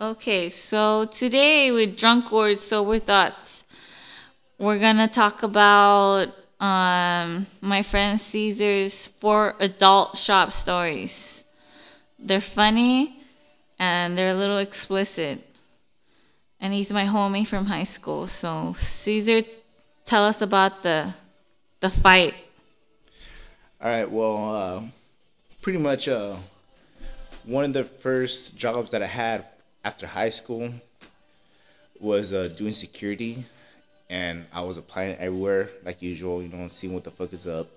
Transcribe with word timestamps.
Okay, 0.00 0.48
so 0.48 1.06
today 1.06 1.72
with 1.72 1.98
Drunk 1.98 2.30
Words, 2.30 2.60
Sober 2.60 3.00
Thoughts, 3.00 3.64
we're 4.56 4.78
gonna 4.78 5.08
talk 5.08 5.42
about 5.42 6.28
um, 6.60 7.44
my 7.60 7.82
friend 7.82 8.20
Caesar's 8.20 9.08
four 9.08 9.56
adult 9.58 10.16
shop 10.16 10.52
stories. 10.52 11.42
They're 12.20 12.40
funny 12.40 13.18
and 13.80 14.16
they're 14.16 14.30
a 14.30 14.38
little 14.38 14.58
explicit. 14.58 15.44
And 16.60 16.72
he's 16.72 16.92
my 16.92 17.04
homie 17.04 17.44
from 17.44 17.66
high 17.66 17.82
school. 17.82 18.28
So 18.28 18.74
Caesar, 18.76 19.40
tell 20.04 20.24
us 20.26 20.42
about 20.42 20.84
the 20.84 21.12
the 21.80 21.90
fight. 21.90 22.34
All 23.82 23.90
right. 23.90 24.08
Well, 24.08 24.54
uh, 24.54 24.82
pretty 25.60 25.80
much 25.80 26.06
uh, 26.06 26.36
one 27.42 27.64
of 27.64 27.72
the 27.72 27.82
first 27.82 28.56
jobs 28.56 28.92
that 28.92 29.02
I 29.02 29.06
had 29.06 29.44
after 29.88 30.06
high 30.06 30.28
school 30.28 30.70
was 31.98 32.34
uh, 32.34 32.46
doing 32.58 32.74
security, 32.74 33.42
and 34.10 34.44
I 34.52 34.60
was 34.60 34.76
applying 34.76 35.14
everywhere 35.16 35.70
like 35.82 36.02
usual, 36.02 36.42
you 36.42 36.50
know, 36.50 36.68
seeing 36.68 36.92
what 36.92 37.04
the 37.04 37.10
fuck 37.10 37.32
is 37.32 37.46
up. 37.46 37.68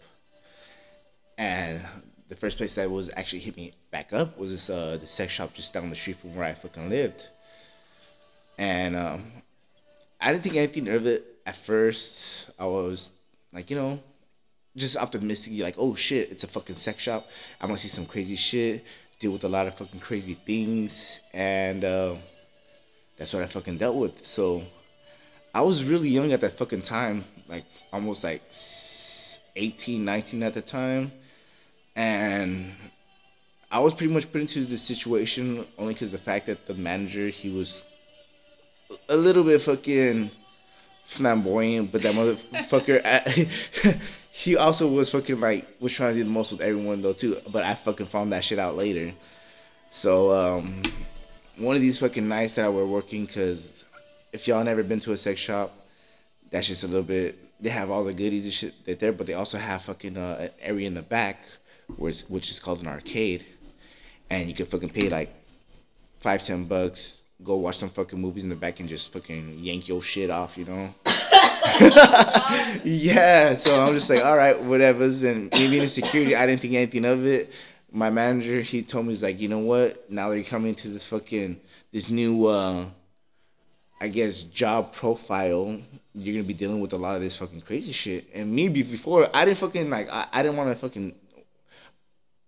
And 1.38 1.80
the 2.28 2.36
first 2.36 2.58
place 2.58 2.74
that 2.74 2.92
was 2.92 3.10
actually 3.16 3.40
hit 3.40 3.56
me 3.56 3.72
back 3.92 4.12
up 4.12 4.38
was 4.38 4.52
this 4.52 4.70
uh, 4.70 4.98
the 5.00 5.08
sex 5.08 5.32
shop 5.32 5.54
just 5.54 5.72
down 5.74 5.90
the 5.90 5.96
street 5.96 6.18
from 6.18 6.36
where 6.36 6.44
I 6.44 6.54
fucking 6.54 6.90
lived. 6.90 7.26
And 8.58 8.98
um, 8.98 9.32
I 10.20 10.34
didn't 10.34 10.44
think 10.44 10.58
anything 10.58 10.90
of 10.90 11.08
it 11.08 11.24
at 11.46 11.56
first. 11.56 12.50
I 12.60 12.66
was 12.66 13.10
like, 13.54 13.70
you 13.70 13.78
know, 13.78 14.00
just 14.76 14.98
optimistic, 14.98 15.54
like, 15.62 15.76
oh 15.78 15.96
shit, 15.96 16.30
it's 16.30 16.44
a 16.44 16.48
fucking 16.48 16.76
sex 16.76 17.02
shop. 17.02 17.30
I'm 17.62 17.70
gonna 17.70 17.78
see 17.78 17.88
some 17.88 18.06
crazy 18.06 18.36
shit, 18.36 18.84
deal 19.22 19.32
with 19.32 19.44
a 19.44 19.50
lot 19.50 19.68
of 19.68 19.76
fucking 19.76 20.00
crazy 20.00 20.34
things, 20.34 21.20
and 21.32 21.86
uh, 21.86 22.16
that's 23.18 23.34
what 23.34 23.44
I 23.44 23.46
fucking 23.46 23.78
dealt 23.78 23.96
with. 23.96 24.26
So 24.26 24.64
I 25.54 25.62
was 25.62 25.84
really 25.84 26.10
young 26.10 26.34
at 26.34 26.42
that 26.42 26.54
fucking 26.54 26.82
time, 26.82 27.24
like 27.48 27.64
almost 27.94 28.24
like 28.24 28.42
18, 29.56 30.04
19 30.04 30.44
at 30.44 30.54
the 30.56 30.62
time, 30.62 31.12
and 31.96 32.74
I 33.72 33.80
was 33.80 33.94
pretty 33.94 34.12
much 34.12 34.32
put 34.32 34.42
into 34.42 34.66
the 34.66 34.78
situation 34.78 35.66
only 35.78 35.94
because 35.94 36.12
the 36.12 36.18
fact 36.18 36.48
that 36.48 36.66
the 36.66 36.74
manager 36.74 37.28
he 37.28 37.50
was 37.50 37.86
a 39.08 39.16
little 39.16 39.44
bit 39.44 39.62
fucking 39.62 40.32
flamboyant, 41.04 41.92
but 41.92 42.02
that 42.02 42.14
motherfucker, 42.16 43.02
he 44.32 44.56
also 44.56 44.88
was 44.88 45.10
fucking 45.12 45.40
like 45.40 45.68
was 45.80 45.94
trying 45.94 46.14
to 46.14 46.20
do 46.20 46.24
the 46.24 46.30
most 46.30 46.52
with 46.52 46.62
everyone 46.62 47.02
though 47.02 47.14
too. 47.14 47.38
But 47.50 47.64
I 47.64 47.74
fucking 47.74 48.08
found 48.08 48.32
that 48.32 48.44
shit 48.44 48.60
out 48.60 48.76
later. 48.76 49.12
So 49.90 50.32
um, 50.32 50.82
one 51.58 51.76
of 51.76 51.82
these 51.82 52.00
fucking 52.00 52.28
nights 52.28 52.54
that 52.54 52.66
I 52.66 52.70
were 52.70 52.88
working, 52.88 53.28
cause 53.28 53.86
if 54.32 54.48
y'all 54.48 54.64
never 54.64 54.84
been 54.84 55.02
to 55.02 55.12
a 55.12 55.18
sex 55.18 55.40
shop, 55.40 55.74
that's 56.50 56.68
just 56.68 56.84
a 56.84 56.88
little 56.88 57.04
bit. 57.04 57.38
They 57.62 57.70
have 57.70 57.92
all 57.92 58.04
the 58.04 58.14
goodies 58.14 58.46
and 58.46 58.54
shit 58.54 58.86
that 58.86 59.00
there, 59.00 59.12
but 59.12 59.28
they 59.28 59.34
also 59.34 59.58
have 59.58 59.84
fucking 59.84 60.18
uh, 60.18 60.38
an 60.40 60.50
area 60.62 60.88
in 60.88 60.94
the 60.94 61.02
back, 61.02 61.44
which 61.98 62.22
which 62.24 62.50
is 62.50 62.60
called 62.60 62.82
an 62.82 62.88
arcade, 62.88 63.46
and 64.30 64.48
you 64.48 64.56
can 64.56 64.66
fucking 64.66 64.90
pay 64.90 65.10
like 65.10 65.30
five 66.20 66.42
ten 66.42 66.66
bucks 66.66 67.22
go 67.44 67.58
watch 67.58 67.78
some 67.78 67.90
fucking 67.90 68.20
movies 68.20 68.44
in 68.44 68.50
the 68.50 68.56
back 68.56 68.80
and 68.80 68.90
just 68.90 69.14
fucking 69.14 69.60
yank 69.60 69.88
your 69.88 70.02
shit 70.02 70.30
off, 70.30 70.58
you 70.58 70.66
know? 70.66 70.94
yeah, 72.84 73.56
so 73.56 73.86
I'm 73.86 73.94
just 73.94 74.10
like, 74.10 74.24
all 74.24 74.36
right, 74.36 74.60
whatever's. 74.62 75.24
And 75.24 75.52
me 75.54 75.70
being 75.70 75.84
in 75.84 75.88
security, 75.88 76.36
I 76.36 76.46
didn't 76.46 76.62
think 76.62 76.74
anything 76.74 77.06
of 77.06 77.26
it. 77.26 77.52
My 77.92 78.10
manager, 78.10 78.62
he 78.62 78.82
told 78.82 79.06
me, 79.06 79.12
he's 79.12 79.22
like, 79.22 79.40
you 79.42 79.50
know 79.50 79.60
what? 79.60 80.10
Now 80.10 80.30
that 80.30 80.36
you're 80.36 80.46
coming 80.46 80.76
to 80.76 80.88
this 80.88 81.06
fucking, 81.06 81.60
this 81.92 82.10
new, 82.10 82.46
uh, 82.46 82.86
I 84.00 84.08
guess, 84.08 84.42
job 84.42 84.94
profile, 84.94 85.78
you're 86.16 86.36
gonna 86.36 86.48
be 86.48 86.54
dealing 86.54 86.80
with 86.80 86.94
a 86.94 86.98
lot 86.98 87.16
of 87.16 87.22
this 87.22 87.38
fucking 87.38 87.62
crazy 87.62 87.92
shit. 87.92 88.28
And 88.34 88.52
me 88.52 88.70
before, 88.70 89.30
I 89.34 89.46
didn't 89.46 89.58
fucking 89.60 89.90
like, 89.90 90.10
I, 90.10 90.26
I 90.32 90.42
didn't 90.42 90.58
want 90.58 90.72
to 90.72 90.76
fucking, 90.76 91.14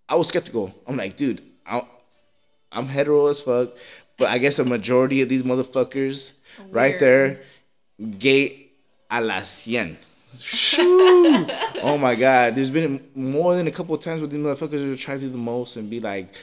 I 0.08 0.16
was 0.16 0.28
skeptical. 0.28 0.74
I'm 0.86 0.96
like, 0.96 1.16
dude, 1.16 1.40
I, 1.64 1.82
I'm 2.72 2.86
hetero 2.86 3.26
as 3.26 3.40
fuck. 3.40 3.70
But 4.18 4.28
I 4.28 4.38
guess 4.38 4.58
a 4.58 4.64
majority 4.64 5.22
of 5.22 5.28
these 5.28 5.42
motherfuckers 5.42 6.32
Weird. 6.58 6.74
right 6.74 6.98
there, 6.98 7.40
gay 8.18 8.63
a 9.22 9.42
cien. 9.42 9.96
oh 11.82 11.98
my 11.98 12.14
god, 12.14 12.54
there's 12.54 12.70
been 12.70 13.08
more 13.14 13.54
than 13.54 13.66
a 13.66 13.70
couple 13.70 13.94
of 13.94 14.00
times 14.00 14.20
where 14.20 14.28
these 14.28 14.40
motherfuckers 14.40 14.92
are 14.92 14.96
trying 14.96 15.20
to 15.20 15.26
do 15.26 15.30
the 15.30 15.38
most 15.38 15.76
and 15.76 15.88
be 15.88 16.00
like, 16.00 16.34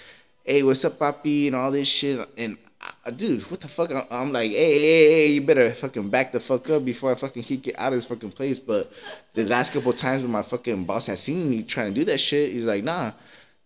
hey, 0.45 0.63
what's 0.63 0.85
up, 0.85 0.97
papi, 0.97 1.47
and 1.47 1.55
all 1.55 1.71
this 1.71 1.87
shit. 1.87 2.27
And 2.37 2.57
uh, 3.05 3.11
dude, 3.11 3.41
what 3.51 3.61
the 3.61 3.67
fuck? 3.67 3.91
I'm 4.09 4.31
like, 4.31 4.51
hey, 4.51 4.79
hey, 4.79 5.11
hey, 5.11 5.27
you 5.27 5.41
better 5.41 5.69
fucking 5.71 6.09
back 6.09 6.31
the 6.31 6.39
fuck 6.39 6.69
up 6.69 6.85
before 6.85 7.11
I 7.11 7.15
fucking 7.15 7.43
kick 7.43 7.67
you 7.67 7.73
out 7.77 7.93
of 7.93 7.97
this 7.97 8.05
fucking 8.05 8.31
place. 8.31 8.59
But 8.59 8.91
the 9.33 9.45
last 9.45 9.73
couple 9.73 9.91
of 9.91 9.97
times 9.97 10.23
when 10.23 10.31
my 10.31 10.41
fucking 10.41 10.85
boss 10.85 11.07
has 11.07 11.21
seen 11.21 11.49
me 11.49 11.63
trying 11.63 11.93
to 11.93 11.99
do 11.99 12.05
that 12.05 12.19
shit, 12.19 12.51
he's 12.51 12.65
like, 12.65 12.83
nah, 12.83 13.11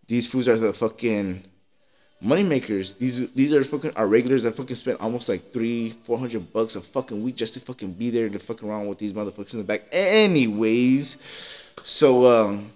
these 0.07 0.29
fools 0.29 0.47
are 0.47 0.57
the 0.57 0.73
fucking 0.73 1.43
money 2.25 2.43
makers. 2.43 2.95
These 2.95 3.31
these 3.33 3.53
are 3.53 3.63
fucking 3.63 3.91
our 3.95 4.07
regulars 4.07 4.43
that 4.43 4.55
fucking 4.55 4.75
spend 4.75 4.97
almost 4.99 5.29
like 5.29 5.53
three, 5.53 5.91
four 5.91 6.17
hundred 6.17 6.51
bucks 6.51 6.75
a 6.75 6.81
fucking 6.81 7.23
week 7.23 7.35
just 7.35 7.53
to 7.53 7.59
fucking 7.59 7.93
be 7.93 8.09
there 8.09 8.27
to 8.27 8.39
fuck 8.39 8.63
around 8.63 8.87
with 8.87 8.97
these 8.97 9.13
motherfuckers 9.13 9.53
in 9.53 9.59
the 9.59 9.65
back. 9.65 9.83
Anyways, 9.91 11.17
so 11.83 12.25
um, 12.25 12.71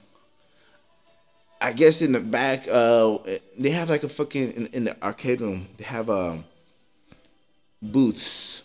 I 1.59 1.73
guess 1.73 2.01
in 2.01 2.11
the 2.11 2.19
back, 2.19 2.67
uh, 2.69 3.17
they 3.57 3.71
have 3.71 3.89
like 3.89 4.03
a 4.03 4.09
fucking 4.09 4.51
in, 4.51 4.67
in 4.67 4.83
the 4.85 5.03
arcade 5.03 5.41
room. 5.41 5.67
They 5.77 5.85
have 5.85 6.09
um 6.09 6.45
booths. 7.81 8.63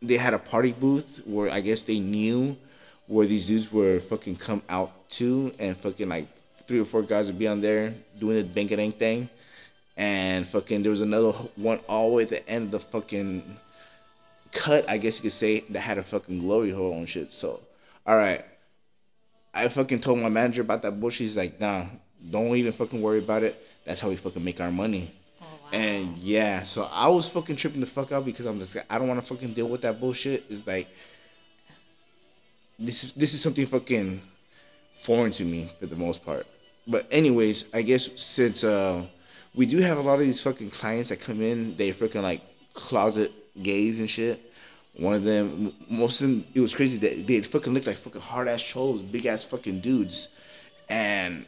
They 0.00 0.16
had 0.16 0.32
a 0.32 0.38
party 0.38 0.72
booth 0.72 1.22
where 1.26 1.50
I 1.50 1.60
guess 1.60 1.82
they 1.82 1.98
knew 1.98 2.56
where 3.08 3.26
these 3.26 3.48
dudes 3.48 3.72
were 3.72 3.98
fucking 3.98 4.36
come 4.36 4.62
out 4.68 4.92
to, 5.10 5.52
and 5.58 5.76
fucking 5.76 6.08
like 6.08 6.28
three 6.68 6.78
or 6.78 6.84
four 6.84 7.02
guys 7.02 7.26
would 7.26 7.38
be 7.38 7.48
on 7.48 7.62
there 7.62 7.94
doing 8.20 8.36
the 8.36 8.44
bank 8.44 8.70
and 8.70 8.94
thing 8.94 9.28
and 9.98 10.46
fucking 10.46 10.82
there 10.82 10.90
was 10.90 11.00
another 11.00 11.32
one 11.56 11.80
all 11.88 12.10
the 12.10 12.16
way 12.16 12.22
at 12.22 12.28
the 12.28 12.48
end 12.48 12.66
of 12.66 12.70
the 12.70 12.78
fucking 12.78 13.42
cut, 14.52 14.88
I 14.88 14.96
guess 14.96 15.18
you 15.18 15.22
could 15.22 15.32
say, 15.32 15.60
that 15.70 15.80
had 15.80 15.98
a 15.98 16.04
fucking 16.04 16.38
glory 16.38 16.70
hole 16.70 16.92
and 16.92 17.08
shit. 17.08 17.32
So, 17.32 17.60
all 18.06 18.16
right, 18.16 18.44
I 19.52 19.66
fucking 19.66 19.98
told 19.98 20.20
my 20.20 20.28
manager 20.28 20.62
about 20.62 20.82
that 20.82 21.00
bullshit. 21.00 21.26
He's 21.26 21.36
like, 21.36 21.60
nah, 21.60 21.86
don't 22.30 22.56
even 22.56 22.72
fucking 22.72 23.02
worry 23.02 23.18
about 23.18 23.42
it. 23.42 23.60
That's 23.84 24.00
how 24.00 24.08
we 24.08 24.14
fucking 24.14 24.44
make 24.44 24.60
our 24.60 24.70
money. 24.70 25.10
Oh, 25.42 25.44
wow. 25.44 25.68
And 25.72 26.16
yeah, 26.18 26.62
so 26.62 26.88
I 26.92 27.08
was 27.08 27.28
fucking 27.28 27.56
tripping 27.56 27.80
the 27.80 27.86
fuck 27.86 28.12
out 28.12 28.24
because 28.24 28.46
I'm 28.46 28.60
just 28.60 28.76
I 28.88 28.98
don't 28.98 29.08
want 29.08 29.20
to 29.20 29.26
fucking 29.26 29.52
deal 29.54 29.68
with 29.68 29.82
that 29.82 29.98
bullshit. 29.98 30.44
It's 30.48 30.64
like 30.64 30.86
this 32.78 33.02
is 33.02 33.12
this 33.14 33.34
is 33.34 33.40
something 33.40 33.66
fucking 33.66 34.20
foreign 34.92 35.32
to 35.32 35.44
me 35.44 35.68
for 35.80 35.86
the 35.86 35.96
most 35.96 36.24
part. 36.24 36.46
But 36.86 37.08
anyways, 37.10 37.74
I 37.74 37.82
guess 37.82 38.20
since 38.20 38.62
uh 38.62 39.02
we 39.54 39.66
do 39.66 39.78
have 39.78 39.98
a 39.98 40.02
lot 40.02 40.14
of 40.14 40.20
these 40.20 40.40
fucking 40.42 40.70
clients 40.70 41.08
that 41.10 41.20
come 41.20 41.42
in. 41.42 41.76
They 41.76 41.90
freaking 41.90 42.22
like 42.22 42.42
closet 42.74 43.32
gays 43.60 44.00
and 44.00 44.08
shit. 44.08 44.40
One 44.96 45.14
of 45.14 45.22
them, 45.22 45.72
most 45.88 46.20
of 46.20 46.28
them, 46.28 46.44
it 46.54 46.60
was 46.60 46.74
crazy. 46.74 46.96
They 46.98 47.22
they 47.22 47.40
fucking 47.40 47.72
looked 47.72 47.86
like 47.86 47.96
fucking 47.96 48.20
hard 48.20 48.48
ass 48.48 48.62
cholos, 48.62 49.02
big 49.02 49.26
ass 49.26 49.44
fucking 49.44 49.80
dudes, 49.80 50.28
and 50.88 51.44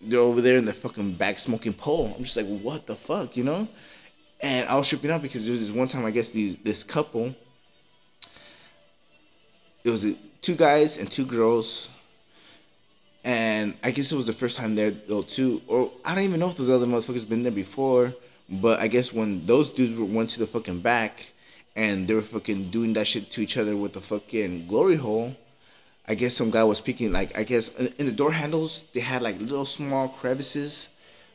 they're 0.00 0.20
over 0.20 0.40
there 0.40 0.56
in 0.56 0.64
the 0.64 0.72
fucking 0.72 1.14
back 1.14 1.38
smoking 1.38 1.74
pole. 1.74 2.12
I'm 2.16 2.24
just 2.24 2.36
like, 2.36 2.46
what 2.46 2.86
the 2.86 2.96
fuck, 2.96 3.36
you 3.36 3.44
know? 3.44 3.68
And 4.40 4.68
I 4.68 4.76
was 4.76 4.88
tripping 4.88 5.10
out 5.10 5.22
because 5.22 5.44
there 5.44 5.52
was 5.52 5.60
this 5.60 5.70
one 5.70 5.88
time, 5.88 6.04
I 6.04 6.10
guess 6.10 6.30
these 6.30 6.56
this 6.58 6.82
couple. 6.84 7.34
It 9.84 9.90
was 9.90 10.04
uh, 10.04 10.14
two 10.42 10.54
guys 10.56 10.98
and 10.98 11.10
two 11.10 11.24
girls 11.24 11.88
and 13.24 13.74
I 13.82 13.90
guess 13.90 14.12
it 14.12 14.16
was 14.16 14.26
the 14.26 14.32
first 14.32 14.56
time 14.56 14.74
there 14.74 14.90
though 14.90 15.22
too, 15.22 15.60
or 15.66 15.90
I 16.04 16.14
don't 16.14 16.24
even 16.24 16.40
know 16.40 16.48
if 16.48 16.56
those 16.56 16.68
other 16.68 16.86
motherfuckers 16.86 17.28
been 17.28 17.42
there 17.42 17.52
before. 17.52 18.14
But 18.50 18.80
I 18.80 18.88
guess 18.88 19.12
when 19.12 19.44
those 19.44 19.70
dudes 19.70 19.98
went 19.98 20.30
to 20.30 20.38
the 20.38 20.46
fucking 20.46 20.80
back 20.80 21.30
and 21.76 22.08
they 22.08 22.14
were 22.14 22.22
fucking 22.22 22.70
doing 22.70 22.94
that 22.94 23.06
shit 23.06 23.30
to 23.32 23.42
each 23.42 23.58
other 23.58 23.76
with 23.76 23.92
the 23.92 24.00
fucking 24.00 24.68
glory 24.68 24.96
hole, 24.96 25.36
I 26.06 26.14
guess 26.14 26.34
some 26.34 26.50
guy 26.50 26.64
was 26.64 26.80
picking 26.80 27.12
like 27.12 27.36
I 27.36 27.44
guess 27.44 27.74
in 27.74 28.06
the 28.06 28.12
door 28.12 28.32
handles 28.32 28.84
they 28.94 29.00
had 29.00 29.22
like 29.22 29.38
little 29.40 29.66
small 29.66 30.08
crevices 30.08 30.88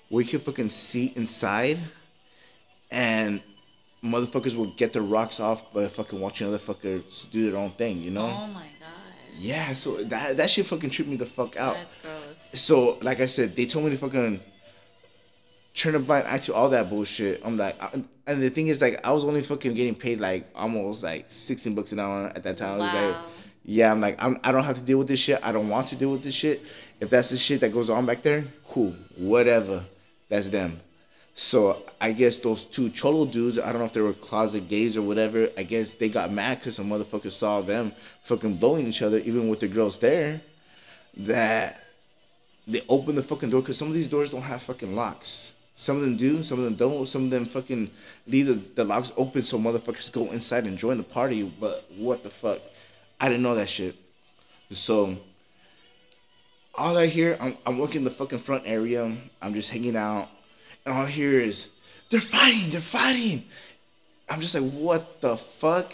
where 0.09 0.23
you 0.23 0.29
could 0.29 0.41
fucking 0.41 0.69
see 0.69 1.13
inside, 1.15 1.77
and 2.91 3.41
motherfuckers 4.03 4.55
would 4.55 4.75
get 4.75 4.93
their 4.93 5.01
rocks 5.01 5.39
off 5.39 5.71
by 5.73 5.87
fucking 5.87 6.19
watching 6.19 6.47
other 6.47 6.57
fuckers 6.57 7.29
do 7.31 7.49
their 7.49 7.59
own 7.59 7.71
thing, 7.71 8.03
you 8.03 8.11
know? 8.11 8.25
Oh 8.25 8.47
my 8.47 8.67
god. 8.79 9.02
Yeah, 9.39 9.73
so 9.73 10.03
that 10.03 10.37
that 10.37 10.49
shit 10.49 10.65
fucking 10.65 10.89
tripped 10.89 11.09
me 11.09 11.17
the 11.17 11.25
fuck 11.25 11.57
out. 11.57 11.75
That's 11.75 11.95
gross. 11.97 12.61
So 12.61 12.97
like 13.01 13.19
I 13.19 13.25
said, 13.25 13.55
they 13.55 13.65
told 13.65 13.85
me 13.85 13.91
to 13.91 13.97
fucking 13.97 14.39
turn 15.73 15.95
a 15.95 15.99
blind 15.99 16.27
eye 16.27 16.37
to 16.39 16.53
all 16.53 16.69
that 16.69 16.89
bullshit. 16.89 17.41
I'm 17.43 17.57
like, 17.57 17.81
I, 17.81 18.03
and 18.27 18.41
the 18.41 18.49
thing 18.49 18.67
is 18.67 18.81
like, 18.81 19.05
I 19.05 19.11
was 19.11 19.25
only 19.25 19.41
fucking 19.41 19.73
getting 19.73 19.95
paid 19.95 20.19
like 20.19 20.49
almost 20.55 21.03
like 21.03 21.25
16 21.29 21.75
bucks 21.75 21.91
an 21.91 21.99
hour 21.99 22.27
at 22.27 22.43
that 22.43 22.57
time. 22.57 22.79
Wow. 22.79 22.85
I 22.85 22.93
was 22.93 23.15
like, 23.15 23.25
yeah, 23.65 23.91
I'm 23.91 24.01
like, 24.01 24.23
I'm, 24.23 24.39
I 24.43 24.51
don't 24.51 24.65
have 24.65 24.77
to 24.77 24.83
deal 24.83 24.97
with 24.99 25.07
this 25.07 25.19
shit. 25.19 25.39
I 25.41 25.51
don't 25.51 25.69
want 25.69 25.87
to 25.89 25.95
deal 25.95 26.11
with 26.11 26.23
this 26.23 26.35
shit. 26.35 26.61
If 26.99 27.09
that's 27.09 27.29
the 27.29 27.37
shit 27.37 27.61
that 27.61 27.73
goes 27.73 27.89
on 27.89 28.05
back 28.05 28.21
there, 28.21 28.43
cool, 28.67 28.95
whatever. 29.15 29.83
That's 30.29 30.49
them. 30.49 30.79
So 31.35 31.81
I 31.99 32.11
guess 32.11 32.39
those 32.39 32.63
two 32.63 32.89
cholo 32.89 33.25
dudes, 33.25 33.57
I 33.59 33.71
don't 33.71 33.79
know 33.79 33.85
if 33.85 33.93
they 33.93 34.01
were 34.01 34.13
closet 34.13 34.67
gays 34.67 34.97
or 34.97 35.01
whatever. 35.01 35.49
I 35.57 35.63
guess 35.63 35.95
they 35.95 36.09
got 36.09 36.31
mad 36.31 36.59
because 36.59 36.75
some 36.75 36.89
motherfuckers 36.89 37.31
saw 37.31 37.61
them 37.61 37.91
fucking 38.23 38.57
blowing 38.57 38.87
each 38.87 39.01
other, 39.01 39.17
even 39.17 39.49
with 39.49 39.59
the 39.59 39.67
girls 39.67 39.97
there. 39.97 40.41
That 41.17 41.83
they 42.67 42.81
opened 42.87 43.17
the 43.17 43.23
fucking 43.23 43.49
door 43.49 43.61
because 43.61 43.77
some 43.77 43.87
of 43.87 43.93
these 43.93 44.09
doors 44.09 44.31
don't 44.31 44.41
have 44.41 44.61
fucking 44.61 44.95
locks. 44.95 45.53
Some 45.75 45.95
of 45.95 46.03
them 46.03 46.17
do, 46.17 46.43
some 46.43 46.59
of 46.59 46.65
them 46.65 46.75
don't. 46.75 47.07
Some 47.07 47.25
of 47.25 47.29
them 47.31 47.45
fucking 47.45 47.89
leave 48.27 48.47
the, 48.47 48.53
the 48.53 48.83
locks 48.83 49.11
open 49.17 49.43
so 49.43 49.57
motherfuckers 49.57 50.11
go 50.11 50.31
inside 50.31 50.65
and 50.65 50.77
join 50.77 50.97
the 50.97 51.03
party. 51.03 51.43
But 51.43 51.83
what 51.97 52.21
the 52.21 52.29
fuck? 52.29 52.59
I 53.19 53.27
didn't 53.27 53.43
know 53.43 53.55
that 53.55 53.69
shit. 53.69 53.95
So 54.69 55.17
all 56.75 56.97
I 56.97 57.07
hear, 57.07 57.37
I'm, 57.39 57.57
I'm 57.65 57.79
working 57.79 58.03
the 58.03 58.11
fucking 58.11 58.39
front 58.39 58.63
area. 58.65 59.15
I'm 59.41 59.53
just 59.53 59.71
hanging 59.71 59.95
out, 59.95 60.29
and 60.85 60.95
all 60.95 61.03
I 61.03 61.09
hear 61.09 61.39
is 61.39 61.69
they're 62.09 62.19
fighting, 62.19 62.69
they're 62.69 62.81
fighting. 62.81 63.45
I'm 64.29 64.39
just 64.39 64.55
like, 64.55 64.71
what 64.71 65.21
the 65.21 65.37
fuck? 65.37 65.93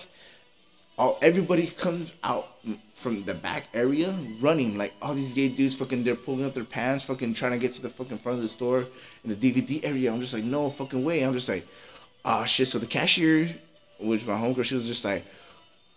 All 0.98 1.18
everybody 1.22 1.68
comes 1.68 2.12
out 2.24 2.48
from 2.94 3.24
the 3.24 3.34
back 3.34 3.68
area 3.74 4.14
running 4.42 4.78
like 4.78 4.94
all 5.02 5.14
these 5.14 5.32
gay 5.32 5.48
dudes 5.48 5.76
fucking 5.76 6.04
they're 6.04 6.16
pulling 6.16 6.44
up 6.44 6.54
their 6.54 6.66
pants 6.66 7.06
fucking 7.06 7.34
trying 7.34 7.54
to 7.54 7.58
get 7.58 7.72
to 7.72 7.82
the 7.82 7.88
fucking 7.88 8.18
front 8.18 8.38
of 8.38 8.44
the 8.44 8.50
store 8.50 8.86
in 9.24 9.30
the 9.30 9.36
DVD 9.36 9.86
area. 9.86 10.12
I'm 10.12 10.20
just 10.20 10.34
like 10.34 10.44
no 10.44 10.70
fucking 10.70 11.04
way. 11.06 11.22
I'm 11.22 11.34
just 11.34 11.48
like 11.48 11.66
ah 12.26 12.42
oh, 12.42 12.46
shit. 12.46 12.68
So 12.68 12.80
the 12.80 12.86
cashier, 12.86 13.50
which 14.00 14.28
my 14.28 14.34
homegirl, 14.34 14.66
she 14.66 14.76
was 14.76 14.88
just 14.88 15.06
like 15.06 15.26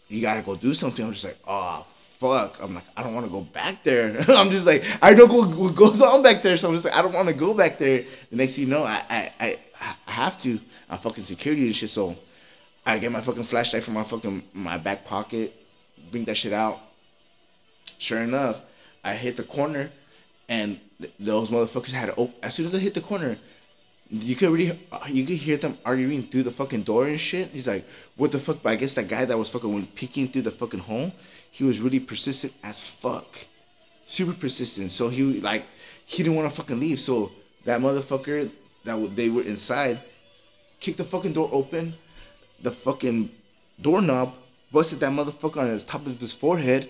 you 0.08 0.20
gotta 0.20 0.42
go 0.42 0.54
do 0.54 0.72
something. 0.72 1.04
I'm 1.04 1.12
just 1.12 1.24
like 1.24 1.38
oh 1.46 1.84
fuck. 2.22 2.62
I'm 2.62 2.74
like 2.74 2.84
I 2.96 3.02
don't 3.02 3.14
want 3.14 3.26
to 3.26 3.32
go 3.32 3.40
back 3.42 3.82
there. 3.82 4.18
I'm 4.28 4.50
just 4.50 4.66
like 4.66 4.84
I 5.02 5.14
don't 5.14 5.28
go 5.28 5.44
what 5.44 5.74
goes 5.74 6.00
on 6.00 6.22
back 6.22 6.42
there. 6.42 6.56
So 6.56 6.68
I'm 6.68 6.74
just 6.74 6.86
like 6.86 6.94
I 6.94 7.02
don't 7.02 7.12
want 7.12 7.28
to 7.28 7.34
go 7.34 7.54
back 7.54 7.78
there. 7.78 8.04
The 8.30 8.36
next 8.36 8.54
thing 8.54 8.64
you 8.64 8.70
know 8.70 8.84
I 8.84 9.02
I 9.10 9.32
I, 9.40 9.96
have 10.06 10.38
to. 10.38 10.60
I'm 10.88 10.98
fucking 10.98 11.24
security 11.24 11.66
and 11.66 11.76
shit. 11.76 11.88
So 11.88 12.16
I 12.86 12.98
get 12.98 13.12
my 13.12 13.20
fucking 13.20 13.44
flashlight 13.44 13.82
from 13.82 13.94
my 13.94 14.04
fucking 14.04 14.42
my 14.54 14.78
back 14.78 15.04
pocket, 15.04 15.52
bring 16.10 16.24
that 16.26 16.36
shit 16.36 16.52
out 16.52 16.78
Sure 18.02 18.18
enough, 18.18 18.60
I 19.04 19.14
hit 19.14 19.36
the 19.36 19.44
corner, 19.44 19.88
and 20.48 20.80
th- 21.00 21.12
those 21.20 21.50
motherfuckers 21.50 21.92
had 21.92 22.06
to 22.06 22.16
open. 22.16 22.34
As 22.42 22.52
soon 22.52 22.66
as 22.66 22.74
I 22.74 22.78
hit 22.78 22.94
the 22.94 23.00
corner, 23.00 23.36
you 24.10 24.34
could 24.34 24.50
really, 24.50 24.76
uh, 24.90 25.06
you 25.08 25.24
could 25.24 25.36
hear 25.36 25.56
them 25.56 25.78
arguing 25.84 26.24
through 26.24 26.42
the 26.42 26.50
fucking 26.50 26.82
door 26.82 27.06
and 27.06 27.20
shit. 27.20 27.50
He's 27.50 27.68
like, 27.68 27.86
"What 28.16 28.32
the 28.32 28.40
fuck?" 28.40 28.60
But 28.60 28.70
I 28.70 28.74
guess 28.74 28.94
that 28.94 29.06
guy 29.06 29.24
that 29.24 29.38
was 29.38 29.50
fucking 29.50 29.86
peeking 29.94 30.28
through 30.28 30.42
the 30.42 30.50
fucking 30.50 30.80
hole, 30.80 31.12
he 31.52 31.64
was 31.64 31.80
really 31.80 32.00
persistent 32.00 32.52
as 32.64 32.80
fuck, 32.80 33.26
super 34.06 34.32
persistent. 34.32 34.90
So 34.90 35.08
he 35.08 35.40
like, 35.40 35.64
he 36.06 36.22
didn't 36.22 36.34
want 36.34 36.50
to 36.50 36.56
fucking 36.56 36.80
leave. 36.80 36.98
So 36.98 37.30
that 37.64 37.80
motherfucker 37.80 38.50
that 38.84 39.16
they 39.16 39.28
were 39.28 39.42
inside, 39.42 40.00
kicked 40.80 40.98
the 40.98 41.04
fucking 41.04 41.34
door 41.34 41.50
open, 41.52 41.94
the 42.62 42.70
fucking 42.70 43.30
doorknob, 43.80 44.34
busted 44.72 45.00
that 45.00 45.12
motherfucker 45.12 45.58
on 45.58 45.70
the 45.70 45.78
top 45.78 46.06
of 46.06 46.18
his 46.18 46.32
forehead 46.32 46.88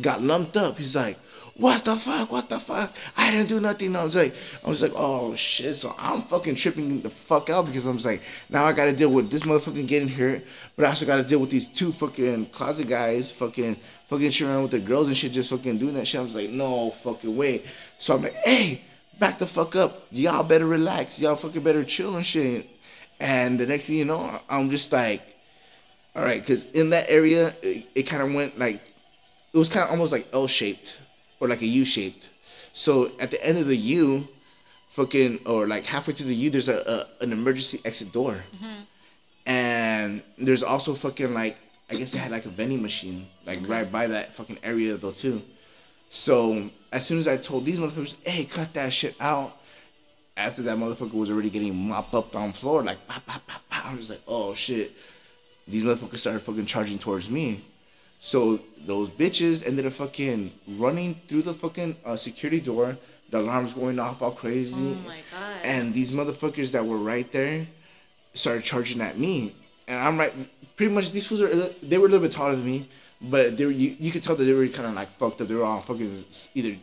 got 0.00 0.22
lumped 0.22 0.56
up. 0.56 0.76
He's 0.76 0.96
like, 0.96 1.16
what 1.60 1.84
the 1.84 1.94
fuck? 1.94 2.32
What 2.32 2.48
the 2.48 2.58
fuck? 2.58 2.90
I 3.18 3.30
didn't 3.30 3.50
do 3.50 3.60
nothing. 3.60 3.94
I 3.94 4.02
was 4.02 4.16
like, 4.16 4.34
I 4.64 4.68
was 4.68 4.80
like, 4.80 4.92
oh 4.96 5.34
shit. 5.34 5.76
So 5.76 5.94
I'm 5.98 6.22
fucking 6.22 6.54
tripping 6.54 7.02
the 7.02 7.10
fuck 7.10 7.50
out 7.50 7.66
because 7.66 7.84
I'm 7.86 7.96
just 7.96 8.06
like, 8.06 8.22
now 8.48 8.64
I 8.64 8.72
gotta 8.72 8.94
deal 8.94 9.10
with 9.10 9.30
this 9.30 9.42
motherfucking 9.42 9.86
getting 9.86 10.08
hurt, 10.08 10.42
but 10.74 10.86
I 10.86 10.88
also 10.88 11.04
gotta 11.04 11.22
deal 11.22 11.38
with 11.38 11.50
these 11.50 11.68
two 11.68 11.92
fucking 11.92 12.46
closet 12.46 12.88
guys, 12.88 13.30
fucking, 13.32 13.76
fucking 14.06 14.30
shit 14.30 14.48
around 14.48 14.62
with 14.62 14.70
their 14.70 14.80
girls 14.80 15.08
and 15.08 15.16
shit, 15.16 15.32
just 15.32 15.50
fucking 15.50 15.76
doing 15.76 15.94
that 15.94 16.06
shit. 16.06 16.20
I 16.20 16.22
was 16.22 16.34
like, 16.34 16.48
no 16.48 16.90
fucking 16.90 17.36
way. 17.36 17.62
So 17.98 18.16
I'm 18.16 18.22
like, 18.22 18.36
hey, 18.36 18.80
back 19.18 19.38
the 19.38 19.46
fuck 19.46 19.76
up. 19.76 20.06
Y'all 20.10 20.42
better 20.42 20.66
relax. 20.66 21.20
Y'all 21.20 21.36
fucking 21.36 21.62
better 21.62 21.84
chill 21.84 22.16
and 22.16 22.24
shit. 22.24 22.70
And 23.20 23.60
the 23.60 23.66
next 23.66 23.86
thing 23.86 23.96
you 23.96 24.06
know, 24.06 24.40
I'm 24.48 24.70
just 24.70 24.90
like, 24.92 25.20
all 26.16 26.22
right, 26.22 26.40
because 26.40 26.62
in 26.70 26.90
that 26.90 27.10
area, 27.10 27.52
it, 27.62 27.86
it 27.94 28.02
kind 28.04 28.22
of 28.22 28.32
went 28.32 28.58
like 28.58 28.80
it 29.52 29.58
was 29.58 29.68
kind 29.68 29.84
of 29.84 29.90
almost 29.90 30.10
like 30.10 30.26
L 30.32 30.46
shaped 30.46 30.98
or 31.40 31.48
like 31.48 31.62
a 31.62 31.66
U 31.66 31.84
shaped. 31.84 32.30
So 32.72 33.10
at 33.18 33.30
the 33.30 33.44
end 33.44 33.58
of 33.58 33.66
the 33.66 33.76
U, 33.76 34.28
fucking 34.90 35.40
or 35.46 35.66
like 35.66 35.86
halfway 35.86 36.14
through 36.14 36.28
the 36.28 36.34
U, 36.34 36.50
there's 36.50 36.68
a, 36.68 37.08
a 37.20 37.24
an 37.24 37.32
emergency 37.32 37.80
exit 37.84 38.12
door, 38.12 38.36
mm-hmm. 38.56 38.80
and 39.46 40.22
there's 40.38 40.62
also 40.62 40.94
fucking 40.94 41.34
like 41.34 41.56
I 41.90 41.96
guess 41.96 42.12
they 42.12 42.18
had 42.18 42.30
like 42.30 42.44
a 42.44 42.50
vending 42.50 42.82
machine 42.82 43.26
like 43.46 43.58
okay. 43.62 43.72
right 43.72 43.90
by 43.90 44.06
that 44.08 44.34
fucking 44.36 44.58
area 44.62 44.96
though 44.96 45.10
too. 45.10 45.42
So 46.10 46.70
as 46.92 47.06
soon 47.06 47.18
as 47.18 47.28
I 47.28 47.36
told 47.36 47.64
these 47.64 47.78
motherfuckers, 47.78 48.16
hey, 48.26 48.44
cut 48.44 48.74
that 48.74 48.92
shit 48.92 49.14
out. 49.20 49.56
After 50.36 50.62
that 50.62 50.78
motherfucker 50.78 51.12
was 51.12 51.30
already 51.30 51.50
getting 51.50 51.88
mopped 51.88 52.14
up 52.14 52.34
on 52.34 52.52
floor, 52.52 52.82
like, 52.82 53.06
pop, 53.06 53.26
pop, 53.26 53.46
pop, 53.46 53.68
pop. 53.68 53.86
I'm 53.86 53.98
just 53.98 54.10
like, 54.10 54.22
oh 54.26 54.54
shit. 54.54 54.92
These 55.68 55.84
motherfuckers 55.84 56.18
started 56.18 56.40
fucking 56.40 56.66
charging 56.66 56.98
towards 56.98 57.28
me. 57.28 57.60
So 58.20 58.60
those 58.86 59.08
bitches 59.08 59.66
ended 59.66 59.86
up 59.86 59.94
fucking 59.94 60.52
running 60.68 61.18
through 61.26 61.42
the 61.42 61.54
fucking 61.54 61.96
uh, 62.04 62.16
security 62.16 62.60
door. 62.60 62.96
The 63.30 63.40
alarm's 63.40 63.74
going 63.74 63.98
off 63.98 64.20
all 64.20 64.32
crazy. 64.32 64.94
Oh 64.94 65.08
my 65.08 65.18
god. 65.32 65.64
And 65.64 65.94
these 65.94 66.10
motherfuckers 66.10 66.72
that 66.72 66.84
were 66.84 66.98
right 66.98 67.30
there 67.32 67.66
started 68.34 68.62
charging 68.62 69.00
at 69.00 69.18
me. 69.18 69.54
And 69.88 69.98
I'm 69.98 70.18
right, 70.18 70.32
pretty 70.76 70.92
much 70.92 71.12
these 71.12 71.26
fools 71.26 71.40
are 71.40 71.48
they 71.82 71.96
were 71.96 72.06
a 72.06 72.10
little 72.10 72.26
bit 72.26 72.32
taller 72.32 72.54
than 72.54 72.66
me, 72.66 72.86
but 73.22 73.56
they 73.56 73.64
were 73.64 73.72
you, 73.72 73.96
you 73.98 74.10
could 74.10 74.22
tell 74.22 74.36
that 74.36 74.44
they 74.44 74.52
were 74.52 74.68
kind 74.68 74.86
of 74.86 74.94
like 74.94 75.08
fucked 75.08 75.40
up. 75.40 75.48
They 75.48 75.54
were 75.54 75.64
all 75.64 75.80
fucking 75.80 76.24
either 76.54 76.76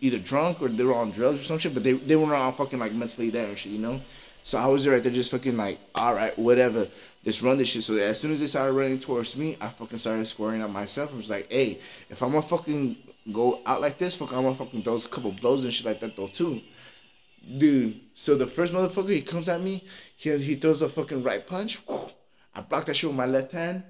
either 0.00 0.18
drunk 0.18 0.62
or 0.62 0.68
they 0.68 0.84
were 0.84 0.94
on 0.94 1.10
drugs 1.10 1.42
or 1.42 1.44
some 1.44 1.58
shit, 1.58 1.74
but 1.74 1.84
they 1.84 1.92
they 1.92 2.16
weren't 2.16 2.32
all 2.32 2.50
fucking 2.50 2.78
like 2.78 2.92
mentally 2.92 3.28
there 3.28 3.46
and 3.46 3.58
shit, 3.58 3.72
you 3.72 3.78
know. 3.78 4.00
So 4.42 4.58
I 4.58 4.66
was 4.66 4.88
right 4.88 5.02
there 5.02 5.12
just 5.12 5.30
fucking 5.30 5.56
like, 5.56 5.78
all 5.94 6.14
right, 6.14 6.36
whatever. 6.38 6.88
Let's 7.24 7.42
run 7.42 7.58
this 7.58 7.68
shit. 7.68 7.84
So 7.84 7.94
as 7.96 8.18
soon 8.18 8.32
as 8.32 8.40
they 8.40 8.46
started 8.46 8.72
running 8.72 8.98
towards 8.98 9.36
me, 9.36 9.56
I 9.60 9.68
fucking 9.68 9.98
started 9.98 10.26
squaring 10.26 10.62
up 10.62 10.70
myself. 10.70 11.12
I 11.12 11.16
was 11.16 11.30
like, 11.30 11.50
hey, 11.50 11.78
if 12.10 12.22
I'm 12.22 12.30
gonna 12.30 12.42
fucking 12.42 12.96
go 13.32 13.60
out 13.64 13.80
like 13.80 13.98
this, 13.98 14.16
fuck, 14.16 14.32
I'm 14.32 14.42
gonna 14.42 14.54
fucking 14.54 14.82
throw 14.82 14.96
a 14.96 15.00
couple 15.00 15.30
blows 15.32 15.64
and 15.64 15.72
shit 15.72 15.86
like 15.86 16.00
that 16.00 16.16
though 16.16 16.26
too. 16.26 16.60
Dude, 17.58 18.00
so 18.14 18.36
the 18.36 18.46
first 18.46 18.72
motherfucker 18.72 19.10
he 19.10 19.22
comes 19.22 19.48
at 19.48 19.60
me, 19.60 19.84
he 20.16 20.36
he 20.38 20.56
throws 20.56 20.82
a 20.82 20.88
fucking 20.88 21.22
right 21.22 21.46
punch. 21.46 21.82
I 22.54 22.60
block 22.60 22.86
that 22.86 22.96
shit 22.96 23.10
with 23.10 23.16
my 23.16 23.26
left 23.26 23.52
hand. 23.52 23.84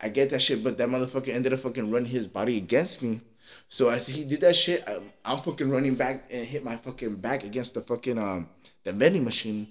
I 0.00 0.08
get 0.08 0.30
that 0.30 0.40
shit, 0.40 0.64
but 0.64 0.78
that 0.78 0.88
motherfucker 0.88 1.28
ended 1.28 1.52
up 1.52 1.60
fucking 1.60 1.90
running 1.90 2.08
his 2.08 2.26
body 2.26 2.56
against 2.56 3.02
me. 3.02 3.20
So 3.68 3.88
as 3.88 4.06
he 4.06 4.24
did 4.24 4.40
that 4.40 4.56
shit, 4.56 4.84
I, 4.86 5.00
I'm 5.24 5.38
fucking 5.38 5.68
running 5.68 5.96
back 5.96 6.30
and 6.30 6.46
hit 6.46 6.64
my 6.64 6.76
fucking 6.76 7.16
back 7.16 7.44
against 7.44 7.74
the 7.74 7.82
fucking 7.82 8.18
um 8.18 8.48
the 8.84 8.92
vending 8.92 9.24
machine. 9.24 9.68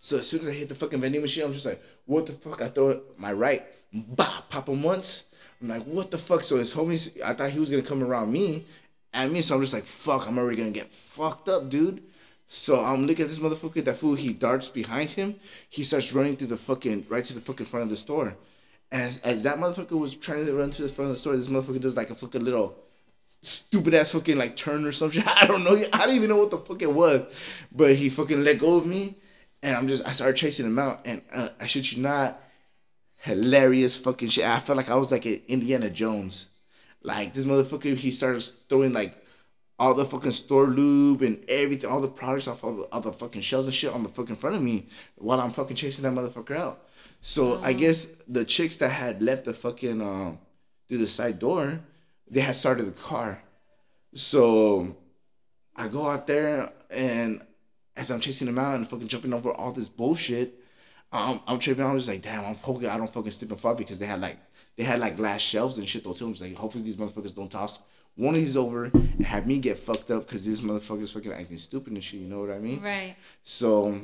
So 0.00 0.18
as 0.18 0.28
soon 0.28 0.40
as 0.40 0.48
I 0.48 0.52
hit 0.52 0.68
the 0.68 0.74
fucking 0.74 1.00
vending 1.00 1.22
machine, 1.22 1.44
I'm 1.44 1.52
just 1.52 1.66
like, 1.66 1.82
what 2.04 2.26
the 2.26 2.32
fuck? 2.32 2.62
I 2.62 2.68
throw 2.68 2.90
it 2.90 3.18
my 3.18 3.32
right, 3.32 3.64
bah, 3.92 4.42
pop 4.48 4.68
him 4.68 4.82
once. 4.82 5.24
I'm 5.60 5.68
like, 5.68 5.84
what 5.84 6.10
the 6.10 6.18
fuck? 6.18 6.44
So 6.44 6.56
his 6.56 6.72
homies, 6.72 7.20
I 7.22 7.32
thought 7.32 7.50
he 7.50 7.60
was 7.60 7.70
gonna 7.70 7.82
come 7.82 8.02
around 8.02 8.32
me, 8.32 8.64
at 9.16 9.30
me. 9.30 9.42
So 9.42 9.54
I'm 9.54 9.60
just 9.62 9.74
like, 9.74 9.84
fuck, 9.84 10.28
I'm 10.28 10.38
already 10.38 10.58
gonna 10.58 10.70
get 10.70 10.90
fucked 10.90 11.48
up, 11.48 11.70
dude. 11.70 12.02
So 12.48 12.84
I'm 12.84 13.06
looking 13.06 13.24
at 13.24 13.28
this 13.28 13.40
motherfucker. 13.40 13.84
That 13.84 13.96
fool, 13.96 14.14
he 14.14 14.32
darts 14.32 14.68
behind 14.68 15.10
him. 15.10 15.34
He 15.68 15.82
starts 15.82 16.12
running 16.12 16.36
through 16.36 16.48
the 16.48 16.56
fucking 16.56 17.06
right 17.08 17.24
to 17.24 17.34
the 17.34 17.40
fucking 17.40 17.66
front 17.66 17.84
of 17.84 17.90
the 17.90 17.96
store. 17.96 18.36
As 18.92 19.18
as 19.20 19.42
that 19.42 19.58
motherfucker 19.58 19.98
was 19.98 20.14
trying 20.14 20.46
to 20.46 20.54
run 20.54 20.70
to 20.70 20.82
the 20.82 20.88
front 20.88 21.10
of 21.10 21.16
the 21.16 21.20
store, 21.20 21.36
this 21.36 21.48
motherfucker 21.48 21.80
does 21.80 21.96
like 21.96 22.10
a 22.10 22.14
fucking 22.14 22.44
little 22.44 22.76
stupid 23.42 23.94
ass 23.94 24.12
fucking 24.12 24.36
like 24.36 24.54
turn 24.54 24.84
or 24.84 24.92
some 24.92 25.10
shit. 25.10 25.26
I 25.42 25.46
don't 25.46 25.64
know. 25.64 25.76
I 25.92 26.06
don't 26.06 26.14
even 26.14 26.28
know 26.28 26.36
what 26.36 26.50
the 26.50 26.58
fuck 26.58 26.82
it 26.82 26.92
was. 26.92 27.26
But 27.72 27.96
he 27.96 28.10
fucking 28.10 28.44
let 28.44 28.60
go 28.60 28.76
of 28.76 28.86
me 28.86 29.16
and 29.62 29.76
I'm 29.76 29.88
just 29.88 30.06
I 30.06 30.12
started 30.12 30.36
chasing 30.36 30.66
him 30.66 30.78
out, 30.78 31.02
and 31.04 31.22
uh, 31.32 31.48
I 31.60 31.66
should 31.66 31.90
you 31.90 32.02
not, 32.02 32.40
hilarious 33.18 33.96
fucking 33.96 34.28
shit. 34.28 34.44
I 34.46 34.58
felt 34.58 34.76
like 34.76 34.90
I 34.90 34.96
was 34.96 35.12
like 35.12 35.26
an 35.26 35.40
Indiana 35.48 35.90
Jones. 35.90 36.48
Like 37.02 37.34
this 37.34 37.44
motherfucker, 37.44 37.96
he 37.96 38.10
started 38.10 38.42
throwing 38.68 38.92
like 38.92 39.16
all 39.78 39.94
the 39.94 40.04
fucking 40.04 40.32
store 40.32 40.66
lube 40.66 41.22
and 41.22 41.44
everything, 41.48 41.90
all 41.90 42.00
the 42.00 42.08
products 42.08 42.48
off 42.48 42.64
all 42.64 42.74
the, 42.74 42.82
all 42.84 43.00
the 43.00 43.12
fucking 43.12 43.42
shelves 43.42 43.66
and 43.66 43.74
shit 43.74 43.92
on 43.92 44.02
the 44.02 44.08
fucking 44.08 44.36
front 44.36 44.56
of 44.56 44.62
me 44.62 44.86
while 45.16 45.40
I'm 45.40 45.50
fucking 45.50 45.76
chasing 45.76 46.02
that 46.04 46.12
motherfucker 46.12 46.56
out. 46.56 46.82
So 47.20 47.60
I 47.62 47.72
guess 47.72 48.04
the 48.28 48.44
chicks 48.44 48.76
that 48.76 48.88
had 48.88 49.22
left 49.22 49.44
the 49.44 49.54
fucking 49.54 50.00
um 50.00 50.38
through 50.88 50.98
the 50.98 51.06
side 51.06 51.38
door, 51.38 51.80
they 52.30 52.40
had 52.40 52.56
started 52.56 52.84
the 52.84 53.02
car. 53.02 53.42
So 54.14 54.96
I 55.74 55.88
go 55.88 56.08
out 56.08 56.26
there 56.26 56.72
and 56.90 57.42
as 57.96 58.10
I'm 58.10 58.20
chasing 58.20 58.46
them 58.46 58.58
out 58.58 58.74
and 58.74 58.86
fucking 58.86 59.08
jumping 59.08 59.32
over 59.32 59.50
all 59.50 59.72
this 59.72 59.88
bullshit, 59.88 60.60
um, 61.12 61.40
I'm 61.46 61.58
tripping. 61.58 61.84
I 61.84 61.92
was 61.92 62.08
like, 62.08 62.22
damn, 62.22 62.44
I'm 62.44 62.54
hoping 62.56 62.88
I 62.88 62.96
don't 62.96 63.10
fucking 63.10 63.30
slip 63.30 63.50
and 63.50 63.60
fall 63.60 63.74
because 63.74 63.98
they 63.98 64.06
had 64.06 64.20
like 64.20 64.38
they 64.76 64.84
had 64.84 64.98
like 64.98 65.16
glass 65.16 65.40
shelves 65.40 65.78
and 65.78 65.88
shit 65.88 66.04
though 66.04 66.12
too. 66.12 66.26
I 66.26 66.28
was 66.28 66.42
like, 66.42 66.54
hopefully 66.54 66.84
these 66.84 66.96
motherfuckers 66.96 67.34
don't 67.34 67.50
toss 67.50 67.78
one 68.16 68.34
of 68.34 68.40
these 68.40 68.56
over 68.56 68.84
and 68.84 69.26
have 69.26 69.46
me 69.46 69.58
get 69.58 69.78
fucked 69.78 70.10
up 70.10 70.26
because 70.26 70.44
these 70.44 70.60
motherfuckers 70.60 71.12
fucking 71.12 71.32
acting 71.32 71.58
stupid 71.58 71.92
and 71.92 72.02
shit. 72.02 72.20
You 72.20 72.28
know 72.28 72.40
what 72.40 72.50
I 72.50 72.58
mean? 72.58 72.82
Right. 72.82 73.16
So. 73.44 74.00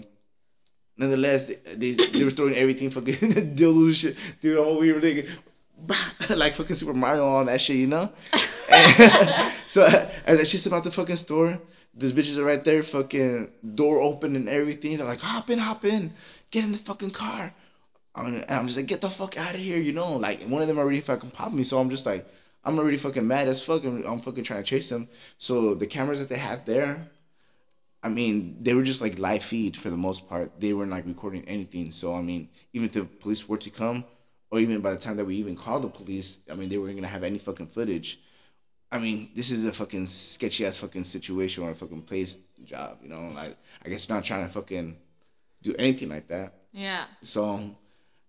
Nonetheless, 0.95 1.47
they, 1.47 1.55
they, 1.75 1.93
they 1.93 2.23
were 2.23 2.31
throwing 2.31 2.55
everything 2.55 2.91
fucking 2.91 3.15
dildos 3.57 3.95
shit. 3.95 4.17
Dude, 4.43 4.59
I'm 4.59 4.67
over 4.67 4.85
here 4.85 5.01
thinking, 5.01 5.25
like 6.31 6.55
fucking 6.55 6.76
Super 6.76 6.95
Mario 6.95 7.26
on 7.26 7.47
that 7.47 7.61
shit, 7.61 7.76
you 7.76 7.87
know? 7.87 8.11
So 9.67 9.88
as 10.26 10.49
she's 10.49 10.67
about 10.67 10.85
the 10.85 10.91
fucking 10.91 11.17
store, 11.17 11.59
those 11.95 12.12
bitches 12.12 12.37
are 12.37 12.45
right 12.45 12.62
there, 12.62 12.83
fucking 12.83 13.49
door 13.75 14.00
open 14.00 14.37
and 14.37 14.47
everything. 14.49 14.97
They're 14.99 15.07
like, 15.07 15.21
hop 15.21 15.49
in, 15.49 15.59
hop 15.59 15.85
in, 15.87 16.12
get 16.50 16.64
in 16.64 16.73
the 16.73 16.79
fucking 16.79 17.11
car. 17.12 17.52
I'm, 18.14 18.43
I'm 18.49 18.67
just 18.67 18.76
like, 18.79 18.87
get 18.87 19.00
the 19.00 19.11
fuck 19.11 19.37
out 19.38 19.55
of 19.55 19.61
here, 19.61 19.79
you 19.79 19.93
know? 19.93 20.17
Like 20.17 20.43
one 20.45 20.62
of 20.62 20.69
them 20.69 20.79
already 20.79 21.00
fucking 21.00 21.31
popped 21.31 21.55
me, 21.55 21.64
so 21.64 21.79
I'm 21.79 21.91
just 21.91 22.07
like, 22.07 22.26
I'm 22.64 22.79
already 22.79 22.99
fucking 22.99 23.26
mad 23.26 23.49
as 23.49 23.62
fuck. 23.62 23.85
I'm, 23.85 24.05
I'm 24.05 24.19
fucking 24.21 24.45
trying 24.45 24.61
to 24.62 24.69
chase 24.69 24.88
them. 24.88 25.09
So 25.38 25.75
the 25.75 25.87
cameras 25.87 26.19
that 26.21 26.29
they 26.29 26.37
had 26.38 26.64
there, 26.67 27.09
I 28.02 28.09
mean, 28.09 28.57
they 28.61 28.75
were 28.75 28.83
just 28.83 29.00
like 29.00 29.19
live 29.19 29.43
feed 29.43 29.76
for 29.76 29.91
the 29.91 29.97
most 29.97 30.26
part. 30.26 30.50
They 30.57 30.73
weren't 30.73 30.91
like 30.91 31.07
recording 31.07 31.45
anything. 31.47 31.91
So 31.93 32.14
I 32.14 32.21
mean, 32.21 32.49
even 32.73 32.87
if 32.87 32.93
the 32.93 33.07
police 33.21 33.49
were 33.49 33.59
to 33.59 33.71
come, 33.71 34.05
or 34.52 34.61
even 34.61 34.82
by 34.82 34.90
the 34.90 34.99
time 34.99 35.16
that 35.16 35.25
we 35.25 35.37
even 35.37 35.56
called 35.56 35.82
the 35.82 35.88
police, 35.88 36.38
I 36.50 36.54
mean, 36.54 36.68
they 36.68 36.76
weren't 36.76 36.94
gonna 36.94 37.09
have 37.09 37.25
any 37.25 37.38
fucking 37.38 37.68
footage. 37.68 38.21
I 38.92 38.99
mean, 38.99 39.30
this 39.35 39.50
is 39.50 39.64
a 39.64 39.73
fucking 39.73 40.06
sketchy 40.06 40.66
ass 40.66 40.76
fucking 40.76 41.04
situation 41.04 41.64
or 41.64 41.71
a 41.71 41.75
fucking 41.75 42.02
place 42.02 42.37
job, 42.62 42.99
you 43.02 43.09
know? 43.09 43.32
Like, 43.35 43.56
I 43.85 43.88
guess 43.88 44.11
not 44.11 44.25
trying 44.25 44.47
to 44.47 44.52
fucking 44.52 44.99
do 45.62 45.75
anything 45.78 46.11
like 46.11 46.28
that. 46.28 46.52
Yeah. 46.71 47.06
So 47.23 47.75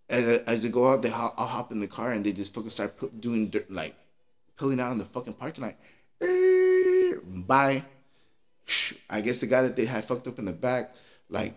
as, 0.10 0.26
as 0.48 0.64
they 0.64 0.70
go 0.70 0.90
out, 0.90 1.02
they 1.02 1.10
hop, 1.10 1.36
I'll 1.38 1.46
hop 1.46 1.74
in 1.74 1.82
the 1.82 1.88
car 1.88 2.14
and 2.14 2.26
they 2.26 2.32
just 2.32 2.54
fucking 2.54 2.70
start 2.70 2.98
pu- 2.98 3.12
doing 3.20 3.50
dirt, 3.50 3.70
like 3.70 3.94
pulling 4.56 4.80
out 4.80 4.94
in 4.94 5.00
the 5.00 5.06
fucking 5.06 5.34
parking 5.34 5.66
lot. 5.66 5.76
Bye. 7.26 7.84
I 9.10 9.20
guess 9.20 9.40
the 9.40 9.48
guy 9.48 9.64
that 9.64 9.76
they 9.76 9.84
had 9.84 10.06
fucked 10.06 10.28
up 10.28 10.40
in 10.40 10.46
the 10.46 10.54
back, 10.54 10.94
like 11.30 11.54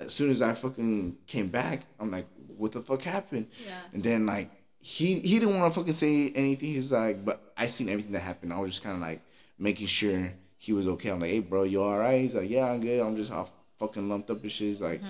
as 0.00 0.12
soon 0.14 0.30
as 0.30 0.42
I 0.42 0.54
fucking 0.54 1.16
came 1.26 1.48
back, 1.48 1.82
I'm 1.98 2.10
like, 2.10 2.26
what 2.56 2.72
the 2.72 2.80
fuck 2.80 3.02
happened? 3.02 3.46
Yeah. 3.66 3.72
And 3.92 4.02
then 4.02 4.26
like 4.26 4.50
he 4.80 5.18
he 5.20 5.38
didn't 5.38 5.56
want 5.58 5.72
to 5.72 5.78
fucking 5.80 5.94
say 5.94 6.30
anything. 6.34 6.68
He's 6.68 6.92
like, 6.92 7.24
but 7.24 7.42
I 7.56 7.66
seen 7.66 7.88
everything 7.88 8.12
that 8.12 8.20
happened. 8.20 8.52
I 8.52 8.58
was 8.60 8.70
just 8.70 8.82
kind 8.82 8.94
of 8.96 9.00
like 9.02 9.20
making 9.58 9.86
sure 9.88 10.32
he 10.56 10.72
was 10.72 10.86
okay. 10.88 11.10
I'm 11.10 11.20
like, 11.20 11.30
hey 11.30 11.40
bro, 11.40 11.64
you 11.64 11.82
all 11.82 11.98
right? 11.98 12.20
He's 12.20 12.34
like, 12.34 12.48
yeah, 12.50 12.66
I'm 12.70 12.80
good. 12.80 13.00
I'm 13.00 13.16
just 13.16 13.32
all 13.32 13.48
fucking 13.78 14.08
lumped 14.08 14.30
up 14.30 14.42
and 14.42 14.50
shit. 14.52 14.68
He's 14.68 14.80
like, 14.82 15.00
Mhm. 15.02 15.06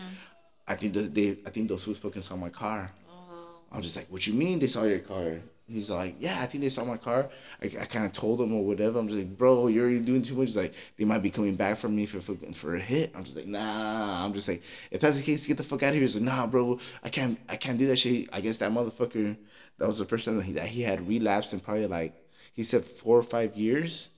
I 0.66 0.75
think 0.75 0.92
th- 0.95 1.11
they 1.12 1.37
I 1.47 1.50
think 1.50 1.68
those 1.68 1.85
fools 1.85 1.99
fucking 1.99 2.23
saw 2.23 2.37
my 2.37 2.50
car. 2.50 2.88
Oh. 3.11 3.57
I'm 3.73 3.83
just 3.83 3.97
like, 3.97 4.07
what 4.11 4.26
you 4.26 4.33
mean 4.35 4.59
they 4.59 4.66
saw 4.68 4.85
your 4.85 4.99
car? 5.00 5.40
He's 5.70 5.90
like, 5.90 6.16
yeah, 6.18 6.38
I 6.40 6.46
think 6.46 6.62
they 6.64 6.70
saw 6.70 6.84
my 6.84 6.96
car. 6.96 7.28
I, 7.62 7.66
I 7.66 7.84
kind 7.84 8.06
of 8.06 8.12
told 8.12 8.40
him 8.40 8.54
or 8.54 8.64
whatever. 8.64 8.98
I'm 8.98 9.06
just 9.06 9.18
like, 9.20 9.37
bro, 9.37 9.66
you're 9.66 9.98
doing 9.98 10.22
too 10.22 10.34
much. 10.34 10.48
He's 10.48 10.56
like, 10.56 10.75
they 10.96 11.04
might 11.04 11.22
be 11.22 11.30
coming 11.30 11.56
back 11.56 11.76
for 11.76 11.88
me 11.90 12.06
for 12.06 12.20
for 12.52 12.75
a 12.75 12.80
hit. 12.80 13.12
I'm 13.14 13.25
just 13.25 13.37
like, 13.37 13.46
nah. 13.46 14.25
I'm 14.25 14.32
just 14.32 14.48
like, 14.48 14.62
if 14.90 15.00
that's 15.02 15.18
the 15.18 15.22
case, 15.22 15.46
get 15.46 15.58
the 15.58 15.62
fuck 15.62 15.82
out 15.82 15.88
of 15.88 15.94
here. 15.94 16.02
He's 16.02 16.14
like, 16.14 16.25
nah, 16.25 16.46
bro, 16.46 16.78
I 17.02 17.10
can't, 17.10 17.38
I 17.48 17.56
can't 17.56 17.78
do 17.78 17.88
that 17.88 17.98
shit. 17.98 18.28
I 18.32 18.40
guess 18.40 18.58
that 18.58 18.72
motherfucker, 18.72 19.37
that 19.78 19.87
was 19.87 19.98
the 19.98 20.06
first 20.06 20.25
time 20.25 20.37
that 20.37 20.44
he, 20.44 20.52
that 20.52 20.66
he 20.66 20.80
had 20.82 21.06
relapsed 21.06 21.52
in 21.52 21.60
probably 21.60 21.87
like, 21.87 22.14
he 22.54 22.62
said 22.62 22.82
four 22.84 23.18
or 23.18 23.22
five 23.22 23.56
years. 23.56 24.08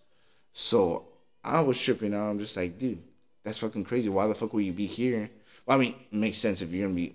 So 0.52 1.04
I 1.42 1.60
was 1.62 1.80
tripping 1.80 2.14
out. 2.14 2.30
I'm 2.30 2.38
just 2.38 2.56
like, 2.56 2.78
dude, 2.78 3.02
that's 3.44 3.58
fucking 3.58 3.84
crazy. 3.84 4.08
Why 4.08 4.28
the 4.28 4.34
fuck 4.34 4.52
will 4.52 4.60
you 4.60 4.72
be 4.72 4.86
here? 4.86 5.28
Well, 5.66 5.76
I 5.76 5.80
mean, 5.80 5.94
it 6.12 6.16
makes 6.16 6.38
sense 6.38 6.62
if 6.62 6.70
you're 6.70 6.86
gonna 6.86 6.94
be. 6.94 7.14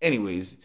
Anyways, 0.00 0.56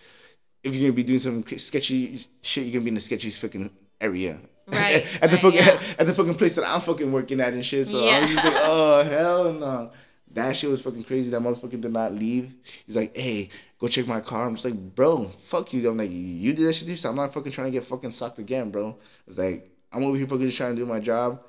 if 0.63 0.75
you're 0.75 0.89
gonna 0.89 0.95
be 0.95 1.03
doing 1.03 1.19
some 1.19 1.45
sketchy 1.57 2.19
shit, 2.41 2.65
you're 2.65 2.73
gonna 2.73 2.83
be 2.85 2.89
in 2.89 2.95
the 2.95 3.01
sketchy 3.01 3.29
fucking 3.29 3.69
area. 3.99 4.39
Right, 4.67 5.03
at 5.21 5.31
the 5.31 5.35
right, 5.35 5.41
fucking 5.41 5.59
yeah. 5.59 5.81
at 5.99 6.07
the 6.07 6.13
fucking 6.13 6.35
place 6.35 6.55
that 6.55 6.63
I'm 6.63 6.79
fucking 6.79 7.11
working 7.11 7.41
at 7.41 7.51
and 7.53 7.65
shit. 7.65 7.87
So 7.87 8.07
I 8.07 8.21
was 8.21 8.29
just 8.31 8.45
like, 8.45 8.53
Yeah. 8.53 8.61
oh 8.63 9.03
hell 9.09 9.53
no. 9.53 9.91
That 10.33 10.55
shit 10.55 10.69
was 10.69 10.81
fucking 10.81 11.03
crazy. 11.03 11.31
That 11.31 11.41
motherfucker 11.41 11.81
did 11.81 11.91
not 11.91 12.13
leave. 12.13 12.55
He's 12.85 12.95
like, 12.95 13.13
hey, 13.17 13.49
go 13.79 13.89
check 13.89 14.07
my 14.07 14.21
car. 14.21 14.47
I'm 14.47 14.53
just 14.55 14.63
like, 14.63 14.75
bro, 14.95 15.25
fuck 15.25 15.73
you. 15.73 15.89
I'm 15.89 15.97
like, 15.97 16.11
you 16.11 16.53
did 16.53 16.67
that 16.67 16.73
shit 16.73 16.85
to 16.85 16.91
yourself. 16.91 17.11
I'm 17.11 17.17
not 17.17 17.33
fucking 17.33 17.51
trying 17.51 17.67
to 17.67 17.71
get 17.71 17.83
fucking 17.83 18.11
sucked 18.11 18.39
again, 18.39 18.69
bro. 18.71 18.95
It's 19.27 19.37
like, 19.37 19.69
I'm 19.91 20.05
over 20.05 20.15
here 20.15 20.27
fucking 20.27 20.45
just 20.45 20.57
trying 20.57 20.75
to 20.75 20.81
do 20.81 20.85
my 20.85 21.01
job. 21.01 21.41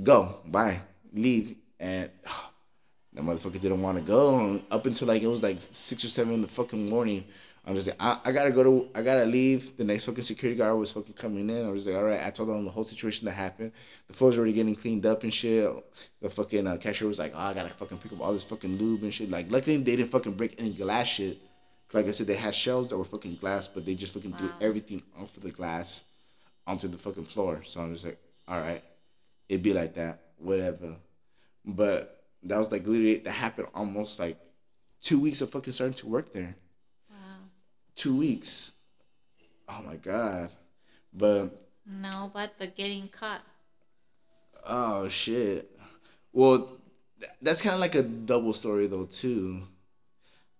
Go, 0.00 0.36
bye, 0.46 0.82
leave. 1.12 1.56
And 1.80 2.10
that 3.14 3.24
motherfucker 3.24 3.60
didn't 3.60 3.82
want 3.82 3.98
to 3.98 4.04
go 4.04 4.60
up 4.70 4.86
until 4.86 5.08
like 5.08 5.22
it 5.22 5.26
was 5.26 5.42
like 5.42 5.56
six 5.58 6.04
or 6.04 6.08
seven 6.10 6.34
in 6.34 6.42
the 6.42 6.48
fucking 6.48 6.88
morning. 6.88 7.24
I'm 7.66 7.74
just 7.74 7.88
like, 7.88 7.96
I, 7.98 8.18
I 8.24 8.32
gotta 8.32 8.50
go 8.50 8.62
to, 8.62 8.88
I 8.94 9.02
gotta 9.02 9.24
leave. 9.24 9.76
The 9.76 9.84
next 9.84 10.04
fucking 10.04 10.22
security 10.22 10.58
guard 10.58 10.78
was 10.78 10.92
fucking 10.92 11.14
coming 11.14 11.48
in. 11.48 11.66
I 11.66 11.70
was 11.70 11.86
like, 11.86 11.96
all 11.96 12.04
right. 12.04 12.22
I 12.22 12.30
told 12.30 12.50
them 12.50 12.64
the 12.64 12.70
whole 12.70 12.84
situation 12.84 13.24
that 13.24 13.32
happened. 13.32 13.72
The 14.06 14.12
floor's 14.12 14.36
already 14.36 14.52
getting 14.52 14.76
cleaned 14.76 15.06
up 15.06 15.22
and 15.22 15.32
shit. 15.32 15.72
The 16.20 16.28
fucking 16.28 16.66
uh, 16.66 16.76
cashier 16.76 17.08
was 17.08 17.18
like, 17.18 17.32
oh, 17.34 17.38
I 17.38 17.54
gotta 17.54 17.70
fucking 17.70 17.98
pick 17.98 18.12
up 18.12 18.20
all 18.20 18.34
this 18.34 18.44
fucking 18.44 18.76
lube 18.76 19.02
and 19.02 19.14
shit. 19.14 19.30
Like, 19.30 19.50
luckily 19.50 19.78
they 19.78 19.96
didn't 19.96 20.10
fucking 20.10 20.34
break 20.34 20.56
any 20.58 20.72
glass 20.72 21.06
shit. 21.06 21.38
Like 21.92 22.06
I 22.06 22.10
said, 22.10 22.26
they 22.26 22.34
had 22.34 22.54
shelves 22.54 22.90
that 22.90 22.98
were 22.98 23.04
fucking 23.04 23.36
glass, 23.36 23.68
but 23.68 23.86
they 23.86 23.94
just 23.94 24.14
fucking 24.14 24.34
threw 24.34 24.50
everything 24.60 25.02
off 25.18 25.36
of 25.36 25.42
the 25.42 25.50
glass 25.50 26.02
onto 26.66 26.88
the 26.88 26.98
fucking 26.98 27.24
floor. 27.24 27.62
So 27.64 27.80
I'm 27.80 27.92
just 27.94 28.04
like, 28.04 28.18
all 28.48 28.60
right, 28.60 28.82
it'd 29.48 29.62
be 29.62 29.72
like 29.72 29.94
that, 29.94 30.18
whatever. 30.38 30.96
But 31.64 32.20
that 32.42 32.58
was 32.58 32.70
like 32.70 32.86
literally 32.86 33.18
that 33.18 33.30
happened 33.30 33.68
almost 33.74 34.18
like 34.18 34.38
two 35.00 35.18
weeks 35.18 35.40
of 35.40 35.50
fucking 35.50 35.72
starting 35.72 35.94
to 35.94 36.08
work 36.08 36.32
there. 36.32 36.56
Two 37.96 38.16
weeks. 38.16 38.72
Oh 39.68 39.80
my 39.86 39.96
god. 39.96 40.50
But 41.12 41.50
no, 41.86 42.30
but 42.32 42.58
the 42.58 42.66
getting 42.66 43.08
caught. 43.08 43.42
oh 44.66 45.08
shit. 45.08 45.68
Well, 46.32 46.58
th- 47.20 47.32
that's 47.42 47.60
kind 47.60 47.74
of 47.74 47.80
like 47.80 47.94
a 47.94 48.02
double 48.02 48.52
story 48.52 48.86
though 48.86 49.04
too. 49.04 49.62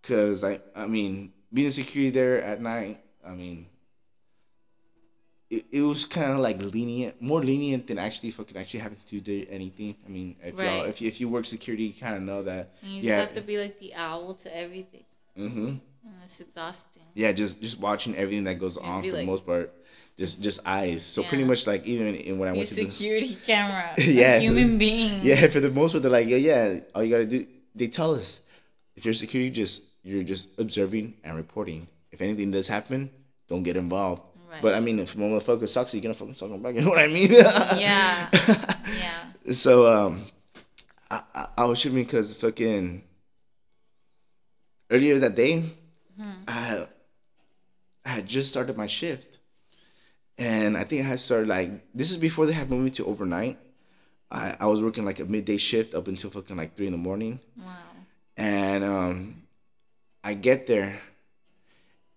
Cause 0.02 0.42
like 0.42 0.62
I 0.76 0.86
mean, 0.86 1.30
being 1.52 1.70
security 1.70 2.10
there 2.10 2.42
at 2.42 2.60
night, 2.60 3.00
I 3.26 3.32
mean, 3.32 3.66
it, 5.50 5.64
it 5.72 5.80
was 5.82 6.04
kind 6.04 6.32
of 6.32 6.38
like 6.38 6.60
lenient, 6.62 7.20
more 7.20 7.40
lenient 7.42 7.86
than 7.86 7.98
actually 7.98 8.30
fucking 8.30 8.56
actually 8.56 8.80
having 8.80 8.98
to 9.06 9.20
do 9.20 9.44
anything. 9.48 9.94
I 10.04 10.08
mean, 10.08 10.36
if 10.42 10.54
y'all 10.56 10.64
Right. 10.82 10.88
if 10.88 11.00
you, 11.00 11.08
if 11.08 11.20
you 11.20 11.28
work 11.28 11.46
security, 11.46 11.84
you 11.84 11.92
kind 11.94 12.16
of 12.16 12.22
know 12.22 12.42
that. 12.42 12.70
And 12.82 12.92
you 12.92 13.02
Yeah. 13.02 13.16
just 13.24 13.34
have 13.34 13.42
to 13.42 13.46
be 13.46 13.58
like 13.58 13.76
the 13.78 13.94
owl 13.94 14.34
to 14.34 14.56
everything. 14.56 15.04
Mhm. 15.36 15.80
And 16.04 16.14
it's 16.23 16.40
exhausting. 16.40 17.02
Yeah, 17.14 17.32
just 17.32 17.61
just 17.61 17.80
watching 17.80 18.14
everything 18.16 18.44
that 18.44 18.58
goes 18.58 18.75
Just 18.76 18.87
on 18.87 19.02
for 19.02 19.08
like- 19.11 19.20
the 19.20 19.26
most 19.26 19.46
part. 19.46 19.73
Just 20.16 20.40
just 20.42 20.61
eyes. 20.64 21.02
So 21.02 21.25
pretty 21.25 21.42
much 21.44 21.66
like 21.66 21.87
even 21.87 22.14
in, 22.14 22.38
when 22.38 22.49
I 22.49 22.52
Your 22.52 22.58
went 22.58 22.68
to 22.68 22.75
the 22.76 22.90
security 22.90 23.34
camera. 23.34 23.94
Yeah. 23.99 24.38
Human 24.38 24.78
being. 24.78 25.20
Yeah, 25.25 25.46
for 25.49 25.58
the 25.61 25.70
most 25.70 25.92
part, 25.92 26.02
they're 26.02 26.11
like, 26.12 26.28
yeah, 26.28 26.37
yeah. 26.37 26.80
All 26.94 27.02
you 27.02 27.11
gotta 27.11 27.26
do, 27.26 27.46
they 27.75 27.88
tell 27.88 28.14
us, 28.14 28.40
if 28.94 29.04
you're 29.04 29.14
security, 29.14 29.50
just 29.50 29.82
you're 30.04 30.23
just 30.23 30.49
observing 30.58 31.14
and 31.25 31.37
reporting. 31.37 31.88
If 32.12 32.20
anything 32.20 32.52
does 32.52 32.68
happen, 32.68 33.11
don't 33.49 33.64
get 33.64 33.76
involved. 33.76 34.23
Right. 34.49 34.62
But 34.62 34.75
I 34.76 34.80
mean, 34.80 35.00
if 35.00 35.16
motherfucker 35.16 35.66
sucks, 35.66 35.94
you're 35.94 36.02
gonna 36.02 36.14
fucking 36.14 36.34
suck 36.34 36.50
him 36.50 36.62
back. 36.62 36.75
You 36.76 36.82
know 36.82 36.90
what 36.90 37.00
I 37.00 37.08
mean? 37.08 37.32
Yeah. 37.32 38.28
Yeah. 38.30 39.52
So 39.52 39.90
um, 39.90 40.25
I 41.11 41.23
I, 41.34 41.46
I 41.58 41.64
was 41.64 41.80
shooting 41.80 41.99
because 42.04 42.40
fucking 42.40 43.02
earlier 44.90 45.18
that 45.20 45.34
day, 45.34 45.64
Hmm. 46.16 46.33
I 46.47 46.52
had, 46.52 46.88
I 48.04 48.09
had 48.09 48.26
just 48.26 48.50
started 48.50 48.76
my 48.76 48.87
shift, 48.87 49.38
and 50.38 50.76
I 50.76 50.85
think 50.85 51.02
I 51.04 51.09
had 51.09 51.21
started 51.21 51.49
like 51.49 51.71
this 51.94 52.11
is 52.11 52.18
before 52.18 52.47
they 52.47 52.52
had 52.52 52.71
moved 52.71 52.85
me 52.85 52.90
to 52.90 53.06
overnight. 53.06 53.59
I, 54.30 54.56
I 54.61 54.66
was 54.66 54.83
working 54.83 55.04
like 55.04 55.21
a 55.21 55.25
midday 55.25 55.56
shift 55.59 55.94
up 55.94 56.09
until 56.09 56.30
fucking 56.30 56.56
like 56.56 56.76
three 56.76 56.87
in 56.87 56.92
the 56.92 56.99
morning, 56.99 57.40
Wow. 57.56 57.66
and 58.37 58.85
um, 58.85 59.42
I 60.23 60.35
get 60.35 60.66
there, 60.66 60.99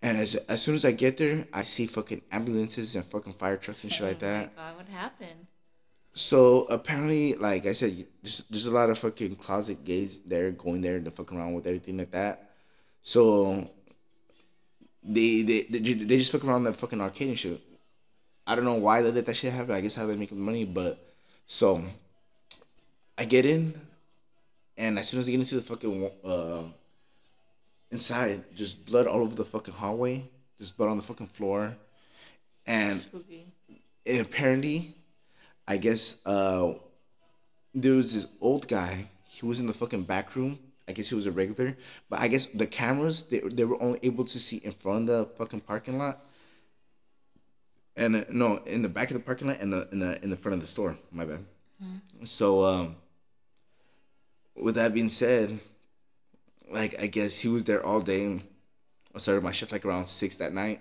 and 0.01 0.17
as 0.17 0.35
as 0.35 0.61
soon 0.61 0.75
as 0.75 0.85
I 0.85 0.91
get 0.91 1.17
there, 1.17 1.45
I 1.53 1.63
see 1.63 1.85
fucking 1.85 2.21
ambulances 2.31 2.95
and 2.95 3.05
fucking 3.05 3.33
fire 3.33 3.57
trucks 3.57 3.83
and 3.83 3.91
shit 3.93 4.05
like 4.07 4.17
oh 4.17 4.25
that. 4.25 4.55
god, 4.55 4.77
what 4.77 4.87
happened? 4.89 5.47
So 6.13 6.61
apparently, 6.69 7.35
like 7.35 7.67
I 7.67 7.73
said, 7.73 8.07
there's, 8.23 8.43
there's 8.49 8.65
a 8.65 8.71
lot 8.73 8.89
of 8.89 8.97
fucking 8.97 9.35
closet 9.35 9.83
gays 9.83 10.19
there 10.25 10.49
going 10.51 10.81
there 10.81 10.99
to 10.99 11.11
fuck 11.11 11.31
around 11.31 11.53
with 11.53 11.67
everything 11.67 11.97
like 11.97 12.11
that. 12.11 12.49
So 13.03 13.69
they 15.07 15.41
they 15.41 15.65
they, 15.69 15.79
they 15.79 16.17
just 16.17 16.31
fuck 16.31 16.43
around 16.43 16.63
that 16.63 16.77
fucking 16.77 17.01
arcade 17.01 17.29
and 17.29 17.39
shit. 17.39 17.61
I 18.45 18.55
don't 18.55 18.65
know 18.65 18.75
why 18.75 19.01
they 19.01 19.11
let 19.11 19.25
that 19.25 19.35
shit 19.35 19.53
happen. 19.53 19.73
I 19.73 19.81
guess 19.81 19.93
how 19.95 20.05
they 20.05 20.15
make 20.15 20.31
money, 20.31 20.65
but 20.65 20.97
so 21.47 21.81
I 23.17 23.25
get 23.25 23.45
in, 23.45 23.73
and 24.77 24.99
as 24.99 25.07
soon 25.07 25.19
as 25.19 25.27
I 25.27 25.31
get 25.31 25.39
into 25.39 25.55
the 25.55 25.61
fucking 25.61 26.11
uh 26.23 26.63
inside, 27.91 28.43
just 28.55 28.85
blood 28.85 29.07
all 29.07 29.21
over 29.21 29.35
the 29.35 29.45
fucking 29.45 29.73
hallway, 29.73 30.23
just 30.59 30.77
blood 30.77 30.89
on 30.89 30.97
the 30.97 31.03
fucking 31.03 31.27
floor, 31.27 31.75
and 32.65 33.05
apparently, 34.07 34.93
I 35.67 35.77
guess 35.77 36.17
uh, 36.25 36.73
there 37.73 37.93
was 37.93 38.13
this 38.13 38.27
old 38.41 38.67
guy. 38.67 39.07
He 39.29 39.45
was 39.45 39.59
in 39.59 39.67
the 39.67 39.73
fucking 39.73 40.03
back 40.03 40.35
room. 40.35 40.59
I 40.87 40.93
guess 40.93 41.09
he 41.09 41.15
was 41.15 41.25
a 41.25 41.31
regular, 41.31 41.75
but 42.09 42.19
I 42.19 42.27
guess 42.27 42.45
the 42.47 42.67
cameras 42.67 43.23
they 43.23 43.39
they 43.39 43.65
were 43.65 43.81
only 43.81 43.99
able 44.03 44.25
to 44.25 44.39
see 44.39 44.57
in 44.57 44.71
front 44.71 45.09
of 45.09 45.27
the 45.29 45.35
fucking 45.35 45.61
parking 45.61 45.97
lot, 45.97 46.17
and 47.95 48.15
uh, 48.15 48.23
no, 48.29 48.57
in 48.65 48.81
the 48.81 48.89
back 48.89 49.09
of 49.09 49.13
the 49.15 49.19
parking 49.19 49.47
lot 49.47 49.57
and 49.59 49.71
the 49.73 49.87
in 49.91 49.99
the 49.99 50.17
in 50.23 50.29
the 50.29 50.35
front 50.35 50.53
of 50.55 50.61
the 50.61 50.67
store. 50.67 50.97
My 51.11 51.25
bad. 51.25 51.45
Hmm. 51.81 51.97
So 52.25 52.63
um, 52.63 52.95
with 54.55 54.75
that 54.75 54.93
being 54.93 55.09
said, 55.09 55.59
like 56.69 56.95
I 56.99 57.07
guess 57.07 57.39
he 57.39 57.47
was 57.47 57.63
there 57.63 57.83
all 57.85 58.01
day. 58.01 58.39
I 59.13 59.17
started 59.19 59.43
my 59.43 59.51
shift 59.51 59.71
like 59.71 59.85
around 59.85 60.05
six 60.07 60.35
that 60.37 60.53
night. 60.53 60.79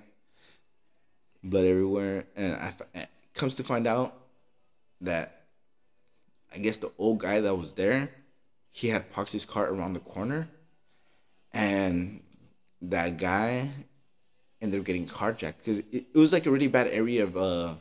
blood 1.43 1.65
everywhere, 1.65 2.25
and 2.37 2.55
I 2.55 2.69
f- 2.69 3.07
comes 3.35 3.57
to 3.57 3.65
find 3.65 3.87
out 3.87 4.15
that 5.03 5.31
I 6.53 6.59
guess 6.59 6.79
the 6.79 6.91
old 6.99 7.19
guy 7.19 7.41
that 7.41 7.55
was 7.55 7.73
there, 7.75 8.11
he 8.77 8.89
had 8.89 9.11
parked 9.11 9.33
his 9.33 9.47
car 9.47 9.67
around 9.73 9.95
the 9.95 10.01
corner, 10.01 10.47
and 11.55 12.21
that 12.83 13.17
guy 13.17 13.71
ended 14.61 14.79
up 14.81 14.85
getting 14.85 15.07
carjacked 15.07 15.57
because 15.59 15.79
it, 15.79 16.05
it 16.13 16.19
was 16.19 16.31
like 16.31 16.45
a 16.45 16.51
really 16.51 16.69
bad 16.69 16.89
area 16.89 17.25
of 17.25 17.39
uh 17.39 17.75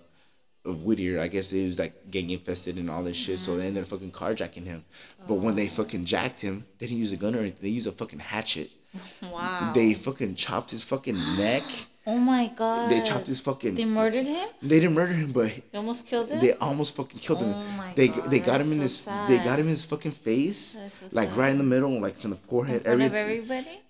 of 0.64 0.84
Whittier. 0.84 1.20
I 1.20 1.28
guess 1.28 1.52
it 1.52 1.66
was 1.66 1.78
like 1.80 2.10
gang 2.10 2.30
infested 2.30 2.78
and 2.78 2.90
all 2.90 3.04
this 3.04 3.18
shit, 3.18 3.40
so 3.40 3.58
they 3.58 3.68
ended 3.68 3.84
up 3.84 3.90
fucking 3.90 4.14
carjacking 4.14 4.64
him. 4.64 4.86
But 5.28 5.36
when 5.36 5.58
they 5.58 5.66
Oh. 5.66 5.72
fucking 5.80 6.06
jacked 6.06 6.40
him, 6.40 6.66
they 6.80 6.88
didn't 6.88 7.00
use 7.00 7.12
a 7.12 7.18
gun 7.18 7.36
or 7.36 7.40
anything. 7.40 7.60
They 7.62 7.70
used 7.70 7.88
a 7.88 7.92
fucking 7.92 8.20
hatchet. 8.20 8.72
Wow. 9.32 9.72
They 9.74 9.94
fucking 9.94 10.36
chopped 10.36 10.72
his 10.72 10.84
fucking 10.84 11.18
neck. 11.38 11.64
Oh 12.08 12.20
my 12.20 12.50
god. 12.56 12.92
They 12.92 13.02
chopped 13.02 13.26
his 13.26 13.40
fucking. 13.40 13.74
They 13.74 13.84
murdered 13.86 14.28
him? 14.28 14.48
They 14.62 14.80
didn't 14.80 14.94
murder 14.94 15.12
him, 15.14 15.32
but 15.32 15.52
They 15.72 15.78
almost 15.80 16.06
killed 16.06 16.30
him? 16.30 16.40
they 16.40 16.54
almost 16.54 16.96
fucking 16.96 17.18
killed 17.20 17.42
him. 17.42 17.52
Oh 17.52 17.64
my 17.78 17.94
They 17.96 18.10
god. 18.10 18.30
they 18.30 18.40
got 18.40 18.62
him 18.62 18.68
in 18.74 18.78
so 18.78 18.82
his 18.84 18.96
sad. 18.96 19.28
they 19.28 19.40
got 19.40 19.58
him 19.58 19.66
in 19.66 19.72
his 19.72 19.84
fucking 19.84 20.12
face, 20.12 20.78
so 20.78 21.08
like 21.14 21.30
sad. 21.30 21.38
right 21.38 21.50
in 21.50 21.58
the 21.58 21.64
middle, 21.64 22.00
like 22.00 22.16
from 22.20 22.30
the 22.30 22.36
in 22.38 22.44
forehead, 22.44 22.82
of 22.82 22.86
everything 22.86 23.18
everybody? 23.18 23.82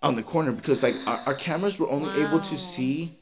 on 0.00 0.14
the 0.14 0.22
corner 0.22 0.52
because 0.52 0.80
like 0.84 0.94
our, 1.08 1.18
our 1.26 1.34
cameras 1.34 1.76
were 1.76 1.90
only 1.90 2.22
able 2.22 2.38
to 2.38 2.56
see 2.56 3.12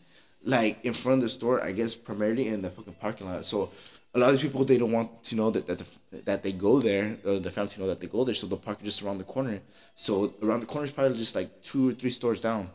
like 0.43 0.85
in 0.85 0.93
front 0.93 1.17
of 1.19 1.23
the 1.23 1.31
store, 1.31 1.64
I 1.64 1.73
guess 1.73 1.95
primarily 1.95 2.49
in 2.49 2.61
the 2.61 2.69
fucking 2.69 2.97
parking 3.00 3.26
lot. 3.31 3.47
So 3.47 3.71
a 4.14 4.18
lot 4.18 4.30
of 4.30 4.33
these 4.37 4.42
people 4.42 4.64
they 4.64 4.78
don't 4.78 4.92
want 4.92 5.25
to 5.25 5.37
know 5.37 5.50
that 5.50 5.66
that 5.66 5.78
the, 5.78 5.87
that 6.25 6.42
they 6.42 6.52
go 6.52 6.80
there 6.80 7.16
uh, 7.26 7.33
or 7.33 7.38
the 7.40 7.50
family 7.50 7.71
to 7.73 7.80
know 7.80 7.88
that 7.88 8.00
they 8.00 8.06
go 8.06 8.25
there, 8.25 8.35
so 8.35 8.47
they'll 8.47 8.59
park 8.59 8.83
just 8.83 9.02
around 9.02 9.18
the 9.18 9.25
corner. 9.25 9.61
So 9.97 10.33
around 10.42 10.61
the 10.61 10.66
corner 10.66 10.85
is 10.85 10.92
probably 10.92 11.18
just 11.18 11.35
like 11.35 11.62
two 11.62 11.90
or 11.90 11.92
three 11.92 12.11
stores 12.11 12.40
down, 12.40 12.71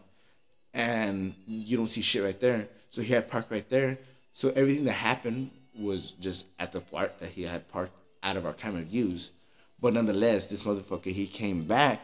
and 0.74 1.34
you 1.48 1.77
don't 1.77 1.88
see 1.88 2.01
shit 2.01 2.24
right 2.24 2.39
there. 2.39 2.67
So 2.89 3.01
he 3.01 3.13
had 3.13 3.29
parked 3.29 3.51
right 3.51 3.67
there. 3.69 3.98
So 4.34 4.51
everything 4.55 4.84
that 4.86 4.93
happened 4.93 5.51
was 5.77 6.12
just 6.13 6.46
at 6.60 6.72
the 6.72 6.81
part 6.81 7.19
that 7.19 7.29
he 7.29 7.43
had 7.43 7.67
parked 7.72 7.96
out 8.22 8.36
of 8.36 8.46
our 8.46 8.53
camera 8.53 8.81
views. 8.81 9.31
But 9.81 9.93
nonetheless, 9.93 10.46
this 10.46 10.63
motherfucker 10.63 11.12
he 11.12 11.25
came 11.25 11.63
back 11.63 12.01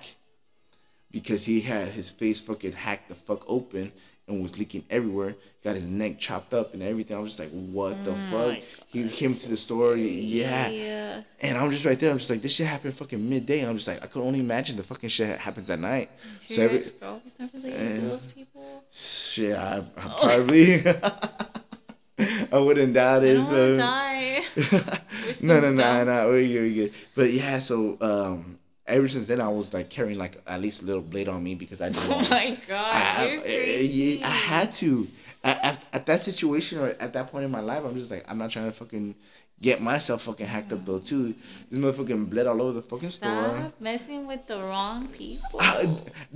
because 1.12 1.44
he 1.44 1.60
had 1.62 1.90
his 1.90 2.10
face 2.10 2.40
fucking 2.40 2.72
hacked 2.74 3.10
the 3.10 3.16
fuck 3.16 3.44
open 3.48 3.92
and 4.28 4.42
was 4.42 4.58
leaking 4.58 4.84
everywhere. 4.90 5.36
Got 5.64 5.76
his 5.76 5.86
neck 5.88 6.18
chopped 6.20 6.54
up 6.54 6.74
and 6.74 6.82
everything. 6.82 7.16
I 7.16 7.20
was 7.20 7.36
just 7.36 7.40
like, 7.40 7.52
what 7.72 8.04
the 8.04 8.12
Oh 8.12 8.16
fuck? 8.32 8.58
He 8.88 9.08
came 9.08 9.36
to 9.36 9.50
the 9.50 9.56
store, 9.58 9.96
yeah. 9.96 10.68
Yeah. 10.70 11.22
And 11.42 11.58
I'm 11.58 11.70
just 11.72 11.86
right 11.86 12.00
there. 12.00 12.10
I'm 12.12 12.18
just 12.18 12.30
like, 12.32 12.42
this 12.42 12.54
shit 12.56 12.66
happened 12.66 12.96
fucking 12.96 13.30
midday. 13.30 13.62
I'm 13.68 13.76
just 13.76 13.88
like, 13.88 14.04
I 14.04 14.08
could 14.08 14.24
only 14.24 14.40
imagine 14.40 14.78
the 14.78 14.84
fucking 14.84 15.10
shit 15.10 15.28
that 15.28 15.40
happens 15.40 15.70
at 15.70 15.80
night. 15.80 16.10
Sure 16.42 16.56
So 16.56 16.64
every- 16.64 16.78
ex-girlfriend's 16.78 17.40
not 17.40 17.54
related 17.54 17.80
to 18.02 18.06
Uh, 18.06 18.10
those 18.10 18.26
people? 18.26 18.84
Shit, 18.92 19.56
I, 19.58 19.78
I 19.78 19.82
probably. 20.20 20.84
I 22.52 22.58
wouldn't 22.60 22.94
doubt 22.94 23.24
it. 23.26 23.34
don't 23.36 23.46
so. 23.46 23.76
die. 23.78 24.42
No, 25.42 25.60
no, 25.60 25.72
no, 25.72 26.04
no, 26.04 26.28
we're 26.30 26.48
good, 26.48 26.62
we're 26.62 26.74
good. 26.86 26.94
But 27.16 27.32
yeah, 27.34 27.58
so 27.60 27.98
um, 28.00 28.60
ever 28.88 29.08
since 29.08 29.28
then, 29.28 29.42
I 29.42 29.50
was 29.50 29.74
like 29.74 29.90
carrying 29.90 30.18
like 30.18 30.42
at 30.48 30.62
least 30.62 30.82
a 30.84 30.86
little 30.86 31.02
blade 31.02 31.28
on 31.28 31.44
me 31.44 31.56
because 31.56 31.82
I 31.82 31.90
didn't 31.90 32.10
Oh 32.12 32.28
my 32.30 32.58
god, 32.68 32.92
I, 32.94 33.26
you're 33.32 33.40
I- 33.40 33.44
crazy. 33.44 34.24
I 34.24 34.28
had 34.30 34.74
to. 34.76 35.08
At, 35.44 35.64
at, 35.64 35.86
at 35.94 36.06
that 36.08 36.22
situation 36.22 36.80
or 36.80 36.88
at 36.88 37.14
that 37.14 37.32
point 37.32 37.46
in 37.46 37.52
my 37.52 37.60
life, 37.60 37.84
I'm 37.86 37.96
just 37.96 38.10
like, 38.10 38.26
I'm 38.28 38.40
not 38.40 38.50
trying 38.50 38.66
to 38.66 38.72
fucking 38.72 39.14
get 39.62 39.80
myself 39.80 40.24
fucking 40.24 40.46
hacked 40.48 40.74
up 40.74 40.84
though 40.86 40.98
too. 41.00 41.36
This 41.70 41.80
motherfucking 41.80 42.30
bled 42.32 42.48
all 42.48 42.60
over 42.64 42.74
the 42.74 42.82
fucking 42.82 43.10
Stop 43.10 43.52
store. 43.52 43.72
messing 43.80 44.26
with 44.26 44.48
the 44.48 44.58
wrong 44.58 45.08
people. 45.10 45.60
I, 45.62 45.86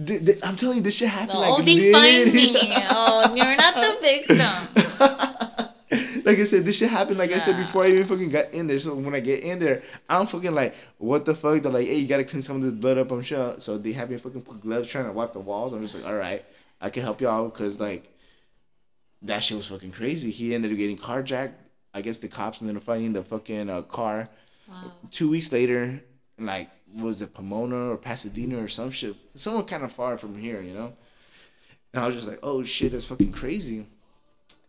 th- 0.05 0.25
th- 0.25 0.37
I'm 0.43 0.55
telling 0.55 0.77
you, 0.77 0.83
this 0.83 0.95
shit 0.97 1.09
happened 1.09 1.39
like 1.39 1.53
oh, 1.53 1.61
they 1.63 1.91
find 1.91 2.31
me. 2.33 2.55
Oh, 2.91 3.33
you're 3.35 3.55
not 3.55 3.73
the 3.73 3.97
victim. 4.01 5.57
like 6.25 6.39
I 6.39 6.43
said, 6.43 6.65
this 6.65 6.77
shit 6.77 6.89
happened. 6.89 7.17
Like 7.17 7.31
I 7.31 7.39
said 7.39 7.57
before, 7.57 7.83
I 7.83 7.89
even 7.89 8.05
fucking 8.05 8.29
got 8.29 8.51
in 8.51 8.67
there. 8.67 8.79
So 8.79 8.95
when 8.95 9.15
I 9.15 9.19
get 9.19 9.43
in 9.43 9.59
there, 9.59 9.81
I'm 10.09 10.27
fucking 10.27 10.53
like, 10.53 10.75
what 10.97 11.25
the 11.25 11.35
fuck? 11.35 11.61
They're 11.61 11.71
like, 11.71 11.87
hey, 11.87 11.97
you 11.97 12.07
gotta 12.07 12.23
clean 12.23 12.41
some 12.41 12.57
of 12.57 12.61
this 12.61 12.73
blood 12.73 12.97
up. 12.97 13.11
I'm 13.11 13.21
sure. 13.21 13.59
So 13.59 13.77
they 13.77 13.91
have 13.93 14.09
me 14.09 14.17
fucking 14.17 14.41
put 14.41 14.61
gloves 14.61 14.89
trying 14.89 15.05
to 15.05 15.11
wipe 15.11 15.33
the 15.33 15.39
walls. 15.39 15.73
I'm 15.73 15.81
just 15.81 15.95
like, 15.95 16.05
all 16.05 16.15
right, 16.15 16.43
I 16.81 16.89
can 16.89 17.03
help 17.03 17.21
y'all 17.21 17.49
because 17.49 17.79
like 17.79 18.09
that 19.23 19.39
shit 19.39 19.57
was 19.57 19.67
fucking 19.67 19.91
crazy. 19.91 20.31
He 20.31 20.55
ended 20.55 20.71
up 20.71 20.77
getting 20.77 20.97
carjacked. 20.97 21.53
I 21.93 22.01
guess 22.01 22.19
the 22.19 22.27
cops 22.27 22.61
ended 22.61 22.77
up 22.77 22.83
finding 22.83 23.13
the 23.13 23.23
fucking 23.23 23.69
uh, 23.69 23.81
car. 23.81 24.29
Wow. 24.67 24.91
Two 25.11 25.29
weeks 25.29 25.51
later, 25.51 26.01
like 26.37 26.69
was 26.95 27.21
it 27.21 27.33
Pomona 27.33 27.91
or 27.91 27.97
Pasadena 27.97 28.61
or 28.63 28.67
some 28.67 28.91
shit, 28.91 29.15
somewhere 29.35 29.63
kind 29.63 29.83
of 29.83 29.91
far 29.91 30.17
from 30.17 30.37
here, 30.37 30.61
you 30.61 30.73
know. 30.73 30.93
And 31.93 32.03
I 32.03 32.05
was 32.05 32.15
just 32.15 32.27
like, 32.27 32.39
oh 32.43 32.63
shit, 32.63 32.91
that's 32.91 33.07
fucking 33.07 33.31
crazy. 33.31 33.85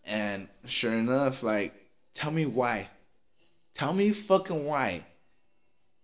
And 0.04 0.48
sure 0.66 0.92
enough, 0.92 1.42
like, 1.42 1.74
tell 2.14 2.30
me 2.30 2.46
why. 2.46 2.88
Tell 3.74 3.92
me 3.92 4.10
fucking 4.10 4.64
why. 4.64 5.04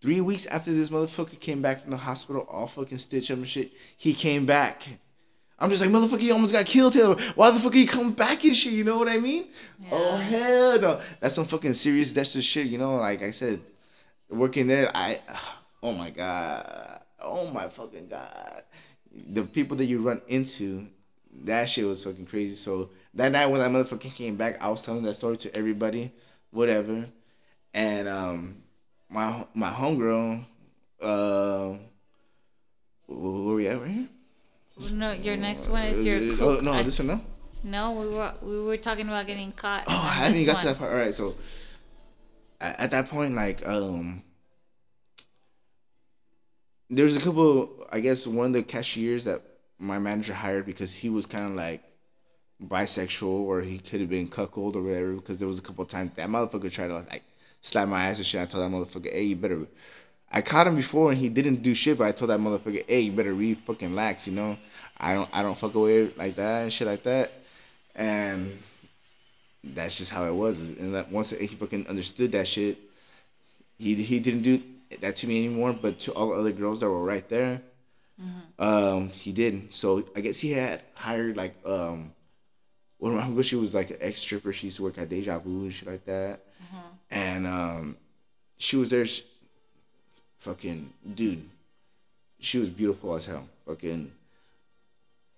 Three 0.03 0.21
weeks 0.21 0.47
after 0.47 0.73
this 0.73 0.91
motherfucker 0.91 1.41
came 1.41 1.63
back 1.63 1.83
from 1.83 1.91
the 1.91 1.97
hospital, 1.97 2.47
all 2.49 2.67
fucking 2.67 2.99
stitched 2.99 3.31
up 3.31 3.39
and 3.39 3.49
shit, 3.49 3.73
he 3.97 4.15
came 4.15 4.47
back. 4.47 4.87
I'm 5.59 5.71
just 5.71 5.83
like, 5.83 5.91
motherfucker, 5.91 6.21
you 6.21 6.35
almost 6.35 6.53
got 6.53 6.67
killed 6.67 6.95
here. 6.95 7.15
Why 7.35 7.51
the 7.51 7.59
fuck 7.59 7.75
are 7.75 7.79
you 7.79 7.87
coming 7.87 8.13
back 8.13 8.45
and 8.45 8.55
shit? 8.55 8.75
You 8.75 8.85
know 8.85 8.99
what 8.99 9.09
I 9.09 9.19
mean? 9.19 9.49
Oh 9.91 10.17
hell 10.17 10.81
no. 10.81 11.01
That's 11.21 11.35
some 11.35 11.47
fucking 11.47 11.73
serious 11.73 12.11
Dexter 12.11 12.43
shit. 12.43 12.67
You 12.67 12.77
know, 12.77 12.97
like 12.97 13.23
I 13.23 13.31
said, 13.31 13.61
working 14.29 14.67
there, 14.67 14.91
I, 14.95 15.19
oh 15.83 15.93
my 15.93 16.11
god, 16.11 17.01
oh 17.21 17.51
my 17.51 17.69
fucking 17.69 18.09
god, 18.09 18.63
the 19.13 19.45
people 19.45 19.79
that 19.79 19.87
you 19.87 20.01
run 20.01 20.21
into, 20.29 20.89
that 21.45 21.69
shit 21.69 21.87
was 21.87 22.05
fucking 22.05 22.27
crazy. 22.27 22.57
So 22.57 22.91
that 23.15 23.33
night 23.33 23.47
when 23.47 23.61
that 23.61 23.71
motherfucker 23.71 24.15
came 24.15 24.37
back, 24.37 24.63
I 24.63 24.69
was 24.69 24.83
telling 24.83 25.03
that 25.05 25.15
story 25.15 25.37
to 25.39 25.55
everybody, 25.57 26.13
whatever, 26.51 27.07
and 27.75 28.09
um, 28.09 28.57
my 29.09 29.47
my 29.55 29.71
homegirl, 29.71 30.45
uh, 31.01 31.75
where 33.07 33.55
we 33.55 33.69
at 33.69 33.81
right 33.81 33.91
here? 33.91 34.09
No, 34.93 35.13
your 35.13 35.37
next 35.37 35.69
one 35.69 35.85
is 35.85 36.05
your 36.05 36.19
Uh. 36.19 36.59
Oh 36.59 36.61
no, 36.61 36.83
this 36.83 36.99
one 36.99 37.09
no. 37.09 37.21
No, 37.65 37.93
we 37.93 38.09
were 38.09 38.35
we 38.43 38.61
were 38.63 38.77
talking 38.77 39.09
about 39.09 39.27
getting 39.27 39.53
caught. 39.53 39.85
Oh, 39.87 39.93
I 39.93 40.27
haven't 40.27 40.45
got 40.45 40.59
to 40.59 40.67
that 40.67 40.79
part. 40.79 40.93
All 40.93 40.99
right, 40.99 41.15
so 41.15 41.35
at, 42.61 42.81
at 42.81 42.91
that 42.91 43.09
point, 43.09 43.35
like, 43.35 43.67
um, 43.67 44.23
there 46.91 47.05
was 47.05 47.17
a 47.17 47.21
couple. 47.21 47.87
I 47.91 48.01
guess 48.01 48.27
one 48.27 48.47
of 48.47 48.53
the 48.53 48.63
cashiers 48.63 49.25
that 49.25 49.43
my 49.79 49.99
manager 49.99 50.35
hired 50.35 50.67
because 50.67 50.95
he 50.95 51.11
was 51.11 51.27
kind 51.27 51.45
of 51.45 51.53
like 51.53 51.83
bisexual, 52.65 53.27
or 53.29 53.61
he 53.61 53.79
could 53.79 54.01
have 54.01 54.11
been 54.11 54.29
cuckold 54.29 54.77
or 54.77 54.83
whatever. 54.83 55.13
Because 55.13 55.39
there 55.39 55.49
was 55.49 55.59
a 55.59 55.63
couple 55.63 55.85
times 55.85 56.15
that 56.15 56.29
motherfucker 56.29 56.71
tried 56.71 56.89
to 56.89 56.95
like 56.95 57.23
slap 57.61 57.89
my 57.89 58.07
ass 58.07 58.19
and 58.19 58.27
shit. 58.27 58.41
I 58.41 58.47
told 58.47 58.65
that 58.65 58.75
motherfucker, 58.75 59.13
"Hey, 59.13 59.25
you 59.25 59.37
better." 59.37 59.67
I 60.31 60.43
caught 60.43 60.67
him 60.67 60.77
before 60.77 61.11
and 61.11 61.19
he 61.19 61.29
didn't 61.29 61.63
do 61.63 61.73
shit, 61.75 61.99
but 61.99 62.09
I 62.09 62.13
told 62.13 62.31
that 62.31 62.41
motherfucker, 62.41 62.85
"Hey, 62.89 63.01
you 63.01 63.13
better 63.13 63.33
read 63.33 63.59
fucking 63.59 63.95
lax, 63.95 64.27
you 64.27 64.35
know. 64.35 64.59
I 64.99 65.15
don't, 65.15 65.29
I 65.33 65.43
don't 65.43 65.57
fuck 65.57 65.75
away 65.75 66.07
like 66.17 66.37
that 66.37 66.63
and 66.63 66.73
shit 66.73 66.89
like 66.89 67.05
that." 67.05 67.33
And 67.95 68.59
that's 69.63 69.97
just 69.97 70.11
how 70.11 70.25
it 70.25 70.35
was. 70.35 70.71
And 70.71 70.95
that 70.95 71.11
once 71.11 71.31
he 71.31 71.47
fucking 71.47 71.87
understood 71.89 72.33
that 72.33 72.49
shit, 72.49 72.79
he 73.79 73.95
he 73.95 74.21
didn't 74.21 74.43
do 74.43 74.63
that 75.01 75.17
to 75.17 75.27
me 75.27 75.39
anymore. 75.45 75.73
But 75.73 76.01
to 76.01 76.13
all 76.13 76.29
the 76.31 76.35
other 76.37 76.53
girls 76.53 76.81
that 76.81 76.89
were 76.89 77.05
right 77.05 77.29
there, 77.29 77.63
Mhm. 78.21 78.65
um, 78.65 79.09
he 79.09 79.33
didn't. 79.33 79.73
So 79.73 80.03
I 80.17 80.21
guess 80.21 80.37
he 80.37 80.53
had 80.53 80.83
hired 80.95 81.37
like 81.37 81.55
um, 81.65 82.13
one 82.99 83.13
of 83.13 83.19
my 83.19 83.25
homegirls. 83.27 83.45
She 83.51 83.57
was 83.57 83.75
like 83.75 83.91
an 83.91 83.99
ex 84.01 84.21
stripper. 84.21 84.53
She 84.53 84.69
used 84.69 84.79
to 84.79 84.83
work 84.85 84.99
at 84.99 85.09
Deja 85.09 85.39
Vu 85.39 85.63
and 85.65 85.73
shit 85.73 85.89
like 85.89 86.05
that. 86.07 86.41
Mhm. 86.63 86.83
And 87.11 87.47
um, 87.47 87.97
she 88.59 88.77
was 88.77 88.91
there. 88.91 89.07
She, 89.07 89.23
fucking 90.39 90.93
dude, 91.15 91.45
she 92.41 92.59
was 92.59 92.71
beautiful 92.71 93.15
as 93.15 93.27
hell. 93.27 93.49
Fucking. 93.67 94.13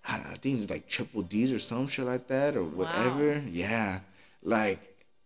I, 0.05 0.15
I 0.17 0.35
think 0.37 0.59
it 0.59 0.61
was 0.63 0.71
like 0.71 0.87
triple 0.89 1.23
D's 1.23 1.53
or 1.53 1.59
some 1.59 1.87
shit 1.89 2.07
like 2.07 2.29
that 2.29 2.57
or 2.57 2.65
whatever. 2.65 3.43
Yeah, 3.51 4.01
like 4.43 4.81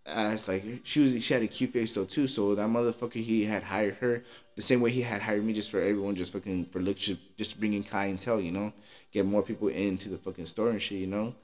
it's 0.05 0.49
like 0.49 0.65
she 0.83 1.01
was 1.01 1.23
she 1.23 1.35
had 1.35 1.43
a 1.43 1.47
cute 1.47 1.71
face 1.71 1.95
though 1.95 2.05
too. 2.05 2.27
So 2.27 2.55
that 2.55 2.69
motherfucker 2.69 3.23
he 3.23 3.45
had 3.45 3.62
hired 3.62 3.95
her 3.95 4.23
the 4.57 4.62
same 4.62 4.81
way 4.81 4.91
he 4.91 5.03
had 5.03 5.23
hired 5.23 5.45
me 5.45 5.53
just 5.53 5.71
for 5.71 5.81
everyone 5.81 6.17
just 6.17 6.33
fucking 6.33 6.67
for 6.67 6.81
looks 6.81 7.09
just 7.37 7.59
bringing 7.59 7.85
clientele, 7.85 8.41
you 8.41 8.53
know, 8.53 8.73
get 9.12 9.25
more 9.27 9.43
people 9.43 9.69
into 9.69 10.09
the 10.09 10.19
fucking 10.19 10.47
store 10.47 10.71
and 10.71 10.83
shit, 10.83 10.99
you 10.99 11.07
know. 11.07 11.35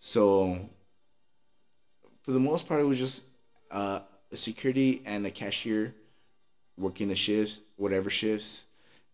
So 0.00 0.58
for 2.22 2.32
the 2.32 2.40
most 2.40 2.68
part, 2.68 2.80
it 2.80 2.84
was 2.84 2.98
just 2.98 3.24
uh, 3.70 4.00
a 4.30 4.36
security 4.36 5.02
and 5.06 5.26
a 5.26 5.30
cashier 5.30 5.94
working 6.78 7.08
the 7.08 7.16
shifts, 7.16 7.60
whatever 7.76 8.10
shifts. 8.10 8.64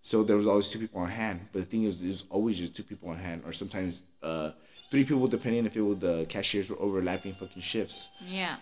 So 0.01 0.23
there 0.23 0.37
was 0.37 0.47
always 0.47 0.71
two 0.71 0.79
people 0.79 1.01
on 1.01 1.09
hand. 1.09 1.41
But 1.53 1.61
the 1.61 1.65
thing 1.65 1.85
is, 1.85 2.03
was 2.03 2.25
always 2.31 2.59
just 2.59 2.77
two 2.77 2.85
people 2.85 3.11
on 3.11 3.19
hand, 3.19 3.43
or 3.45 3.53
sometimes 3.53 4.03
uh, 4.23 4.53
three 4.91 5.05
people, 5.05 5.27
depending 5.27 5.67
if 5.67 5.77
it 5.77 5.83
was 5.83 5.99
the 5.99 6.27
cashiers 6.29 6.71
were 6.71 6.81
overlapping 6.81 7.35
fucking 7.35 7.63
shifts. 7.63 8.09
Yeah. 8.27 8.57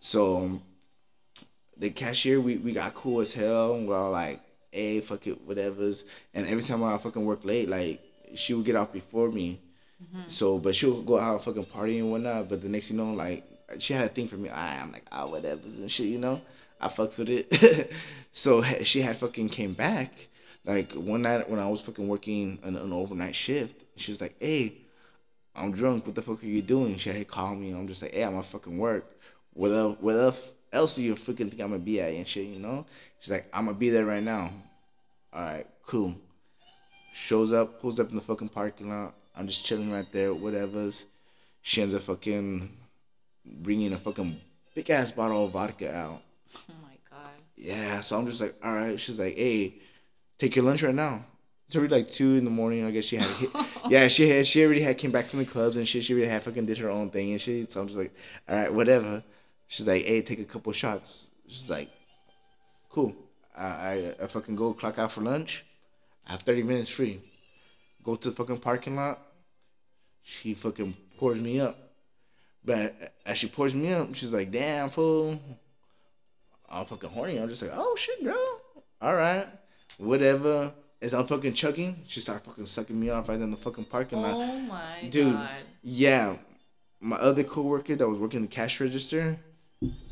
So 0.00 0.60
the 1.76 1.90
cashier, 1.90 2.40
we, 2.40 2.58
we 2.58 2.72
got 2.72 2.94
cool 2.94 3.20
as 3.20 3.32
hell. 3.32 3.78
we're 3.78 3.96
all 3.96 4.10
like, 4.10 4.40
hey, 4.72 5.00
fuck 5.00 5.26
it, 5.26 5.40
whatever's. 5.42 6.04
And 6.34 6.46
every 6.46 6.62
time 6.62 6.82
I 6.82 6.96
fucking 6.98 7.24
work 7.24 7.44
late, 7.44 7.68
like 7.68 8.00
she 8.34 8.54
would 8.54 8.64
get 8.64 8.76
off 8.76 8.92
before 8.92 9.30
me, 9.30 9.58
Mhm. 10.02 10.30
So, 10.30 10.58
but 10.58 10.74
she'll 10.76 11.02
go 11.02 11.18
out 11.18 11.42
fucking 11.42 11.66
party 11.66 11.98
and 11.98 12.10
whatnot. 12.10 12.48
But 12.48 12.60
the 12.62 12.68
next 12.68 12.88
thing 12.88 12.98
you 12.98 13.04
know, 13.04 13.12
like 13.14 13.44
she 13.78 13.92
had 13.94 14.04
a 14.06 14.08
thing 14.08 14.26
for 14.28 14.36
me. 14.36 14.48
I, 14.48 14.80
I'm 14.80 14.92
like, 14.92 15.04
ah, 15.12 15.26
whatever's 15.26 15.78
and 15.80 15.90
shit, 15.90 16.06
you 16.08 16.18
know. 16.18 16.40
I 16.80 16.88
fucks 16.88 17.18
with 17.18 17.28
it. 17.30 17.88
so 18.32 18.62
she 18.84 19.00
had 19.00 19.16
fucking 19.16 19.48
came 19.50 19.74
back. 19.74 20.10
Like 20.64 20.92
one 20.94 21.22
night 21.22 21.48
when 21.48 21.60
I 21.60 21.68
was 21.68 21.82
fucking 21.82 22.06
working 22.08 22.58
an, 22.62 22.76
an 22.76 22.92
overnight 22.92 23.34
shift, 23.36 23.84
she 23.96 24.12
was 24.12 24.20
like, 24.20 24.34
"Hey, 24.40 24.72
I'm 25.54 25.72
drunk. 25.72 26.06
What 26.06 26.14
the 26.14 26.22
fuck 26.22 26.42
are 26.42 26.46
you 26.46 26.62
doing?" 26.62 26.96
She 26.96 27.10
had 27.10 27.26
called 27.26 27.58
me. 27.58 27.70
I'm 27.70 27.86
just 27.88 28.02
like, 28.02 28.14
"Hey, 28.14 28.24
I'm 28.24 28.36
at 28.36 28.44
fucking 28.46 28.78
work. 28.78 29.04
What 29.54 29.70
el- 29.72 29.98
what 30.00 30.16
else 30.16 30.52
else 30.72 30.94
do 30.96 31.02
you 31.02 31.14
freaking 31.14 31.50
think 31.50 31.60
I'm 31.60 31.70
gonna 31.70 31.78
be 31.78 32.00
at 32.00 32.12
and 32.12 32.26
shit, 32.26 32.46
you 32.46 32.58
know?" 32.58 32.86
She's 33.20 33.30
like, 33.30 33.48
"I'm 33.52 33.66
gonna 33.66 33.76
be 33.78 33.90
there 33.90 34.06
right 34.06 34.22
now." 34.22 34.52
All 35.32 35.42
right, 35.42 35.66
cool. 35.86 36.14
Shows 37.14 37.52
up, 37.52 37.80
pulls 37.80 37.98
up 38.00 38.10
in 38.10 38.16
the 38.16 38.22
fucking 38.22 38.48
parking 38.50 38.88
lot. 38.88 39.14
I'm 39.36 39.46
just 39.46 39.64
chilling 39.64 39.90
right 39.90 40.10
there, 40.12 40.32
whatever's. 40.34 41.06
She 41.62 41.82
ends 41.82 41.94
up 41.94 42.02
fucking 42.02 42.70
bringing 43.44 43.92
a 43.92 43.98
fucking 43.98 44.40
big 44.74 44.90
ass 44.90 45.10
bottle 45.10 45.46
of 45.46 45.52
vodka 45.52 45.94
out. 45.94 46.22
Oh 46.68 46.74
my 46.82 46.96
god. 47.10 47.30
Yeah, 47.56 48.00
so 48.00 48.18
I'm 48.18 48.26
just 48.26 48.40
like, 48.40 48.54
all 48.62 48.74
right. 48.74 48.98
She's 48.98 49.18
like, 49.18 49.36
hey, 49.36 49.74
take 50.38 50.56
your 50.56 50.64
lunch 50.64 50.82
right 50.82 50.94
now. 50.94 51.24
It's 51.66 51.76
already 51.76 51.94
like 51.94 52.10
two 52.10 52.34
in 52.36 52.44
the 52.44 52.50
morning. 52.50 52.84
I 52.84 52.90
guess 52.90 53.04
she 53.04 53.16
had 53.16 53.28
hit. 53.28 53.50
Yeah, 53.90 54.08
she 54.08 54.28
had. 54.28 54.46
She 54.46 54.64
already 54.64 54.80
had 54.82 54.98
came 54.98 55.10
back 55.10 55.26
from 55.26 55.40
the 55.40 55.44
clubs 55.44 55.76
and 55.76 55.86
shit. 55.86 56.04
She 56.04 56.14
already 56.14 56.28
had 56.28 56.42
fucking 56.42 56.66
did 56.66 56.78
her 56.78 56.90
own 56.90 57.10
thing 57.10 57.32
and 57.32 57.40
shit. 57.40 57.70
So 57.72 57.80
I'm 57.80 57.86
just 57.86 57.98
like, 57.98 58.14
all 58.48 58.56
right, 58.56 58.72
whatever. 58.72 59.22
She's 59.70 59.86
like, 59.86 60.04
hey, 60.04 60.20
take 60.22 60.40
a 60.40 60.44
couple 60.44 60.72
shots. 60.72 61.30
She's 61.46 61.70
like, 61.70 61.88
cool. 62.88 63.14
I, 63.56 63.66
I, 63.66 64.14
I 64.24 64.26
fucking 64.26 64.56
go 64.56 64.72
clock 64.72 64.98
out 64.98 65.12
for 65.12 65.20
lunch. 65.20 65.64
I 66.26 66.32
have 66.32 66.42
30 66.42 66.64
minutes 66.64 66.90
free. 66.90 67.20
Go 68.02 68.16
to 68.16 68.30
the 68.30 68.34
fucking 68.34 68.58
parking 68.58 68.96
lot. 68.96 69.20
She 70.24 70.54
fucking 70.54 70.96
pours 71.18 71.38
me 71.38 71.60
up. 71.60 71.78
But 72.64 73.14
as 73.24 73.38
she 73.38 73.46
pours 73.46 73.72
me 73.72 73.92
up, 73.92 74.12
she's 74.16 74.32
like, 74.32 74.50
damn, 74.50 74.90
fool. 74.90 75.40
I'm 76.68 76.84
fucking 76.84 77.10
horny. 77.10 77.38
I'm 77.38 77.48
just 77.48 77.62
like, 77.62 77.70
oh 77.72 77.94
shit, 77.94 78.24
girl. 78.24 78.60
All 79.00 79.14
right, 79.14 79.46
whatever. 79.98 80.72
As 81.00 81.14
I'm 81.14 81.26
fucking 81.26 81.52
chugging, 81.54 82.02
she 82.08 82.18
started 82.18 82.44
fucking 82.44 82.66
sucking 82.66 82.98
me 82.98 83.10
off 83.10 83.28
right 83.28 83.40
in 83.40 83.52
the 83.52 83.56
fucking 83.56 83.84
parking 83.84 84.20
lot. 84.20 84.34
Oh 84.34 84.58
my 84.62 85.06
Dude. 85.08 85.32
god. 85.32 85.48
Yeah, 85.84 86.36
my 87.00 87.16
other 87.16 87.44
coworker 87.44 87.94
that 87.94 88.08
was 88.08 88.18
working 88.18 88.42
the 88.42 88.48
cash 88.48 88.80
register, 88.80 89.38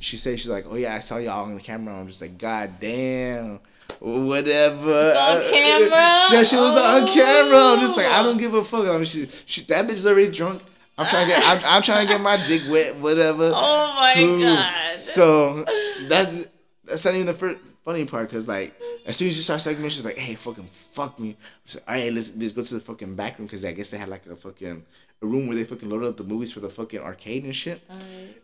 she 0.00 0.16
said 0.16 0.38
she's 0.38 0.48
like, 0.48 0.66
oh 0.68 0.76
yeah, 0.76 0.94
I 0.94 1.00
saw 1.00 1.18
y'all 1.18 1.44
on 1.44 1.54
the 1.54 1.60
camera. 1.60 1.94
I'm 1.98 2.06
just 2.06 2.22
like, 2.22 2.38
god 2.38 2.80
damn, 2.80 3.60
whatever. 4.00 5.10
on 5.10 5.38
uh, 5.40 5.48
camera? 5.50 5.90
Yeah, 6.32 6.42
she 6.42 6.56
was 6.56 6.74
on 6.76 7.08
oh. 7.08 7.12
camera. 7.12 7.58
I'm 7.74 7.80
just 7.80 7.96
like, 7.96 8.06
I 8.06 8.20
Oh. 8.20 8.24
don't 8.24 8.38
give 8.38 8.54
a 8.54 8.64
fuck. 8.64 8.86
I 8.86 8.96
mean, 8.96 9.04
she, 9.04 9.26
she, 9.46 9.62
that 9.62 9.86
bitch 9.86 9.92
is 9.94 10.06
already 10.06 10.30
drunk. 10.30 10.62
I'm 10.96 11.06
trying 11.06 11.26
to 11.26 11.32
get, 11.32 11.42
I'm, 11.46 11.60
I'm 11.76 11.82
trying 11.82 12.06
to 12.06 12.12
get 12.12 12.20
my 12.20 12.36
dick 12.48 12.62
wet, 12.70 12.96
whatever. 12.96 13.52
Oh 13.54 13.94
my 13.94 14.14
Cool. 14.14 14.40
god. 14.40 15.00
So 15.00 15.64
that's 16.08 16.48
that's 16.84 17.04
not 17.04 17.14
even 17.14 17.26
the 17.26 17.34
first 17.34 17.58
funny 17.88 18.04
part, 18.04 18.28
cause 18.30 18.46
like 18.46 18.78
as 19.06 19.16
soon 19.16 19.28
as 19.28 19.36
she 19.36 19.40
starts 19.40 19.64
sucking 19.64 19.82
me, 19.82 19.88
she's 19.88 20.04
like, 20.04 20.18
"Hey, 20.18 20.34
fucking 20.34 20.66
fuck 20.66 21.18
me." 21.18 21.30
I 21.30 21.34
said, 21.64 21.82
"All 21.88 21.94
right, 21.94 22.12
let's 22.12 22.30
let's 22.36 22.52
go 22.52 22.62
to 22.62 22.74
the 22.74 22.80
fucking 22.80 23.14
back 23.14 23.38
room, 23.38 23.48
cause 23.48 23.64
I 23.64 23.72
guess 23.72 23.88
they 23.88 23.96
had 23.96 24.10
like 24.10 24.26
a 24.26 24.36
fucking 24.36 24.84
a 25.22 25.26
room 25.26 25.46
where 25.46 25.56
they 25.56 25.64
fucking 25.64 25.88
loaded 25.88 26.08
up 26.08 26.18
the 26.18 26.24
movies 26.24 26.52
for 26.52 26.60
the 26.60 26.68
fucking 26.68 27.00
arcade 27.00 27.44
and 27.44 27.56
shit, 27.56 27.80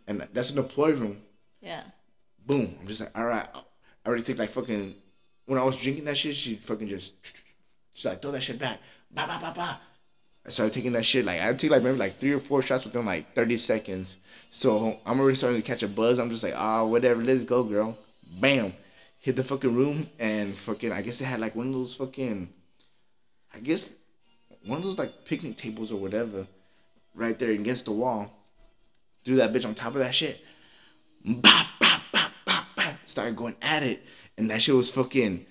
and 0.06 0.26
that's 0.32 0.50
an 0.50 0.58
employee 0.58 0.94
room. 0.94 1.20
Yeah. 1.60 1.82
Boom. 2.46 2.74
I'm 2.80 2.86
just 2.86 3.02
like, 3.02 3.18
all 3.18 3.26
right. 3.26 3.46
I 3.54 4.08
already 4.08 4.22
took 4.22 4.38
like 4.38 4.48
fucking 4.48 4.94
when 5.44 5.58
I 5.58 5.62
was 5.64 5.78
drinking 5.78 6.06
that 6.06 6.16
shit, 6.16 6.34
she 6.34 6.54
fucking 6.54 6.88
just 6.88 7.12
she's 7.92 8.06
like, 8.06 8.22
throw 8.22 8.30
that 8.30 8.42
shit 8.42 8.58
back, 8.58 8.78
ba 9.10 9.26
ba 9.26 9.38
ba 9.42 9.52
ba. 9.54 9.78
I 10.46 10.48
started 10.48 10.72
taking 10.72 10.92
that 10.92 11.04
shit 11.04 11.26
like 11.26 11.42
I 11.42 11.52
took 11.52 11.70
like 11.70 11.82
maybe 11.82 11.98
like 11.98 12.14
three 12.14 12.32
or 12.32 12.38
four 12.38 12.62
shots 12.62 12.86
within 12.86 13.04
like 13.04 13.34
30 13.34 13.58
seconds. 13.58 14.16
So 14.52 14.98
I'm 15.04 15.20
already 15.20 15.36
starting 15.36 15.60
to 15.60 15.66
catch 15.66 15.82
a 15.82 15.88
buzz. 15.88 16.18
I'm 16.18 16.30
just 16.30 16.42
like, 16.42 16.54
ah, 16.56 16.86
whatever, 16.86 17.22
let's 17.22 17.44
go, 17.44 17.62
girl. 17.62 17.98
Bam, 18.40 18.72
hit 19.24 19.36
the 19.36 19.42
fucking 19.42 19.74
room 19.74 20.06
and 20.18 20.54
fucking. 20.54 20.92
I 20.92 21.00
guess 21.00 21.18
they 21.18 21.24
had 21.24 21.40
like 21.40 21.56
one 21.56 21.68
of 21.68 21.72
those 21.72 21.94
fucking. 21.94 22.46
I 23.54 23.58
guess 23.58 23.90
one 24.66 24.76
of 24.76 24.84
those 24.84 24.98
like 24.98 25.24
picnic 25.24 25.56
tables 25.56 25.92
or 25.92 25.96
whatever, 25.96 26.46
right 27.14 27.38
there 27.38 27.50
against 27.50 27.86
the 27.86 27.92
wall. 27.92 28.30
Threw 29.24 29.36
that 29.36 29.54
bitch 29.54 29.64
on 29.64 29.74
top 29.74 29.94
of 29.94 30.00
that 30.00 30.14
shit. 30.14 30.44
Bop, 31.24 31.66
bop, 31.80 32.02
bop, 32.12 32.32
bop, 32.44 32.64
bop. 32.76 32.94
Started 33.06 33.34
going 33.34 33.56
at 33.62 33.82
it, 33.82 34.06
and 34.36 34.50
that 34.50 34.60
shit 34.60 34.74
was 34.74 34.90
fucking. 34.90 35.46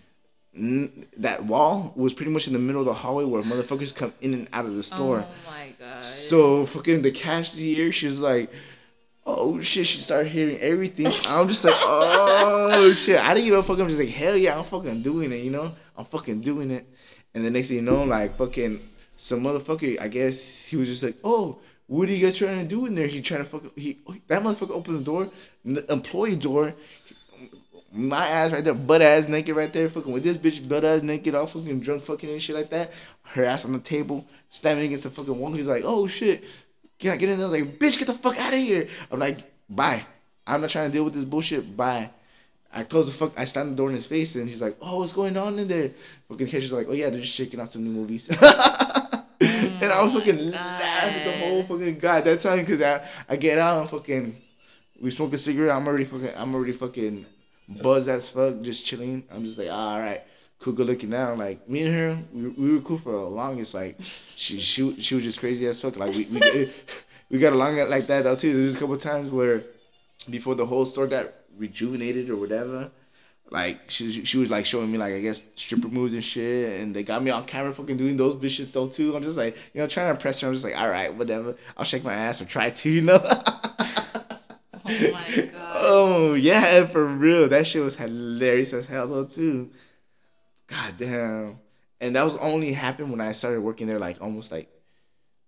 That 1.18 1.44
wall 1.44 1.94
was 1.96 2.14
pretty 2.14 2.30
much 2.30 2.46
in 2.46 2.54
the 2.54 2.60
middle 2.60 2.82
of 2.82 2.86
the 2.86 2.94
hallway 2.94 3.24
where 3.24 3.42
motherfuckers 3.42 3.96
come 3.96 4.14
in 4.22 4.36
and 4.36 4.48
out 4.54 4.66
of 4.66 4.76
the 4.76 4.84
store. 4.84 5.26
Oh 5.28 5.50
my 5.50 5.74
god. 5.80 6.04
So 6.04 6.68
fucking 6.68 7.02
the 7.02 7.10
cashier, 7.10 7.92
she's 7.92 8.20
like, 8.20 8.54
oh 9.26 9.62
shit, 9.62 9.88
she 9.88 10.00
started 10.00 10.30
hearing 10.30 10.60
everything. 10.60 11.08
I'm 11.28 11.48
just 11.48 11.64
like, 11.64 11.76
oh 11.78 12.94
shit, 12.98 13.20
I 13.20 13.34
didn't 13.34 13.50
give 13.50 13.58
a 13.58 13.64
fuck. 13.64 13.80
I'm 13.80 13.88
just 13.88 14.00
like, 14.00 14.10
hell 14.10 14.36
yeah, 14.36 14.58
I'm 14.58 14.64
fucking 14.64 15.02
doing 15.02 15.32
it, 15.32 15.44
you 15.44 15.52
know, 15.52 15.74
I'm 15.98 16.06
fucking 16.06 16.42
doing 16.42 16.72
it. 16.72 16.86
And 17.34 17.44
the 17.44 17.50
next 17.50 17.70
thing 17.70 17.78
you 17.78 17.84
know, 17.84 18.04
like 18.04 18.36
fucking 18.36 18.80
some 19.16 19.42
motherfucker, 19.42 20.00
I 20.00 20.08
guess 20.08 20.66
he 20.66 20.78
was 20.78 20.88
just 20.88 21.04
like, 21.04 21.16
oh, 21.24 21.60
what 21.88 22.10
are 22.10 22.12
you 22.12 22.26
guys 22.26 22.38
trying 22.38 22.60
to 22.60 22.66
do 22.66 22.86
in 22.86 22.96
there? 22.96 23.08
He 23.08 23.22
trying 23.22 23.44
to 23.44 23.50
fucking 23.50 23.72
he 23.76 24.00
that 24.28 24.42
motherfucker 24.42 24.72
opened 24.72 25.00
the 25.00 25.04
door, 25.04 25.30
the 25.66 25.92
employee 25.92 26.36
door. 26.36 26.74
My 27.96 28.26
ass 28.26 28.52
right 28.52 28.64
there, 28.64 28.74
butt 28.74 29.04
ass 29.04 29.28
naked 29.28 29.56
right 29.56 29.72
there, 29.72 29.88
fucking 29.88 30.12
with 30.12 30.24
this 30.24 30.38
bitch 30.38 30.68
butt 30.68 30.84
ass 30.84 31.04
naked, 31.04 31.36
all 31.36 31.46
fucking 31.46 31.82
drunk 31.82 32.02
fucking 32.02 32.30
and 32.30 32.42
shit 32.42 32.56
like 32.56 32.72
that. 32.72 32.92
Her 33.22 33.46
ass 33.46 33.66
on 33.66 33.74
the 33.74 33.80
table, 33.80 34.26
slamming 34.50 34.86
against 34.86 35.04
the 35.04 35.12
fucking 35.12 35.38
wall. 35.38 35.52
He's 35.52 35.68
like, 35.68 35.84
oh 35.86 36.08
shit, 36.08 36.44
can 37.04 37.12
I 37.12 37.18
get 37.18 37.30
in 37.30 37.38
there? 37.38 37.48
I 37.48 37.52
was 37.52 37.60
like, 37.60 37.80
bitch, 37.80 38.00
get 38.00 38.08
the 38.08 38.14
fuck 38.14 38.40
out 38.40 38.54
of 38.54 38.60
here. 38.60 38.88
I'm 39.12 39.20
like, 39.20 39.38
bye. 39.70 40.02
I'm 40.48 40.62
not 40.62 40.70
trying 40.70 40.90
to 40.90 40.94
deal 40.94 41.04
with 41.04 41.14
this 41.14 41.26
bullshit. 41.26 41.76
Bye. 41.76 42.10
I 42.74 42.84
close 42.84 43.08
the 43.08 43.14
fuck. 43.14 43.38
I 43.38 43.44
stand 43.44 43.74
the 43.74 43.76
door 43.76 43.90
in 43.90 43.96
his 43.96 44.08
face, 44.08 44.36
and 44.36 44.50
he's 44.50 44.62
like, 44.62 44.78
"Oh, 44.82 45.00
what's 45.00 45.14
going 45.14 45.38
on 45.38 45.60
in 45.60 45.68
there?" 45.68 45.90
Fucking 46.28 46.48
catcher's 46.48 46.74
like, 46.74 46.88
"Oh 46.90 46.94
yeah, 46.94 47.12
they're 47.12 47.20
just 47.20 47.36
shaking 47.36 47.60
out 47.60 47.72
some 47.72 47.84
new 47.84 47.92
movies." 47.92 48.30
and 48.42 48.42
I 48.42 50.02
was 50.02 50.16
Oh 50.16 50.20
fucking 50.20 50.50
laughing 50.50 51.24
the 51.24 51.38
whole 51.38 51.64
fucking 51.64 52.00
god 52.00 52.24
that 52.24 52.40
time 52.40 52.60
because 52.60 52.82
I 52.82 53.08
I 53.30 53.36
get 53.36 53.60
out 53.60 53.82
and 53.82 53.90
fucking 53.90 54.36
we 55.00 55.12
smoke 55.12 55.34
a 55.34 55.38
cigarette. 55.38 55.76
I'm 55.76 55.88
already 55.88 56.06
fucking 56.06 56.32
I'm 56.36 56.56
already 56.56 56.72
fucking 56.72 57.28
buzzed 57.70 58.10
as 58.10 58.30
fuck, 58.30 58.62
just 58.62 58.88
chilling. 58.88 59.24
I'm 59.30 59.44
just 59.46 59.60
like, 59.60 59.70
all 59.70 60.00
right, 60.00 60.24
cool, 60.64 60.74
good 60.74 60.88
looking 60.88 61.10
now. 61.10 61.34
Like 61.36 61.68
me 61.70 61.84
and 61.84 61.94
her, 61.94 62.18
we, 62.34 62.48
we 62.50 62.74
were 62.76 62.82
cool 62.82 62.98
for 62.98 63.12
the 63.12 63.18
longest. 63.18 63.74
Like 63.74 63.98
she 64.00 64.60
she 64.60 65.02
she 65.02 65.16
was 65.16 65.24
just 65.24 65.40
crazy 65.40 65.68
as 65.68 65.82
fuck. 65.82 65.98
Like 65.98 66.12
we 66.12 66.26
we 66.26 66.72
we 67.30 67.40
got 67.40 67.54
along 67.54 67.78
like 67.90 68.08
that 68.08 68.24
though 68.24 68.36
too. 68.36 68.54
There's 68.54 68.76
a 68.76 68.80
couple 68.80 68.98
times 68.98 69.30
where 69.30 69.64
before 70.30 70.56
the 70.56 70.66
whole 70.66 70.86
store 70.86 71.08
got 71.08 71.28
rejuvenated 71.58 72.30
or 72.30 72.38
whatever. 72.38 72.90
Like 73.52 73.82
she 73.88 74.24
she 74.26 74.38
was 74.38 74.50
like 74.50 74.66
showing 74.66 74.92
me 74.92 74.98
like 74.98 75.14
I 75.14 75.20
guess 75.20 75.44
stripper 75.56 75.90
moves 75.90 76.14
and 76.14 76.24
shit, 76.24 76.82
and 76.82 76.96
they 76.96 77.04
got 77.04 77.22
me 77.22 77.30
on 77.30 77.46
camera 77.46 77.74
fucking 77.74 77.98
doing 77.98 78.18
those 78.18 78.36
bitches 78.36 78.72
though 78.72 78.88
too. 78.88 79.16
I'm 79.16 79.24
just 79.24 79.38
like 79.38 79.58
you 79.74 79.82
know 79.82 79.88
trying 79.88 80.08
to 80.08 80.12
impress 80.12 80.40
her. 80.42 80.48
I'm 80.48 80.54
just 80.54 80.66
like 80.66 80.78
all 80.78 80.90
right 80.90 81.14
whatever. 81.14 81.56
I'll 81.78 81.86
shake 81.86 82.04
my 82.04 82.14
ass 82.14 82.42
or 82.42 82.46
try 82.46 82.70
to 82.70 82.90
you 82.90 83.02
know. 83.02 83.20
Oh 84.86 85.12
my 85.14 85.46
God. 85.52 85.60
Oh 85.86 86.34
yeah, 86.34 86.86
for 86.86 87.06
real. 87.06 87.50
That 87.50 87.68
shit 87.68 87.84
was 87.84 87.96
hilarious 87.96 88.74
as 88.74 88.86
hell 88.86 89.08
though 89.08 89.26
too. 89.26 89.70
God 90.68 90.96
damn. 90.98 91.60
And 92.02 92.16
that 92.16 92.24
was 92.24 92.36
only 92.38 92.74
happened 92.74 93.12
when 93.12 93.22
I 93.22 93.32
started 93.32 93.62
working 93.62 93.88
there 93.88 94.00
like 94.00 94.22
almost 94.22 94.52
like 94.52 94.70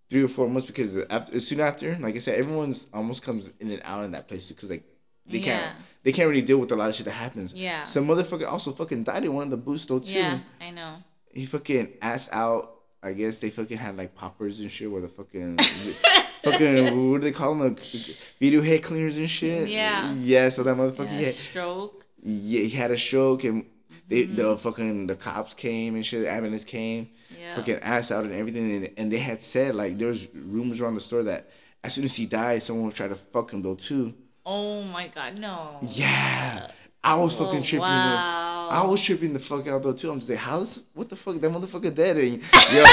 three 0.09 0.23
or 0.23 0.27
four 0.27 0.47
months 0.47 0.67
because 0.67 0.97
after 0.97 1.39
soon 1.39 1.59
after, 1.59 1.97
like 1.97 2.15
I 2.15 2.19
said, 2.19 2.39
everyone's 2.39 2.87
almost 2.93 3.23
comes 3.23 3.51
in 3.59 3.71
and 3.71 3.81
out 3.83 4.05
in 4.05 4.11
that 4.11 4.27
place 4.27 4.51
because 4.51 4.69
like 4.69 4.83
they 5.25 5.39
yeah. 5.39 5.43
can't 5.45 5.75
they 6.03 6.11
can't 6.11 6.29
really 6.29 6.41
deal 6.41 6.59
with 6.59 6.71
a 6.71 6.75
lot 6.75 6.89
of 6.89 6.95
shit 6.95 7.05
that 7.05 7.11
happens. 7.11 7.53
Yeah. 7.53 7.83
Some 7.83 8.07
motherfucker 8.07 8.47
also 8.47 8.71
fucking 8.71 9.03
died 9.03 9.23
in 9.25 9.33
one 9.33 9.45
of 9.45 9.49
the 9.49 9.57
booths 9.57 9.85
though 9.85 9.99
too. 9.99 10.13
Yeah, 10.13 10.39
I 10.61 10.71
know. 10.71 10.95
He 11.33 11.45
fucking 11.45 11.93
ass 12.01 12.29
out. 12.31 12.71
I 13.01 13.13
guess 13.13 13.37
they 13.37 13.49
fucking 13.51 13.77
had 13.77 13.97
like 13.97 14.15
poppers 14.15 14.59
and 14.59 14.71
shit 14.71 14.89
where 14.89 15.01
the 15.01 15.07
fucking 15.07 15.57
fucking 16.41 17.11
what 17.11 17.21
do 17.21 17.27
they 17.27 17.31
call 17.31 17.55
them? 17.55 17.75
The 17.75 18.15
video 18.39 18.61
head 18.61 18.83
cleaners 18.83 19.17
and 19.17 19.29
shit. 19.29 19.67
Yeah. 19.67 20.13
Yeah. 20.13 20.49
So 20.49 20.63
that 20.63 20.77
motherfucker 20.77 21.11
Yeah, 21.11 21.17
he 21.17 21.23
had, 21.25 21.33
stroke. 21.33 22.05
yeah, 22.21 22.61
he 22.61 22.69
had 22.69 22.91
a 22.91 22.97
stroke 22.97 23.43
and 23.43 23.65
they 24.07 24.23
Mhm. 24.25 24.35
the 24.35 24.57
fucking 24.57 25.07
the 25.07 25.15
cops 25.15 25.53
came 25.53 25.95
and 25.95 26.05
shit. 26.05 26.21
The 26.21 26.31
ambulance 26.31 26.63
came 26.63 27.09
Yeah. 27.39 27.55
fucking 27.55 27.77
ass 27.77 28.11
out 28.11 28.23
and 28.25 28.33
everything. 28.33 28.71
And, 28.71 28.89
and 28.97 29.11
they 29.11 29.17
had 29.17 29.41
said 29.41 29.75
like 29.75 29.97
there's 29.97 30.27
rumors 30.33 30.81
around 30.81 30.95
the 30.95 31.01
store 31.01 31.23
that 31.23 31.49
as 31.83 31.93
soon 31.93 32.03
as 32.03 32.15
he 32.15 32.25
died, 32.25 32.63
someone 32.63 32.85
would 32.85 32.95
try 32.95 33.07
to 33.07 33.15
fuck 33.15 33.51
him 33.51 33.61
though 33.61 33.75
too. 33.75 34.13
Oh 34.45 34.81
my 34.83 35.07
God, 35.07 35.37
no. 35.37 35.79
Yeah. 35.81 36.67
I 37.03 37.15
was 37.17 37.35
fucking 37.35 37.59
Oh, 37.59 37.63
tripping. 37.63 37.79
Wow. 37.81 38.67
I 38.71 38.87
was 38.87 39.03
tripping 39.03 39.33
the 39.33 39.39
fuck 39.39 39.67
out 39.67 39.83
though 39.83 39.93
too. 39.93 40.11
I'm 40.11 40.19
just 40.19 40.29
like, 40.31 40.39
how 40.39 40.61
is? 40.61 40.81
What 40.95 41.07
the 41.09 41.15
fuck? 41.15 41.35
That 41.35 41.51
motherfucker 41.51 41.93
dead 41.93 42.17
and 42.17 42.41
yo, 42.73 42.83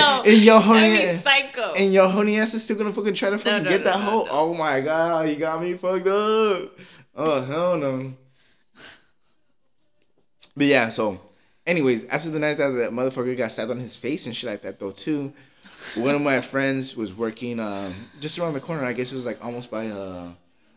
no. 0.00 0.22
and 0.26 0.42
your 0.42 0.60
honey 0.60 0.98
ass, 1.06 1.24
and 1.76 1.92
your 1.92 2.08
honey 2.08 2.38
ass 2.38 2.52
is 2.54 2.64
still 2.64 2.76
gonna 2.76 2.92
fucking 2.92 3.14
try 3.14 3.30
to 3.30 3.38
fucking 3.38 3.62
no, 3.62 3.70
get 3.70 3.84
no, 3.84 3.92
that 3.92 4.00
no, 4.00 4.04
hoe. 4.04 4.26
Oh 4.30 4.54
my 4.54 4.80
god, 4.80 5.28
he 5.28 5.36
got 5.36 5.60
me 5.60 5.74
fucked 5.74 6.06
up. 6.08 6.72
Oh 7.16 7.44
hell 7.44 7.76
no. 7.76 8.12
But 10.56 10.66
yeah, 10.66 10.88
so, 10.88 11.20
anyways, 11.66 12.04
after 12.04 12.30
the 12.30 12.38
night 12.38 12.58
that 12.58 12.70
that 12.70 12.92
motherfucker 12.92 13.36
got 13.36 13.50
stabbed 13.50 13.70
on 13.70 13.78
his 13.78 13.96
face 13.96 14.26
and 14.26 14.36
shit 14.36 14.50
like 14.50 14.62
that 14.62 14.78
though 14.78 14.92
too, 14.92 15.32
one 15.96 16.14
of 16.14 16.22
my 16.22 16.40
friends 16.52 16.96
was 16.96 17.16
working 17.16 17.58
um, 17.60 17.94
just 18.20 18.38
around 18.38 18.54
the 18.54 18.60
corner. 18.60 18.84
I 18.84 18.92
guess 18.92 19.12
it 19.12 19.16
was 19.16 19.26
like 19.26 19.44
almost 19.44 19.70
by 19.70 19.88
uh, 19.88 20.28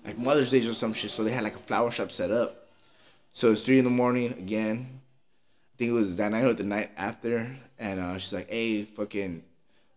like 0.05 0.17
Mother's 0.17 0.51
Day 0.51 0.59
or 0.59 0.73
some 0.73 0.93
shit. 0.93 1.11
So 1.11 1.23
they 1.23 1.31
had 1.31 1.43
like 1.43 1.55
a 1.55 1.59
flower 1.59 1.91
shop 1.91 2.11
set 2.11 2.31
up. 2.31 2.67
So 3.33 3.51
it's 3.51 3.61
three 3.61 3.77
in 3.77 3.83
the 3.83 3.91
morning 3.91 4.31
again. 4.33 4.87
I 4.89 5.77
think 5.77 5.89
it 5.89 5.93
was 5.93 6.15
that 6.15 6.31
night 6.31 6.43
or 6.43 6.53
the 6.53 6.63
night 6.63 6.89
after, 6.97 7.47
and 7.77 7.99
uh, 7.99 8.17
she's 8.17 8.33
like, 8.33 8.49
"Hey, 8.49 8.83
fucking, 8.83 9.43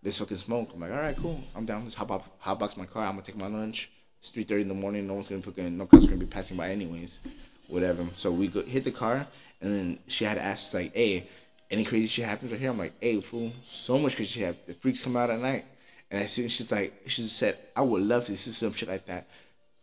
let's 0.05 0.19
fucking 0.19 0.37
smoke." 0.37 0.73
I'm 0.75 0.81
like, 0.81 0.91
"All 0.91 0.99
right, 0.99 1.17
cool. 1.17 1.41
I'm 1.57 1.65
down. 1.65 1.85
Let's 1.85 1.95
hop 1.95 2.11
up, 2.11 2.27
hot 2.39 2.59
box 2.59 2.77
my 2.77 2.85
car. 2.85 3.07
I'm 3.07 3.13
gonna 3.13 3.23
take 3.23 3.39
my 3.39 3.47
lunch. 3.47 3.91
It's 4.19 4.31
3:30 4.31 4.61
in 4.61 4.69
the 4.69 4.75
morning. 4.75 5.07
No 5.07 5.15
one's 5.15 5.29
gonna 5.29 5.41
fucking, 5.41 5.79
no 5.79 5.87
cops 5.87 6.05
gonna 6.05 6.19
be 6.19 6.27
passing 6.27 6.59
by 6.59 6.69
anyways, 6.69 7.21
whatever." 7.69 8.07
So 8.13 8.31
we 8.31 8.49
go 8.49 8.63
hit 8.63 8.85
the 8.85 8.91
car, 8.91 9.27
and 9.61 9.73
then 9.73 9.99
she 10.07 10.25
had 10.25 10.39
asked 10.39 10.75
like, 10.75 10.95
"Hey, 10.95 11.27
any 11.71 11.85
crazy 11.85 12.07
shit 12.07 12.25
happens 12.25 12.53
right 12.53 12.61
here?" 12.61 12.71
I'm 12.71 12.79
like, 12.79 12.95
"Hey, 13.01 13.21
fool, 13.21 13.53
so 13.63 13.99
much 13.99 14.17
crazy 14.17 14.41
shit 14.41 14.47
happens. 14.47 14.67
The 14.67 14.75
freaks 14.75 15.03
come 15.03 15.17
out 15.17 15.31
at 15.31 15.41
night." 15.41 15.65
And 16.11 16.23
as 16.23 16.33
soon 16.33 16.47
as 16.47 16.53
she's 16.53 16.73
like, 16.73 16.93
she 17.07 17.23
said, 17.23 17.57
"I 17.77 17.83
would 17.83 18.03
love 18.03 18.25
to 18.27 18.37
see 18.37 18.51
some 18.51 18.73
shit 18.73 18.89
like 18.89 19.07
that." 19.07 19.27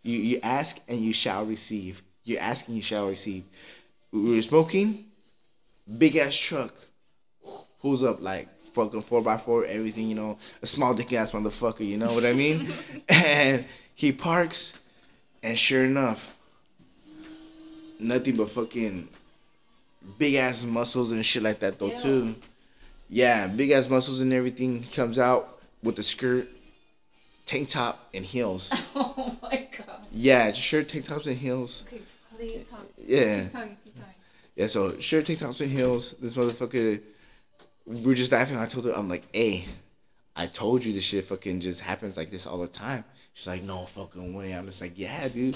You 0.04 0.18
you 0.18 0.40
ask 0.42 0.80
and 0.88 1.00
you 1.00 1.14
shall 1.14 1.46
receive. 1.46 2.02
You 2.24 2.38
ask 2.38 2.68
and 2.68 2.76
you 2.76 2.84
shall 2.84 3.08
receive. 3.08 3.46
We 4.12 4.36
were 4.36 4.42
smoking, 4.42 5.06
big 5.98 6.16
ass 6.18 6.36
truck 6.36 6.74
pulls 7.82 8.04
up 8.04 8.22
like 8.22 8.48
fucking 8.60 9.02
four 9.02 9.22
by 9.22 9.38
four, 9.38 9.66
everything, 9.66 10.10
you 10.10 10.16
know, 10.16 10.38
a 10.62 10.66
small 10.66 10.94
dick 10.94 11.14
ass 11.14 11.32
motherfucker, 11.32 11.88
you 11.88 11.98
know 11.98 12.08
what 12.08 12.26
I 12.26 12.34
mean? 12.34 12.68
and 13.10 13.66
he 13.96 14.12
parks, 14.12 14.78
and 15.44 15.58
sure 15.58 15.86
enough, 15.86 16.38
nothing 18.00 18.36
but 18.36 18.50
fucking 18.50 19.08
big 20.18 20.36
ass 20.36 20.64
muscles 20.64 21.12
and 21.12 21.26
shit 21.26 21.44
like 21.44 21.60
that 21.60 21.80
though 21.80 21.88
Ew. 21.88 21.98
too. 21.98 22.36
Yeah, 23.10 23.48
big 23.48 23.72
ass 23.72 23.90
muscles 23.90 24.22
and 24.22 24.34
everything. 24.34 24.84
He 24.84 24.94
comes 24.94 25.18
out 25.20 25.60
with 25.84 25.96
the 25.96 26.04
skirt, 26.04 26.50
tank 27.46 27.70
top, 27.70 28.00
and 28.14 28.26
heels. 28.26 28.72
oh 28.96 29.38
my 29.42 29.68
god. 29.78 30.02
Yeah, 30.12 30.52
shirt, 30.52 30.90
tank 30.90 31.06
tops, 31.06 31.28
and 31.28 31.38
heels. 31.38 31.86
Okay, 31.88 32.02
please 32.36 32.68
talk. 32.70 32.86
Yeah. 32.98 33.44
Keep 33.44 33.52
talking, 33.54 33.78
keep 33.84 33.96
talking. 33.96 34.14
Yeah, 34.56 34.68
so 34.68 35.00
shirt, 35.00 35.26
tank 35.26 35.40
tops, 35.40 35.62
and 35.62 35.72
heels. 35.72 36.12
This 36.14 36.36
motherfucker, 36.36 37.02
We 37.86 38.12
are 38.12 38.16
just 38.16 38.32
laughing. 38.32 38.58
I 38.58 38.66
told 38.66 38.86
her, 38.86 38.94
I'm 38.94 39.08
like, 39.08 39.24
hey, 39.34 39.66
I 40.36 40.48
told 40.48 40.84
you 40.84 40.94
this 40.94 41.04
shit 41.04 41.26
fucking 41.26 41.62
just 41.62 41.80
happens 41.80 42.18
like 42.18 42.30
this 42.30 42.46
all 42.46 42.58
the 42.60 42.68
time. 42.68 43.06
She's 43.34 43.48
like, 43.48 43.64
no 43.64 43.86
fucking 43.86 44.34
way. 44.36 44.52
I'm 44.52 44.66
just 44.66 44.82
like, 44.82 44.94
yeah, 45.00 45.28
dude. 45.30 45.56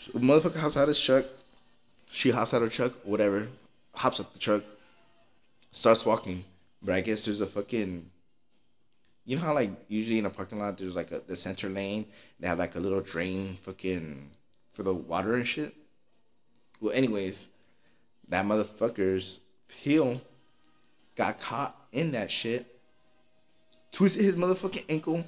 So 0.00 0.12
motherfucker 0.12 0.56
hops 0.56 0.76
out 0.76 0.88
his 0.88 1.00
truck. 1.00 1.24
She 2.14 2.30
hops 2.30 2.54
out 2.54 2.62
of 2.62 2.68
her 2.68 2.72
truck, 2.72 2.92
whatever. 3.02 3.48
Hops 3.92 4.20
up 4.20 4.32
the 4.32 4.38
truck. 4.38 4.62
Starts 5.72 6.06
walking. 6.06 6.44
But 6.80 6.94
I 6.94 7.00
guess 7.00 7.24
there's 7.24 7.40
a 7.40 7.46
fucking. 7.46 8.08
You 9.26 9.36
know 9.36 9.42
how 9.42 9.52
like 9.52 9.70
usually 9.88 10.20
in 10.20 10.26
a 10.26 10.30
parking 10.30 10.60
lot 10.60 10.78
there's 10.78 10.94
like 10.94 11.10
a 11.10 11.22
the 11.26 11.34
center 11.34 11.68
lane. 11.68 12.06
They 12.38 12.46
have 12.46 12.60
like 12.60 12.76
a 12.76 12.78
little 12.78 13.00
drain 13.00 13.56
fucking 13.56 14.30
for 14.68 14.84
the 14.84 14.94
water 14.94 15.34
and 15.34 15.44
shit. 15.44 15.74
Well, 16.80 16.92
anyways, 16.92 17.48
that 18.28 18.46
motherfucker's 18.46 19.40
heel 19.74 20.22
got 21.16 21.40
caught 21.40 21.76
in 21.90 22.12
that 22.12 22.30
shit, 22.30 22.64
twisted 23.90 24.24
his 24.24 24.36
motherfucking 24.36 24.84
ankle, 24.88 25.24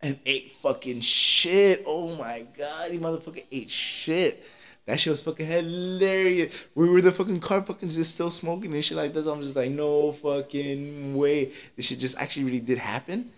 and 0.00 0.18
ate 0.24 0.52
fucking 0.52 1.02
shit. 1.02 1.84
Oh 1.86 2.16
my 2.16 2.46
god, 2.56 2.90
he 2.90 2.98
motherfucker 2.98 3.44
ate 3.52 3.70
shit. 3.70 4.42
That 4.86 5.00
shit 5.00 5.12
was 5.12 5.22
fucking 5.22 5.46
hilarious. 5.46 6.64
We 6.74 6.90
were 6.90 7.00
the 7.00 7.12
fucking 7.12 7.40
car 7.40 7.62
fucking 7.62 7.88
just 7.88 8.14
still 8.14 8.30
smoking 8.30 8.74
and 8.74 8.84
shit 8.84 8.98
like 8.98 9.14
this. 9.14 9.26
I'm 9.26 9.40
just 9.40 9.56
like, 9.56 9.70
no 9.70 10.12
fucking 10.12 11.16
way. 11.16 11.52
This 11.76 11.86
shit 11.86 12.00
just 12.00 12.16
actually 12.18 12.44
really 12.44 12.60
did 12.60 12.78
happen. 12.78 13.30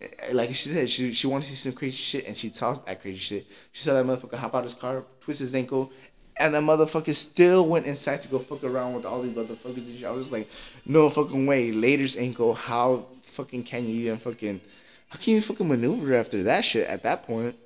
Eh, 0.00 0.08
Like 0.32 0.54
she 0.54 0.68
said, 0.68 0.90
she 0.90 1.12
she 1.12 1.26
wanted 1.26 1.46
to 1.46 1.52
see 1.52 1.68
some 1.70 1.72
crazy 1.72 1.96
shit 1.96 2.26
and 2.26 2.36
she 2.36 2.50
saw 2.50 2.74
that 2.74 3.00
crazy 3.00 3.18
shit. 3.18 3.46
She 3.72 3.84
saw 3.86 3.94
that 3.94 4.04
motherfucker 4.04 4.36
hop 4.36 4.54
out 4.54 4.64
his 4.64 4.74
car, 4.74 5.04
twist 5.22 5.40
his 5.40 5.54
ankle, 5.54 5.90
and 6.38 6.54
that 6.54 6.62
motherfucker 6.62 7.14
still 7.14 7.66
went 7.66 7.86
inside 7.86 8.20
to 8.22 8.28
go 8.28 8.38
fuck 8.38 8.62
around 8.62 8.94
with 8.94 9.06
all 9.06 9.22
these 9.22 9.32
motherfuckers 9.32 9.86
and 9.88 9.98
shit. 9.98 10.04
I 10.04 10.10
was 10.10 10.32
like, 10.32 10.50
no 10.84 11.08
fucking 11.08 11.46
way. 11.46 11.72
Later's 11.72 12.16
ankle, 12.18 12.52
how 12.52 13.06
fucking 13.22 13.62
can 13.62 13.86
you 13.86 14.02
even 14.02 14.18
fucking, 14.18 14.60
how 15.08 15.18
can 15.18 15.34
you 15.34 15.40
fucking 15.40 15.68
maneuver 15.68 16.14
after 16.14 16.42
that 16.44 16.64
shit 16.64 16.86
at 16.86 17.04
that 17.04 17.22
point? 17.22 17.56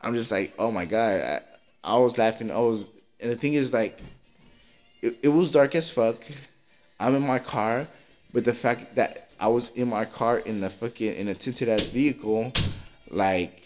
I'm 0.00 0.14
just 0.14 0.30
like, 0.30 0.52
oh 0.58 0.70
my 0.70 0.84
god. 0.84 1.20
I, 1.22 1.40
I 1.84 1.98
was 1.98 2.18
laughing. 2.18 2.50
I 2.50 2.58
was, 2.58 2.88
and 3.20 3.30
the 3.30 3.36
thing 3.36 3.54
is 3.54 3.72
like, 3.72 3.98
it, 5.02 5.18
it 5.22 5.28
was 5.28 5.50
dark 5.50 5.74
as 5.74 5.92
fuck. 5.92 6.24
I'm 7.00 7.14
in 7.14 7.26
my 7.26 7.40
car, 7.40 7.86
but 8.32 8.44
the 8.44 8.54
fact 8.54 8.94
that 8.94 9.28
I 9.40 9.48
was 9.48 9.70
in 9.70 9.88
my 9.88 10.04
car 10.04 10.38
in 10.38 10.60
the 10.60 10.70
fucking 10.70 11.16
in 11.16 11.28
a 11.28 11.34
tinted 11.34 11.68
ass 11.68 11.88
vehicle, 11.88 12.52
like 13.10 13.60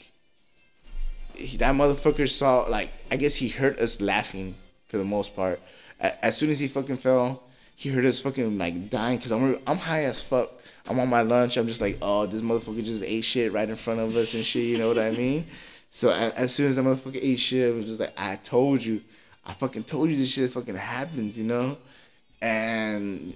he, 1.34 1.58
that 1.58 1.74
motherfucker 1.74 2.28
saw 2.28 2.62
like 2.62 2.90
I 3.10 3.16
guess 3.16 3.34
he 3.34 3.48
heard 3.48 3.78
us 3.78 4.00
laughing 4.00 4.54
for 4.88 4.96
the 4.96 5.04
most 5.04 5.36
part. 5.36 5.60
A, 6.00 6.24
as 6.24 6.36
soon 6.36 6.48
as 6.48 6.58
he 6.58 6.66
fucking 6.66 6.96
fell, 6.96 7.42
he 7.76 7.90
heard 7.90 8.06
us 8.06 8.22
fucking 8.22 8.56
like 8.56 8.88
dying 8.88 9.18
because 9.18 9.32
I'm 9.32 9.58
I'm 9.66 9.76
high 9.76 10.04
as 10.04 10.22
fuck. 10.22 10.50
I'm 10.88 10.98
on 10.98 11.10
my 11.10 11.22
lunch. 11.22 11.58
I'm 11.58 11.66
just 11.66 11.82
like, 11.82 11.98
oh, 12.00 12.24
this 12.24 12.40
motherfucker 12.40 12.82
just 12.82 13.02
ate 13.02 13.24
shit 13.24 13.52
right 13.52 13.68
in 13.68 13.76
front 13.76 14.00
of 14.00 14.16
us 14.16 14.32
and 14.32 14.44
shit. 14.44 14.64
You 14.64 14.78
know 14.78 14.88
what 14.88 14.98
I 14.98 15.10
mean? 15.10 15.46
So 15.96 16.12
as 16.12 16.54
soon 16.54 16.66
as 16.66 16.76
that 16.76 16.82
motherfucker 16.84 17.18
ate 17.22 17.38
shit, 17.38 17.72
I 17.72 17.74
was 17.74 17.86
just 17.86 18.00
like, 18.00 18.12
I 18.18 18.36
told 18.36 18.84
you, 18.84 19.00
I 19.46 19.54
fucking 19.54 19.84
told 19.84 20.10
you 20.10 20.16
this 20.16 20.30
shit 20.30 20.50
fucking 20.50 20.74
happens, 20.74 21.38
you 21.38 21.44
know? 21.44 21.78
And 22.42 23.32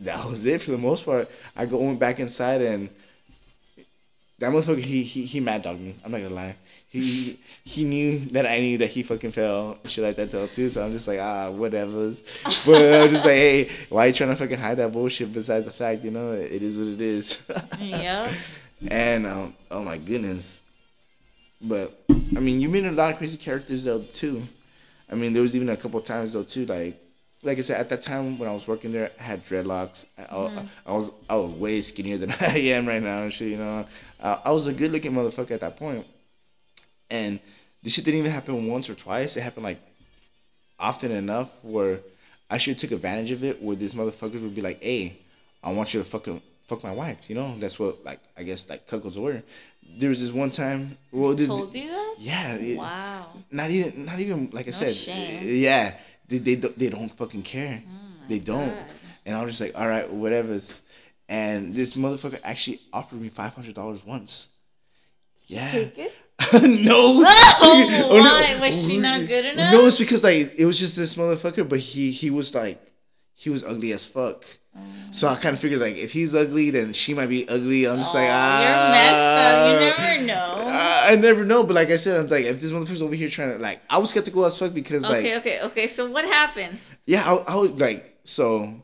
that 0.00 0.24
was 0.28 0.46
it 0.46 0.62
for 0.62 0.72
the 0.72 0.78
most 0.78 1.04
part. 1.04 1.30
I 1.54 1.66
go 1.66 1.76
went 1.76 2.00
back 2.00 2.18
inside 2.18 2.60
and 2.62 2.90
that 4.40 4.50
motherfucker 4.50 4.80
he 4.80 5.04
he 5.04 5.26
he 5.26 5.38
mad 5.38 5.62
dogged 5.62 5.80
me. 5.80 5.94
I'm 6.04 6.10
not 6.10 6.22
gonna 6.22 6.34
lie. 6.34 6.56
He 6.88 7.38
he 7.62 7.84
knew 7.84 8.18
that 8.30 8.44
I 8.44 8.58
knew 8.58 8.78
that 8.78 8.90
he 8.90 9.04
fucking 9.04 9.30
fell 9.30 9.78
and 9.80 9.92
shit 9.92 10.02
like 10.02 10.16
that 10.16 10.52
too. 10.52 10.68
So 10.70 10.84
I'm 10.84 10.90
just 10.90 11.06
like 11.06 11.20
ah 11.20 11.52
whatever's. 11.52 12.20
But 12.66 13.04
I'm 13.04 13.10
just 13.10 13.24
like 13.24 13.36
hey 13.36 13.70
why 13.90 14.06
you 14.06 14.12
trying 14.12 14.30
to 14.30 14.36
fucking 14.36 14.58
hide 14.58 14.78
that 14.78 14.90
bullshit? 14.90 15.32
Besides 15.32 15.66
the 15.66 15.70
fact 15.70 16.02
you 16.02 16.10
know 16.10 16.32
it 16.32 16.64
is 16.64 16.76
what 16.76 16.88
it 16.88 17.00
is. 17.00 17.40
Yep. 17.78 18.32
And 18.88 19.24
um 19.24 19.54
oh 19.70 19.84
my 19.84 19.98
goodness. 19.98 20.62
But 21.60 21.98
I 22.36 22.40
mean 22.40 22.60
you 22.60 22.68
meet 22.68 22.84
a 22.84 22.92
lot 22.92 23.12
of 23.12 23.18
crazy 23.18 23.38
characters 23.38 23.84
though 23.84 24.00
too. 24.02 24.42
I 25.10 25.14
mean 25.14 25.32
there 25.32 25.42
was 25.42 25.56
even 25.56 25.68
a 25.68 25.76
couple 25.76 26.00
times 26.00 26.32
though 26.32 26.44
too 26.44 26.66
like 26.66 27.00
like 27.44 27.58
I 27.58 27.60
said, 27.60 27.78
at 27.80 27.88
that 27.90 28.02
time 28.02 28.36
when 28.40 28.48
I 28.48 28.52
was 28.52 28.66
working 28.66 28.90
there, 28.90 29.12
I 29.18 29.22
had 29.22 29.44
dreadlocks. 29.44 30.06
I, 30.18 30.22
Mhm. 30.22 30.68
I, 30.86 30.90
I 30.90 30.94
was 30.94 31.10
I 31.30 31.36
was 31.36 31.52
way 31.52 31.80
skinnier 31.82 32.18
than 32.18 32.32
I 32.40 32.58
am 32.74 32.86
right 32.86 33.02
now 33.02 33.22
and 33.22 33.32
shit. 33.32 33.48
You 33.48 33.58
know, 33.58 33.86
uh, 34.20 34.38
I 34.44 34.50
was 34.52 34.66
a 34.66 34.72
good 34.72 34.90
looking 34.90 35.12
motherfucker 35.12 35.52
at 35.52 35.60
that 35.60 35.76
point. 35.76 36.04
And 37.10 37.38
this 37.82 37.94
shit 37.94 38.04
didn't 38.04 38.18
even 38.20 38.32
happen 38.32 38.66
once 38.66 38.90
or 38.90 38.94
twice. 38.94 39.36
It 39.36 39.40
happened 39.42 39.64
like 39.64 39.78
often 40.78 41.12
enough 41.12 41.48
where 41.64 42.00
I 42.50 42.58
should 42.58 42.78
took 42.78 42.90
advantage 42.90 43.30
of 43.30 43.44
it. 43.44 43.62
Where 43.62 43.76
these 43.76 43.94
motherfuckers 43.94 44.42
would 44.42 44.54
be 44.54 44.60
like, 44.60 44.82
"Hey, 44.82 45.16
I 45.62 45.72
want 45.72 45.94
you 45.94 46.00
to 46.00 46.04
fucking 46.04 46.42
fuck 46.68 46.84
my 46.84 46.92
wife." 46.92 47.28
You 47.28 47.34
know, 47.34 47.54
that's 47.58 47.78
what 47.80 48.04
like 48.04 48.20
I 48.36 48.44
guess 48.44 48.68
like 48.70 48.86
cuckolds 48.86 49.18
were. 49.18 49.42
There 49.98 50.10
was 50.10 50.20
this 50.20 50.32
one 50.32 50.50
time. 50.50 50.96
Well, 51.10 51.34
this, 51.34 51.48
Told 51.48 51.74
you 51.74 51.88
that? 51.88 52.14
yeah. 52.18 52.54
it- 52.54 52.78
Wow. 52.78 53.26
Not 53.50 53.70
even 53.70 54.04
not 54.04 54.20
even 54.20 54.50
like 54.52 54.66
I 54.66 54.70
No 54.70 54.76
said. 54.76 54.94
shame. 54.94 55.40
Eh, 55.48 55.52
yeah. 55.66 55.96
They 56.28 56.38
they 56.38 56.56
don't, 56.56 56.78
they 56.78 56.90
don't 56.90 57.08
fucking 57.16 57.42
care. 57.42 57.82
Oh 57.84 58.28
They 58.28 58.38
don't. 58.38 58.68
God. 58.68 58.84
And 59.26 59.34
I 59.36 59.42
was 59.42 59.52
just 59.58 59.60
like, 59.60 59.80
all 59.80 59.88
right, 59.88 60.08
whatever's. 60.10 60.82
And 61.28 61.74
this 61.74 61.94
motherfucker 61.94 62.40
actually 62.44 62.80
offered 62.92 63.20
me 63.20 63.28
five 63.30 63.54
hundred 63.54 63.74
dollars 63.74 64.04
once. 64.04 64.48
Yeah. 65.46 65.68
Take 65.70 65.98
it? 65.98 66.12
no. 66.62 67.24
Oh, 67.60 68.08
no. 68.12 68.20
why? 68.22 68.58
Was 68.60 68.86
she 68.86 68.98
not 68.98 69.26
good 69.26 69.44
enough? 69.46 69.72
No, 69.72 69.86
it's 69.86 69.98
because 69.98 70.22
like 70.22 70.54
it 70.58 70.64
was 70.66 70.78
just 70.78 70.94
this 70.96 71.14
motherfucker, 71.16 71.66
but 71.68 71.78
he 71.80 72.10
he 72.12 72.30
was 72.30 72.54
like 72.54 72.80
he 73.38 73.50
was 73.50 73.62
ugly 73.62 73.92
as 73.92 74.04
fuck. 74.04 74.44
So 75.12 75.28
I 75.28 75.36
kind 75.36 75.54
of 75.54 75.60
figured 75.60 75.80
like 75.80 75.94
if 75.96 76.12
he's 76.12 76.34
ugly, 76.34 76.70
then 76.70 76.92
she 76.92 77.14
might 77.14 77.28
be 77.28 77.48
ugly. 77.48 77.86
I'm 77.86 77.98
just 77.98 78.12
like 78.12 78.28
ah. 78.28 78.62
you're 78.62 78.90
messed 78.90 79.96
up. 79.96 80.18
You 80.18 80.26
never 80.26 80.26
know. 80.26 80.68
I 80.68 81.16
never 81.16 81.44
know, 81.44 81.62
but 81.62 81.74
like 81.74 81.90
I 81.90 81.96
said, 81.96 82.16
I'm 82.16 82.26
like 82.26 82.44
if 82.44 82.60
this 82.60 82.72
motherfucker's 82.72 83.00
over 83.00 83.14
here 83.14 83.28
trying 83.28 83.52
to 83.52 83.58
like 83.58 83.80
I 83.88 83.98
was 83.98 84.10
skeptical 84.10 84.44
as 84.44 84.58
fuck 84.58 84.74
because 84.74 85.04
like 85.04 85.18
okay, 85.18 85.36
okay, 85.38 85.60
okay. 85.62 85.86
So 85.86 86.10
what 86.10 86.24
happened? 86.24 86.78
yeah, 87.06 87.22
I, 87.24 87.52
I 87.52 87.56
would 87.56 87.80
like 87.80 88.18
so, 88.24 88.82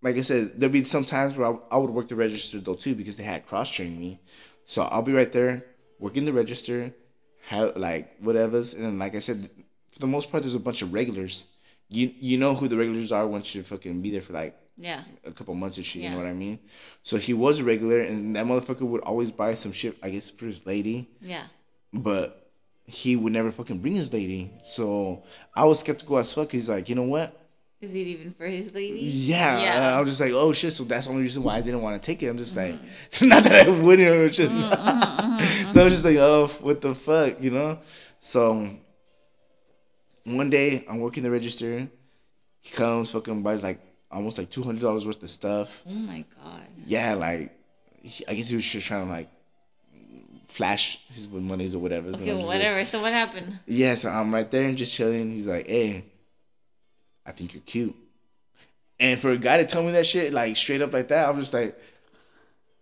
like 0.00 0.16
I 0.16 0.22
said, 0.22 0.58
there'd 0.58 0.72
be 0.72 0.84
some 0.84 1.04
times 1.04 1.36
where 1.36 1.48
I, 1.52 1.58
I 1.70 1.76
would 1.76 1.90
work 1.90 2.08
the 2.08 2.16
register 2.16 2.58
though 2.58 2.74
too 2.74 2.94
because 2.94 3.16
they 3.16 3.24
had 3.24 3.46
cross 3.46 3.70
trained 3.70 3.98
me. 3.98 4.18
So 4.64 4.82
I'll 4.82 5.02
be 5.02 5.12
right 5.12 5.30
there 5.30 5.64
working 5.98 6.24
the 6.24 6.32
register, 6.32 6.94
have 7.48 7.76
like 7.76 8.16
whatever's, 8.20 8.72
and 8.74 8.84
then 8.84 8.98
like 8.98 9.14
I 9.14 9.20
said, 9.20 9.48
for 9.92 9.98
the 9.98 10.06
most 10.06 10.30
part, 10.30 10.42
there's 10.42 10.54
a 10.54 10.60
bunch 10.60 10.82
of 10.82 10.94
regulars. 10.94 11.46
You 11.90 12.12
you 12.20 12.38
know 12.38 12.54
who 12.54 12.68
the 12.68 12.76
regulars 12.76 13.12
are 13.12 13.26
once 13.26 13.54
you 13.54 13.62
fucking 13.62 14.00
be 14.02 14.10
there 14.10 14.22
for 14.22 14.32
like 14.32 14.54
Yeah. 14.78 15.02
a 15.24 15.32
couple 15.32 15.54
months 15.54 15.76
and 15.76 15.84
shit. 15.84 16.02
You 16.02 16.10
know 16.10 16.16
what 16.18 16.26
I 16.26 16.32
mean? 16.32 16.58
So 17.02 17.16
he 17.18 17.34
was 17.34 17.60
a 17.60 17.64
regular, 17.64 18.00
and 18.00 18.36
that 18.36 18.46
motherfucker 18.46 18.82
would 18.86 19.02
always 19.02 19.30
buy 19.32 19.54
some 19.54 19.72
shit, 19.72 19.96
I 20.02 20.10
guess, 20.10 20.30
for 20.30 20.46
his 20.46 20.64
lady 20.66 21.08
Yeah. 21.20 21.44
but 21.92 22.36
he 22.86 23.14
would 23.16 23.32
never 23.32 23.50
fucking 23.52 23.78
bring 23.78 23.94
his 23.94 24.12
lady. 24.12 24.50
So 24.62 25.22
I 25.54 25.64
was 25.64 25.80
skeptical 25.80 26.18
as 26.18 26.32
fuck. 26.32 26.50
He's 26.52 26.68
like, 26.68 26.88
you 26.88 26.94
know 26.94 27.04
what? 27.04 27.36
Is 27.80 27.94
it 27.94 28.06
even 28.06 28.32
for 28.32 28.46
his 28.46 28.74
lady? 28.74 29.00
Yeah, 29.00 29.62
Yeah. 29.62 29.98
I'm 29.98 30.06
just 30.06 30.20
like, 30.20 30.32
oh 30.32 30.52
shit. 30.52 30.72
So 30.72 30.84
that's 30.84 31.06
the 31.06 31.12
only 31.12 31.22
reason 31.22 31.42
why 31.42 31.56
I 31.56 31.60
didn't 31.62 31.82
want 31.82 32.00
to 32.00 32.04
take 32.06 32.22
it. 32.22 32.26
I'm 32.28 32.36
just 32.38 32.56
like, 32.56 32.74
Mm-hmm. 32.74 33.28
not 33.32 33.44
that 33.44 33.66
I 33.66 33.70
wouldn't 33.70 34.08
or 34.08 34.28
just. 34.28 34.52
Mhm, 34.52 34.70
mhm, 34.70 35.38
mhm, 35.40 35.72
so 35.72 35.80
I 35.80 35.84
was 35.84 35.92
just 35.94 36.04
like, 36.04 36.16
oh, 36.18 36.46
what 36.60 36.80
the 36.80 36.94
fuck, 36.94 37.42
you 37.42 37.50
know? 37.50 37.78
So 38.20 38.68
one 40.36 40.50
day 40.50 40.84
I'm 40.88 41.00
working 41.00 41.22
the 41.22 41.30
register. 41.30 41.88
He 42.62 42.74
comes, 42.74 43.10
fucking 43.10 43.42
buys 43.42 43.62
like 43.62 43.80
almost 44.10 44.38
like 44.38 44.50
two 44.50 44.62
hundred 44.62 44.82
dollars 44.82 45.06
worth 45.06 45.22
of 45.22 45.30
stuff. 45.30 45.82
Oh 45.88 45.92
my 45.92 46.24
god. 46.42 46.62
Yeah, 46.86 47.14
like 47.14 47.52
he, 48.02 48.24
I 48.26 48.34
guess 48.34 48.48
he 48.48 48.56
was 48.56 48.64
just 48.66 48.86
trying 48.86 49.06
to 49.06 49.10
like 49.12 49.28
flash 50.46 50.98
his 51.14 51.28
monies 51.28 51.74
or 51.74 51.78
whatever. 51.78 52.12
So 52.12 52.20
Okay, 52.22 52.32
I'm 52.32 52.38
just 52.38 52.48
like- 52.48 52.58
whatever. 52.58 52.84
So 52.84 53.00
what 53.00 53.12
happened? 53.12 53.58
yeah, 53.66 53.94
so 53.94 54.08
I'm 54.10 54.34
right 54.34 54.50
there 54.50 54.64
and 54.64 54.76
just 54.76 54.94
chilling. 54.94 55.30
He's 55.32 55.46
like, 55.48 55.68
hey, 55.68 56.04
I 57.24 57.32
think 57.32 57.54
you're 57.54 57.62
cute. 57.62 57.94
And 58.98 59.18
for 59.18 59.30
a 59.30 59.38
guy 59.38 59.58
to 59.58 59.64
tell 59.66 59.82
me 59.82 59.92
that 59.92 60.06
shit, 60.06 60.32
like 60.32 60.56
straight 60.56 60.82
up 60.82 60.92
like 60.92 61.08
that, 61.08 61.28
I'm 61.28 61.38
just 61.38 61.54
like, 61.54 61.78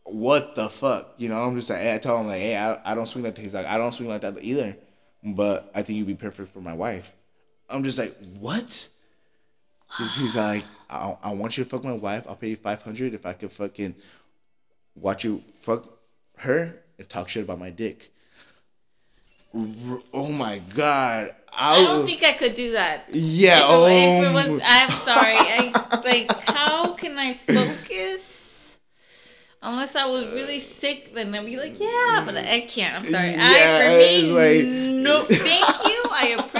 what 0.05 0.55
the 0.55 0.69
fuck? 0.69 1.15
You 1.19 1.29
know, 1.29 1.45
I'm 1.45 1.55
just 1.57 1.71
like, 1.71 1.81
hey, 1.81 1.95
I 1.95 1.99
tell 1.99 2.19
him 2.21 2.27
like, 2.27 2.41
hey, 2.41 2.57
I, 2.57 2.93
I 2.93 2.95
don't 2.95 3.07
swing 3.07 3.23
like 3.25 3.35
that. 3.35 3.41
He's 3.43 3.55
like, 3.55 3.67
I 3.67 3.77
don't 3.79 3.93
swing 3.93 4.09
like 4.09 4.23
that 4.23 4.43
either, 4.43 4.77
but 5.23 5.71
I 5.75 5.83
think 5.83 5.99
you'd 5.99 6.07
be 6.07 6.15
perfect 6.15 6.49
for 6.49 6.61
my 6.61 6.73
wife. 6.73 7.15
I'm 7.68 7.85
just 7.85 7.98
like, 7.98 8.14
what? 8.38 8.88
He's, 9.96 10.16
he's 10.16 10.37
like, 10.37 10.64
I, 10.90 11.16
I 11.22 11.33
want 11.33 11.57
you 11.57 11.64
to 11.64 11.70
fuck 11.70 11.85
my 11.85 11.92
wife. 11.92 12.26
I'll 12.28 12.37
pay 12.37 12.50
you 12.50 12.57
500 12.57 13.14
if 13.14 13.26
I 13.26 13.33
could 13.33 13.52
fucking 13.52 13.94
watch 14.94 15.24
you 15.24 15.40
fuck 15.61 15.88
her 16.38 16.74
and 16.98 17.09
talk 17.09 17.28
shit 17.28 17.44
about 17.44 17.59
my 17.59 17.70
dick. 17.70 18.11
Oh 20.12 20.28
my 20.31 20.59
god. 20.74 21.35
I 21.52 21.83
don't 21.83 22.04
think 22.04 22.22
I 22.22 22.33
could 22.33 22.54
do 22.54 22.72
that. 22.72 23.07
Yeah. 23.11 23.61
if, 23.61 23.64
oh. 23.68 23.87
it, 23.87 23.92
if 23.92 24.31
it 24.31 24.33
was, 24.33 24.46
um, 24.46 24.61
I'm 24.62 24.90
sorry. 24.90 25.37
I 25.37 26.00
like, 26.04 26.42
how 26.44 26.92
can 26.92 27.18
I 27.18 27.35
focus? 27.35 28.78
Unless 29.61 29.96
I 29.96 30.07
was 30.07 30.26
really 30.26 30.57
uh, 30.57 30.61
sick, 30.61 31.14
then 31.14 31.35
I'd 31.35 31.44
be 31.44 31.57
like, 31.57 31.81
yeah, 31.81 32.22
but 32.24 32.37
I 32.37 32.61
can't. 32.61 32.94
I'm 32.94 33.04
sorry. 33.04 33.31
Yeah, 33.31 33.40
I, 33.40 33.88
for 33.88 33.98
me, 33.98 34.31
like- 34.31 34.66
no, 34.66 35.22
thank 35.28 35.85
you. 35.85 36.02
I 36.12 36.37
appreciate 36.38 36.58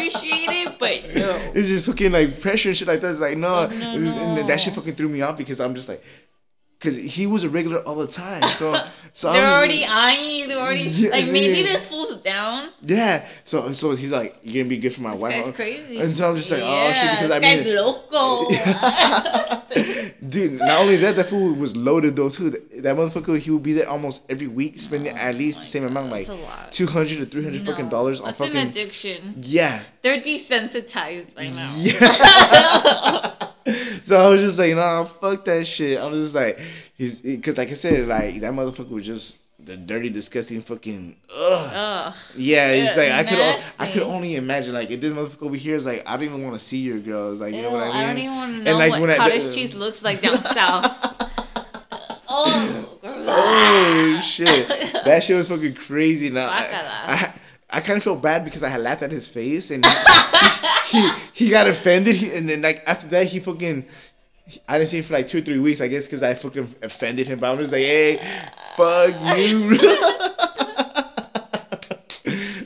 it, 0.89 1.03
but 1.05 1.15
no. 1.15 1.53
It's 1.55 1.69
just 1.69 1.87
fucking 1.87 2.13
like 2.13 2.41
pressure 2.41 2.69
and 2.71 2.77
shit 2.79 2.89
like 2.89 3.01
that. 3.01 3.11
It's 3.11 3.21
like 3.21 3.37
no, 3.39 3.55
Oh, 3.55 3.67
no, 3.67 3.91
and, 3.93 4.07
and 4.09 4.37
no. 4.37 4.43
that 4.47 4.61
shit 4.61 4.75
fucking 4.75 4.95
threw 4.95 5.09
me 5.09 5.21
off 5.23 5.37
because 5.37 5.61
I'm 5.61 5.75
just 5.75 5.89
like, 5.89 6.03
cause 6.81 6.97
he 6.97 7.27
was 7.27 7.45
a 7.45 7.49
regular 7.49 7.79
all 7.81 7.97
the 7.97 8.07
time. 8.07 8.43
So 8.45 8.85
so 9.13 9.33
They're 9.33 9.47
already 9.51 9.81
like- 9.81 9.91
eyeing 9.91 10.31
you. 10.41 10.49
They're 10.49 10.61
already 10.61 10.81
Yeah, 10.89 11.11
like 11.11 11.27
maybe 11.27 11.59
yeah. 11.59 11.73
this 11.75 11.87
fool's 11.87 12.17
down. 12.19 12.69
yeah. 12.83 13.25
So 13.45 13.73
so 13.73 13.91
he's 13.97 14.13
like, 14.13 14.39
you're 14.43 14.63
gonna 14.65 14.69
be 14.71 14.79
good 14.79 14.95
for 14.95 15.03
my 15.03 15.13
This 15.13 15.21
wife. 15.21 15.45
guy's 15.47 15.55
crazy. 15.57 16.01
And 16.01 16.17
so 16.17 16.29
I'm 16.31 16.37
just 16.37 16.51
like, 16.51 16.63
oh 16.63 16.93
shit, 16.93 17.11
because 17.11 17.31
I 17.31 17.39
mean. 17.41 17.65
guy's 17.65 17.67
loco. 17.75 18.49
Dude, 20.29 20.59
not 20.61 20.81
only 20.81 20.97
that, 20.97 21.17
that 21.17 21.27
fool 21.31 21.55
was 21.55 21.77
loaded 21.77 22.17
though 22.17 22.29
too. 22.29 22.51
That 22.51 22.97
motherfucker, 22.97 23.39
he 23.39 23.51
would 23.51 23.63
be 23.63 23.73
there 23.75 23.89
almost 23.89 24.25
every 24.29 24.47
week, 24.47 24.79
spending 24.79 25.13
oh 25.15 25.17
at 25.17 25.35
least 25.37 25.61
the 25.61 25.67
same 25.67 25.85
amount, 25.85 26.11
like 26.11 26.27
That's 26.27 26.77
two 26.77 26.87
hundred 26.87 27.19
to 27.19 27.27
three 27.27 27.45
hundred 27.45 27.63
fucking 27.63 27.89
dollars 27.89 28.21
on 28.21 28.27
That's 28.27 28.39
fucking. 28.39 28.57
an 28.57 28.69
addiction. 28.69 29.35
Yeah. 29.43 29.81
They're 30.03 30.19
desensitized 30.21 31.35
by 31.35 31.47
now. 31.47 31.75
Yeah. 31.79 33.35
So 34.09 34.17
I 34.25 34.29
was 34.29 34.43
just 34.43 34.59
like, 34.59 34.75
nah, 34.75 35.05
fuck 35.05 35.45
that 35.45 35.67
shit. 35.67 35.99
I'm 36.01 36.13
just 36.15 36.35
like, 36.35 36.59
he's, 36.97 37.21
cause 37.43 37.57
like 37.59 37.71
I 37.71 37.75
said, 37.75 38.09
like 38.09 38.41
that 38.41 38.53
motherfucker 38.53 38.91
was 38.91 39.07
just 39.07 39.39
the 39.65 39.77
dirty, 39.77 40.09
disgusting 40.11 40.61
fucking. 40.63 41.17
Ugh. 41.35 41.71
Ugh. 41.75 42.15
Yeah, 42.37 42.69
it's 42.71 42.97
like 42.97 43.11
I 43.13 43.25
could, 43.25 43.39
o- 43.39 43.63
I 43.79 43.91
could 43.91 44.03
only 44.03 44.37
imagine 44.37 44.73
like 44.75 44.91
if 44.91 45.01
this 45.01 45.13
motherfucker 45.13 45.43
over 45.47 45.57
here 45.57 45.75
is 45.77 45.85
like, 45.87 46.05
I 46.07 46.17
don't 46.17 46.25
even 46.27 46.43
want 46.45 46.55
to 46.59 46.65
see 46.65 46.79
your 46.79 46.99
girl. 46.99 47.33
It's 47.33 47.41
like, 47.41 47.55
you 47.55 47.63
know 47.63 47.71
what 47.73 47.83
I 47.83 47.93
mean? 47.93 48.07
don't 48.07 48.19
even 48.19 48.37
want 48.37 48.65
to 48.65 48.71
And, 48.71 48.79
like, 48.79 48.91
what 48.93 49.01
when 49.03 49.11
I- 49.11 49.17
cottage 49.17 49.45
the- 49.45 49.55
cheese 49.55 49.75
looks 49.77 50.03
like 50.03 50.21
down 50.21 50.41
south. 50.43 51.15
Oh, 52.29 52.85
Oh 53.31 54.21
shit, 54.25 54.47
that 55.05 55.23
shit 55.23 55.37
was 55.37 55.49
fucking 55.49 55.75
crazy. 55.75 56.31
Now 56.31 56.49
I, 56.49 56.59
I, 56.63 57.35
I 57.71 57.81
kind 57.81 57.97
of 57.99 58.03
feel 58.05 58.17
bad 58.17 58.45
because 58.45 58.63
I 58.63 58.69
had 58.69 58.81
laughed 58.81 59.03
at 59.03 59.13
his 59.13 59.29
face 59.29 59.71
and 59.71 59.85
he 59.85 59.93
he, 60.91 61.11
he 61.35 61.51
got 61.51 61.67
offended. 61.69 62.15
He, 62.17 62.33
and 62.35 62.49
then 62.49 62.63
like 62.63 62.83
after 62.87 63.09
that 63.09 63.27
he 63.27 63.41
fucking. 63.41 63.85
I 64.67 64.79
didn't 64.79 64.89
see 64.89 64.97
him 64.99 65.05
for 65.05 65.13
like 65.13 65.29
two 65.29 65.39
or 65.39 65.41
three 65.43 65.59
weeks, 65.59 65.83
I 65.83 65.89
guess, 65.89 66.07
because 66.07 66.23
I 66.23 66.33
fucking 66.33 66.75
offended 66.83 67.29
him. 67.29 67.39
But 67.39 67.51
I 67.51 67.55
was 67.55 67.71
like, 67.71 67.83
hey, 67.83 68.17
fuck 68.77 69.11
you. 69.37 69.79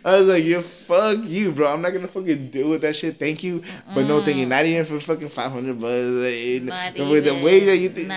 I 0.04 0.16
was 0.16 0.26
like, 0.28 0.44
yo, 0.44 0.60
fuck 0.62 1.18
you, 1.24 1.52
bro. 1.52 1.72
I'm 1.72 1.80
not 1.82 1.92
gonna 1.92 2.08
fucking 2.08 2.50
deal 2.50 2.70
with 2.70 2.80
that 2.82 2.96
shit. 2.96 3.18
Thank 3.18 3.44
you, 3.44 3.62
but 3.94 4.06
no 4.06 4.20
thank 4.24 4.36
you. 4.36 4.46
Not 4.46 4.64
even 4.66 4.84
for 4.84 4.98
fucking 5.00 5.28
500 5.28 5.80
bucks. 5.80 5.86
Like, 6.68 6.94
the, 6.94 7.04
way- 7.08 7.20
the 7.20 7.34
way 7.42 7.60
that 7.66 7.76
you 7.76 7.88
think, 7.88 8.08
uh, 8.10 8.12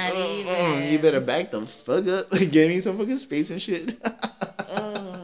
uh, 0.50 0.80
you 0.91 1.00
better 1.00 1.19
back 1.19 1.52
the 1.52 1.65
fuck 1.65 2.08
up. 2.08 2.32
Like, 2.32 2.52
give 2.52 2.69
me 2.69 2.80
some 2.82 2.98
fucking 2.98 3.17
space 3.17 3.50
and 3.52 3.62
shit. 3.62 3.95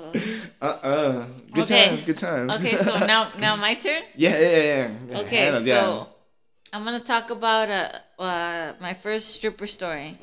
Ugh. 0.61 0.69
Uh-uh. 0.83 1.25
Good 1.53 1.63
Okay. 1.63 1.67
times, 1.67 2.03
good 2.03 2.17
times. 2.17 2.55
Okay, 2.55 2.75
so 2.77 2.99
now 2.99 3.31
now 3.37 3.55
my 3.55 3.75
turn. 3.75 4.03
yeah, 4.15 4.37
yeah, 4.39 4.49
yeah, 4.49 4.89
yeah. 5.09 5.17
Okay, 5.21 5.51
Hannah, 5.51 5.61
yeah. 5.65 5.97
so 5.97 6.09
I'm 6.73 6.83
gonna 6.83 6.99
talk 6.99 7.29
about 7.31 7.69
uh, 7.69 8.21
uh 8.21 8.73
my 8.81 8.93
first 8.93 9.33
stripper 9.35 9.67
story. 9.67 10.17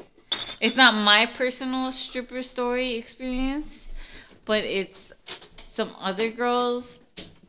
It's 0.61 0.77
not 0.77 0.95
my 0.95 1.27
personal 1.27 1.91
stripper 1.93 2.43
story 2.43 2.97
experience, 2.97 3.87
but 4.45 4.65
it's 4.65 5.13
some 5.61 5.95
other 5.99 6.31
girls 6.31 7.01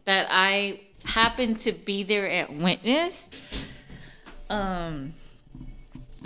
that 0.06 0.28
I 0.30 0.82
happened 1.06 1.60
to 1.62 1.72
be 1.74 2.04
there 2.04 2.30
at 2.30 2.54
witness. 2.54 3.28
Um, 4.50 5.14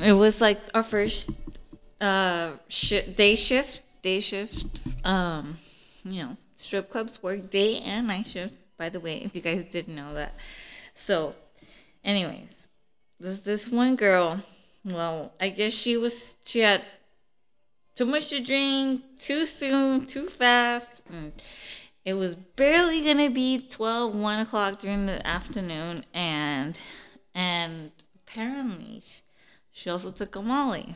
it 0.01 0.13
was 0.13 0.41
like 0.41 0.59
our 0.73 0.83
first 0.83 1.29
uh 2.01 2.53
shi 2.67 3.01
day 3.15 3.35
shift, 3.35 3.81
day 4.01 4.19
shift. 4.19 4.81
Um, 5.05 5.57
you 6.03 6.23
know, 6.23 6.37
strip 6.63 6.89
clubs 6.89 7.21
work 7.21 7.49
day 7.49 7.79
and 7.79 8.07
night 8.07 8.27
shift. 8.27 8.55
By 8.77 8.89
the 8.89 8.99
way, 8.99 9.17
if 9.17 9.35
you 9.35 9.41
guys 9.41 9.63
didn't 9.65 9.95
know 9.95 10.15
that. 10.15 10.33
So, 10.93 11.35
anyways, 12.03 12.67
there's 13.19 13.41
this 13.41 13.69
one 13.69 13.95
girl. 13.95 14.39
Well, 14.85 15.31
I 15.39 15.49
guess 15.49 15.73
she 15.73 15.97
was 15.97 16.35
she 16.45 16.59
had 16.59 16.85
too 17.95 18.05
much 18.05 18.27
to 18.29 18.39
drink, 18.41 19.01
too 19.19 19.45
soon, 19.45 20.05
too 20.07 20.25
fast. 20.25 21.03
And 21.09 21.31
it 22.05 22.13
was 22.13 22.35
barely 22.35 23.05
gonna 23.05 23.29
be 23.29 23.59
12, 23.61 24.15
1 24.15 24.39
o'clock 24.39 24.79
during 24.79 25.05
the 25.05 25.25
afternoon, 25.25 26.05
and 26.13 26.79
and 27.33 27.91
apparently 28.15 28.99
sh- 28.99 29.21
she 29.71 29.89
also 29.89 30.11
took 30.11 30.35
a 30.35 30.41
Molly. 30.41 30.95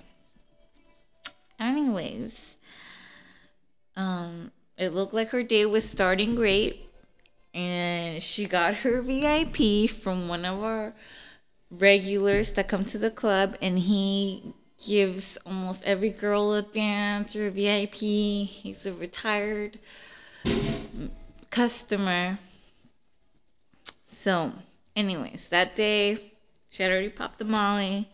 Anyways, 1.60 2.58
um, 3.95 4.51
it 4.77 4.93
looked 4.93 5.13
like 5.13 5.29
her 5.29 5.43
day 5.43 5.65
was 5.65 5.89
starting 5.89 6.35
great, 6.35 6.87
and 7.53 8.21
she 8.21 8.45
got 8.45 8.75
her 8.75 9.01
VIP 9.01 9.89
from 9.89 10.27
one 10.27 10.45
of 10.45 10.63
our 10.63 10.93
regulars 11.71 12.53
that 12.53 12.67
come 12.67 12.85
to 12.85 12.97
the 12.97 13.11
club, 13.11 13.57
and 13.61 13.77
he 13.77 14.53
gives 14.85 15.37
almost 15.45 15.83
every 15.85 16.11
girl 16.11 16.53
a 16.53 16.61
dance 16.61 17.35
or 17.35 17.47
a 17.47 17.49
VIP. 17.49 17.95
He's 17.95 18.85
a 18.85 18.93
retired 18.93 19.79
customer. 21.49 22.37
So, 24.05 24.51
anyways, 24.95 25.49
that 25.49 25.75
day 25.75 26.19
she 26.69 26.83
had 26.83 26.91
already 26.91 27.09
popped 27.09 27.39
the 27.39 27.45
Molly. 27.45 28.07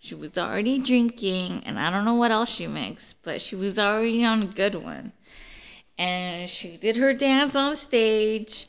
She 0.00 0.14
was 0.14 0.36
already 0.38 0.78
drinking, 0.78 1.62
and 1.64 1.78
I 1.78 1.90
don't 1.90 2.04
know 2.04 2.14
what 2.14 2.30
else 2.30 2.50
she 2.50 2.66
mixed, 2.66 3.22
but 3.22 3.40
she 3.40 3.56
was 3.56 3.78
already 3.78 4.24
on 4.24 4.42
a 4.42 4.46
good 4.46 4.74
one. 4.74 5.12
She 6.50 6.76
did 6.76 6.96
her 6.96 7.12
dance 7.12 7.54
on 7.54 7.76
stage, 7.76 8.66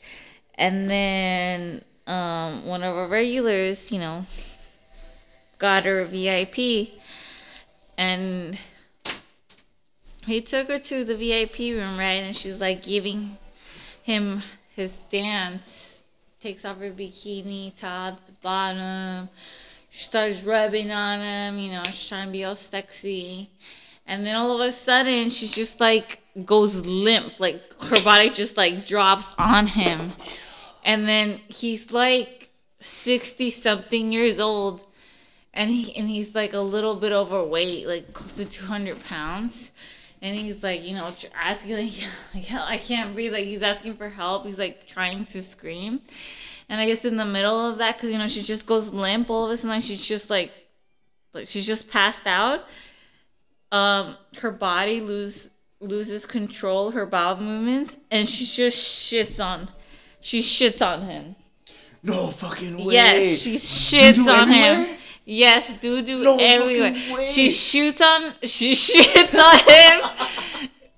and 0.54 0.88
then 0.88 1.82
um, 2.06 2.66
one 2.66 2.82
of 2.82 2.96
our 2.96 3.08
regulars, 3.08 3.90
you 3.90 3.98
know, 3.98 4.24
got 5.58 5.84
her 5.84 6.00
a 6.00 6.04
VIP, 6.04 6.90
and 7.98 8.58
he 10.26 10.40
took 10.40 10.68
her 10.68 10.78
to 10.78 11.04
the 11.04 11.16
VIP 11.16 11.58
room, 11.76 11.98
right? 11.98 12.22
And 12.22 12.34
she's 12.34 12.60
like 12.60 12.82
giving 12.82 13.36
him 14.04 14.42
his 14.76 14.96
dance, 15.10 16.02
takes 16.40 16.64
off 16.64 16.78
her 16.78 16.90
bikini, 16.90 17.74
top 17.76 18.24
to 18.26 18.32
bottom. 18.42 19.28
She 19.90 20.04
starts 20.04 20.44
rubbing 20.44 20.90
on 20.90 21.20
him, 21.20 21.58
you 21.58 21.72
know, 21.72 21.82
she's 21.84 22.08
trying 22.08 22.26
to 22.26 22.32
be 22.32 22.44
all 22.44 22.54
sexy. 22.54 23.50
And 24.06 24.26
then 24.26 24.36
all 24.36 24.60
of 24.60 24.60
a 24.60 24.72
sudden, 24.72 25.30
she's 25.30 25.54
just 25.54 25.80
like 25.80 26.18
goes 26.44 26.84
limp, 26.86 27.38
like 27.38 27.60
her 27.82 28.02
body 28.02 28.30
just 28.30 28.56
like 28.56 28.86
drops 28.86 29.34
on 29.38 29.66
him. 29.66 30.12
And 30.84 31.06
then 31.06 31.40
he's 31.48 31.92
like 31.92 32.50
60 32.80 33.50
something 33.50 34.12
years 34.12 34.40
old, 34.40 34.84
and 35.54 35.70
he 35.70 35.94
and 35.96 36.08
he's 36.08 36.34
like 36.34 36.54
a 36.54 36.60
little 36.60 36.96
bit 36.96 37.12
overweight, 37.12 37.86
like 37.86 38.12
close 38.12 38.32
to 38.34 38.44
200 38.44 39.02
pounds. 39.04 39.70
And 40.20 40.38
he's 40.38 40.62
like, 40.62 40.84
you 40.84 40.94
know, 40.94 41.10
asking 41.34 41.76
like, 41.76 41.92
like 42.34 42.52
I 42.52 42.76
can't 42.78 43.14
breathe. 43.14 43.32
Like 43.32 43.44
he's 43.44 43.62
asking 43.62 43.96
for 43.96 44.08
help. 44.08 44.46
He's 44.46 44.58
like 44.58 44.86
trying 44.86 45.24
to 45.26 45.42
scream. 45.42 46.00
and 46.68 46.80
I 46.80 46.86
guess 46.86 47.04
in 47.04 47.16
the 47.16 47.24
middle 47.24 47.68
of 47.68 47.78
that, 47.78 47.96
because 47.96 48.10
you 48.10 48.18
know 48.18 48.28
she 48.28 48.42
just 48.42 48.66
goes 48.66 48.92
limp 48.92 49.30
all 49.30 49.44
of 49.44 49.50
a 49.50 49.56
sudden, 49.56 49.80
she's 49.80 50.04
just 50.04 50.30
like, 50.30 50.52
like 51.34 51.48
she's 51.48 51.66
just 51.66 51.90
passed 51.90 52.26
out. 52.26 52.64
Um, 53.72 54.16
her 54.40 54.50
body 54.52 55.00
lose 55.00 55.50
loses 55.80 56.26
control, 56.26 56.92
her 56.92 57.06
bowel 57.06 57.38
movements, 57.40 57.96
and 58.10 58.28
she 58.28 58.44
just 58.44 59.10
shits 59.10 59.44
on, 59.44 59.68
she 60.20 60.38
shits 60.40 60.86
on 60.86 61.02
him. 61.02 61.34
No 62.04 62.28
fucking 62.28 62.84
way. 62.84 62.94
Yes, 62.94 63.42
she 63.42 63.54
shits 63.56 64.14
Doo-doo 64.16 64.30
on 64.30 64.50
everywhere? 64.52 64.86
him. 64.86 64.96
Yes, 65.24 65.72
doo 65.80 66.02
doo 66.02 66.22
No 66.22 66.36
everywhere. 66.38 66.94
fucking 66.94 67.14
way. 67.16 67.26
She 67.30 67.50
shoots 67.50 68.00
on. 68.00 68.32
She 68.44 68.72
shits 68.86 69.34
on 69.34 69.58
him. 69.58 70.28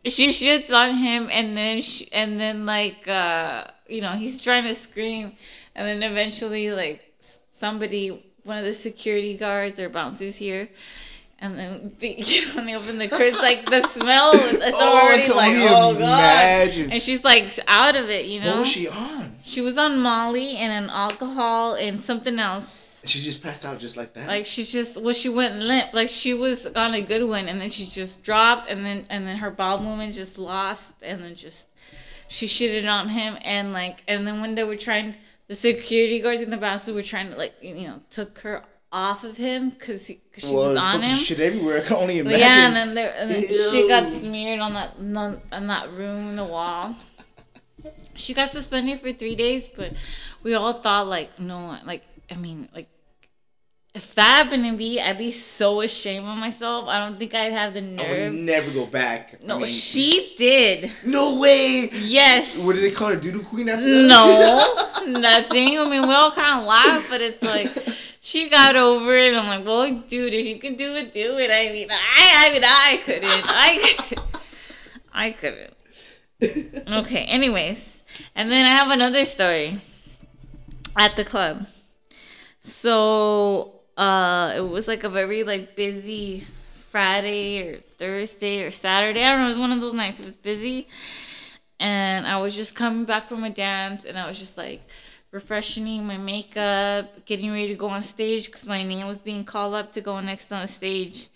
she 0.06 0.28
shits 0.30 0.72
on 0.72 0.94
him, 0.96 1.28
and 1.30 1.56
then 1.56 1.80
she, 1.80 2.10
and 2.12 2.40
then 2.40 2.66
like 2.66 3.06
uh 3.06 3.64
you 3.88 4.00
know 4.00 4.12
he's 4.12 4.42
trying 4.42 4.64
to 4.64 4.74
scream, 4.74 5.32
and 5.76 6.02
then 6.02 6.10
eventually 6.10 6.72
like 6.72 7.02
somebody, 7.52 8.20
one 8.42 8.58
of 8.58 8.64
the 8.64 8.74
security 8.74 9.36
guards 9.36 9.78
or 9.78 9.88
bouncers 9.88 10.36
here. 10.36 10.68
And 11.44 11.58
then 11.58 11.92
the, 11.98 12.16
when 12.54 12.64
they 12.64 12.74
open 12.74 12.96
the 12.96 13.06
curtains, 13.06 13.38
like 13.38 13.66
the 13.66 13.82
smell, 13.82 14.32
it's 14.34 14.76
Oh, 14.80 15.08
already 15.08 15.30
like, 15.30 15.54
oh 15.58 15.92
god. 15.92 16.68
And 16.90 17.02
she's 17.02 17.22
like 17.22 17.52
out 17.68 17.96
of 17.96 18.08
it, 18.08 18.24
you 18.24 18.40
know. 18.40 18.52
What 18.52 18.58
was 18.60 18.68
she 18.68 18.88
on? 18.88 19.34
She 19.44 19.60
was 19.60 19.76
on 19.76 19.98
Molly 19.98 20.56
and 20.56 20.84
an 20.84 20.88
alcohol 20.88 21.74
and 21.74 22.00
something 22.00 22.38
else. 22.38 23.02
She 23.04 23.20
just 23.20 23.42
passed 23.42 23.66
out 23.66 23.78
just 23.78 23.98
like 23.98 24.14
that. 24.14 24.26
Like 24.26 24.46
she 24.46 24.64
just 24.64 24.98
well 24.98 25.12
she 25.12 25.28
went 25.28 25.56
limp. 25.56 25.92
Like 25.92 26.08
she 26.08 26.32
was 26.32 26.64
on 26.66 26.94
a 26.94 27.02
good 27.02 27.22
one 27.22 27.46
and 27.48 27.60
then 27.60 27.68
she 27.68 27.84
just 27.84 28.22
dropped 28.22 28.70
and 28.70 28.82
then 28.82 29.04
and 29.10 29.26
then 29.26 29.36
her 29.36 29.50
bowel 29.50 29.82
movement 29.82 30.14
just 30.14 30.38
lost 30.38 30.86
and 31.02 31.22
then 31.22 31.34
just 31.34 31.68
she 32.28 32.46
shitted 32.46 32.90
on 32.90 33.10
him 33.10 33.36
and 33.42 33.74
like 33.74 34.02
and 34.08 34.26
then 34.26 34.40
when 34.40 34.54
they 34.54 34.64
were 34.64 34.76
trying 34.76 35.14
the 35.48 35.54
security 35.54 36.20
guards 36.20 36.40
and 36.40 36.50
the 36.50 36.56
bouncers 36.56 36.94
were 36.94 37.02
trying 37.02 37.28
to 37.30 37.36
like 37.36 37.52
you 37.60 37.86
know 37.86 38.00
took 38.08 38.38
her 38.38 38.62
off 38.94 39.24
of 39.24 39.36
him 39.36 39.70
because 39.70 40.06
she 40.06 40.20
well, 40.44 40.68
was 40.70 40.78
on 40.78 41.02
him. 41.02 41.16
shit 41.16 41.40
everywhere. 41.40 41.78
I 41.78 41.80
can 41.80 41.96
only 41.96 42.18
imagine. 42.20 42.38
yeah, 42.38 42.66
and 42.68 42.76
then 42.76 42.94
there 42.94 43.12
and 43.16 43.28
then 43.28 43.42
she 43.42 43.88
got 43.88 44.08
smeared 44.08 44.60
on 44.60 44.74
that 44.74 44.94
on, 45.52 45.66
that 45.66 45.90
room 45.92 46.28
in 46.30 46.36
the 46.36 46.44
wall. 46.44 46.94
She 48.14 48.34
got 48.34 48.50
suspended 48.50 49.00
for 49.00 49.12
three 49.12 49.34
days, 49.34 49.66
but 49.66 49.92
we 50.44 50.54
all 50.54 50.74
thought 50.74 51.08
like 51.08 51.40
no, 51.40 51.76
like 51.84 52.04
I 52.30 52.36
mean 52.36 52.68
like 52.72 52.88
if 53.96 54.14
that 54.14 54.44
happened 54.44 54.64
to 54.64 54.72
me, 54.72 55.00
I'd 55.00 55.18
be 55.18 55.32
so 55.32 55.80
ashamed 55.80 56.26
of 56.26 56.36
myself. 56.38 56.86
I 56.86 57.04
don't 57.04 57.18
think 57.18 57.34
I'd 57.34 57.52
have 57.52 57.74
the 57.74 57.80
nerve. 57.80 58.06
I 58.06 58.30
would 58.30 58.34
never 58.34 58.70
go 58.72 58.86
back. 58.86 59.38
I 59.42 59.46
No, 59.46 59.58
mean, 59.58 59.66
she 59.68 60.34
did. 60.36 60.90
No 61.06 61.38
way. 61.38 61.90
Yes. 61.92 62.58
What 62.64 62.74
do 62.74 62.80
they 62.80 62.90
call 62.90 63.10
her? 63.10 63.16
Doodoo 63.16 63.44
queen 63.44 63.68
after 63.68 63.84
that? 63.88 64.08
No, 64.08 65.20
nothing. 65.20 65.78
I 65.78 65.88
mean, 65.88 66.02
we 66.02 66.12
all 66.14 66.32
kind 66.32 66.60
of 66.60 66.66
laugh, 66.66 67.06
but 67.08 67.20
it's 67.20 67.40
like 67.42 67.70
she 68.24 68.48
got 68.48 68.74
over 68.74 69.14
it. 69.14 69.34
I'm 69.34 69.46
like, 69.46 69.66
well, 69.66 69.92
dude, 69.92 70.32
if 70.32 70.46
you 70.46 70.58
can 70.58 70.76
do 70.76 70.94
it, 70.96 71.12
do 71.12 71.36
it. 71.36 71.50
I 71.52 71.70
mean, 71.70 71.88
I, 71.90 72.48
I 72.48 72.52
mean, 72.54 72.64
I 72.64 73.00
couldn't. 73.04 73.42
I, 75.12 75.26
I 75.26 75.30
couldn't. 75.32 75.74
Okay. 77.02 77.24
Anyways, 77.24 78.02
and 78.34 78.50
then 78.50 78.64
I 78.64 78.70
have 78.70 78.90
another 78.90 79.26
story 79.26 79.76
at 80.96 81.16
the 81.16 81.24
club. 81.24 81.66
So, 82.60 83.74
uh, 83.98 84.54
it 84.56 84.66
was 84.66 84.88
like 84.88 85.04
a 85.04 85.10
very 85.10 85.44
like 85.44 85.76
busy 85.76 86.46
Friday 86.72 87.74
or 87.74 87.78
Thursday 87.78 88.64
or 88.64 88.70
Saturday. 88.70 89.22
I 89.22 89.32
don't 89.32 89.40
know. 89.40 89.46
It 89.46 89.48
was 89.48 89.58
one 89.58 89.72
of 89.72 89.82
those 89.82 89.92
nights. 89.92 90.18
It 90.20 90.24
was 90.24 90.34
busy, 90.34 90.88
and 91.78 92.26
I 92.26 92.40
was 92.40 92.56
just 92.56 92.74
coming 92.74 93.04
back 93.04 93.28
from 93.28 93.44
a 93.44 93.50
dance, 93.50 94.06
and 94.06 94.18
I 94.18 94.26
was 94.26 94.38
just 94.38 94.56
like 94.56 94.80
refreshing 95.34 96.06
my 96.06 96.16
makeup, 96.16 97.26
getting 97.26 97.50
ready 97.50 97.68
to 97.68 97.74
go 97.74 97.88
on 97.88 98.02
stage 98.04 98.46
because 98.46 98.64
my 98.66 98.84
name 98.84 99.04
was 99.08 99.18
being 99.18 99.42
called 99.42 99.74
up 99.74 99.90
to 99.92 100.00
go 100.00 100.20
next 100.20 100.52
on 100.52 100.62
the 100.62 100.68
stage. 100.68 101.28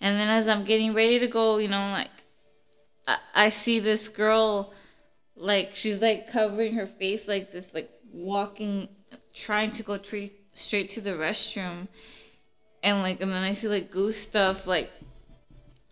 And 0.00 0.18
then 0.18 0.30
as 0.30 0.48
I'm 0.48 0.64
getting 0.64 0.94
ready 0.94 1.18
to 1.18 1.26
go, 1.26 1.58
you 1.58 1.68
know, 1.68 1.90
like 1.90 2.08
I, 3.06 3.18
I 3.34 3.48
see 3.50 3.78
this 3.78 4.08
girl, 4.08 4.72
like 5.36 5.72
she's 5.74 6.00
like 6.00 6.32
covering 6.32 6.76
her 6.76 6.86
face 6.86 7.28
like 7.28 7.52
this, 7.52 7.74
like 7.74 7.90
walking, 8.10 8.88
trying 9.34 9.72
to 9.72 9.82
go 9.82 9.98
tre- 9.98 10.32
straight 10.54 10.88
to 10.90 11.02
the 11.02 11.10
restroom. 11.10 11.88
And 12.82 13.02
like, 13.02 13.20
and 13.20 13.30
then 13.30 13.42
I 13.42 13.52
see 13.52 13.68
like 13.68 13.90
goose 13.90 14.16
stuff, 14.16 14.66
like, 14.66 14.90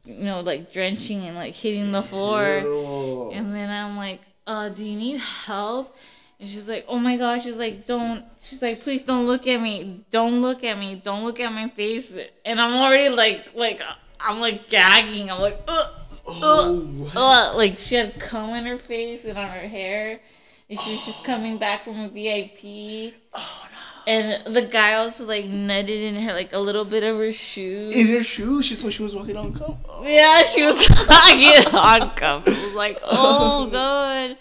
you 0.06 0.24
know, 0.24 0.40
like 0.40 0.72
drenching 0.72 1.26
and 1.26 1.36
like 1.36 1.52
hitting 1.52 1.92
the 1.92 2.02
floor. 2.02 2.62
Ew. 2.64 3.32
And 3.32 3.54
then 3.54 3.68
I'm 3.68 3.98
like, 3.98 4.22
uh, 4.46 4.70
do 4.70 4.82
you 4.82 4.96
need 4.96 5.20
help? 5.20 5.94
And 6.41 6.49
she's 6.49 6.68
like, 6.68 6.86
oh 6.88 6.99
my 6.99 7.16
gosh. 7.18 7.45
She's 7.45 7.59
like, 7.59 7.86
don't. 7.86 8.24
She's 8.41 8.62
like, 8.62 8.80
please 8.80 9.05
don't 9.05 9.26
look 9.26 9.47
at 9.47 9.61
me. 9.61 10.05
Don't 10.11 10.41
look 10.41 10.64
at 10.64 10.78
me. 10.78 11.01
Don't 11.05 11.22
look 11.22 11.38
at 11.38 11.53
my 11.53 11.68
face. 11.68 12.12
And 12.45 12.61
I'm 12.61 12.72
already 12.74 13.11
like, 13.11 13.55
like, 13.55 13.80
I'm 14.18 14.41
like 14.41 14.68
gagging. 14.70 15.30
I'm 15.30 15.41
like, 15.41 15.59
ugh, 15.68 15.86
Oh, 16.26 16.80
what? 16.80 17.16
ugh. 17.16 17.57
Like 17.57 17.78
she 17.78 17.95
had 17.97 18.18
cum 18.18 18.51
in 18.51 18.64
her 18.64 18.78
face 18.78 19.24
and 19.24 19.36
on 19.36 19.49
her 19.49 19.68
hair. 19.68 20.20
And 20.68 20.78
she 20.78 20.93
was 20.93 21.05
just 21.05 21.24
coming 21.24 21.59
back 21.59 21.82
from 21.84 21.99
a 22.01 22.09
VIP. 22.09 23.14
Oh 23.34 23.68
no. 23.72 23.76
And 24.07 24.55
the 24.55 24.62
guy 24.62 24.95
also 24.95 25.26
like 25.26 25.45
nutted 25.45 25.88
in 25.91 26.14
her, 26.16 26.32
like 26.32 26.53
a 26.55 26.59
little 26.59 26.84
bit 26.84 27.03
of 27.05 27.16
her 27.18 27.32
shoe. 27.32 27.91
In 27.93 28.07
her 28.09 28.22
shoe, 28.22 28.62
she 28.62 28.76
thought 28.76 28.93
she 28.93 29.03
was 29.03 29.14
walking 29.14 29.36
on 29.36 29.53
cum. 29.53 29.76
Oh. 29.88 30.05
Yeah, 30.07 30.43
she 30.45 30.62
was 30.62 30.78
getting 30.88 31.70
handcuffed. 31.72 32.49
It 32.49 32.51
was 32.51 32.74
like, 32.74 32.99
oh 33.05 33.66
god. 33.66 34.38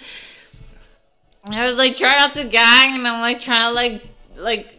I 1.46 1.66
was 1.66 1.78
like 1.78 1.96
trying 1.96 2.18
not 2.18 2.34
to 2.34 2.44
gang, 2.46 2.96
and 2.96 3.08
I'm 3.08 3.22
like 3.22 3.40
trying 3.40 3.70
to 3.70 3.74
like 3.74 4.04
like 4.40 4.74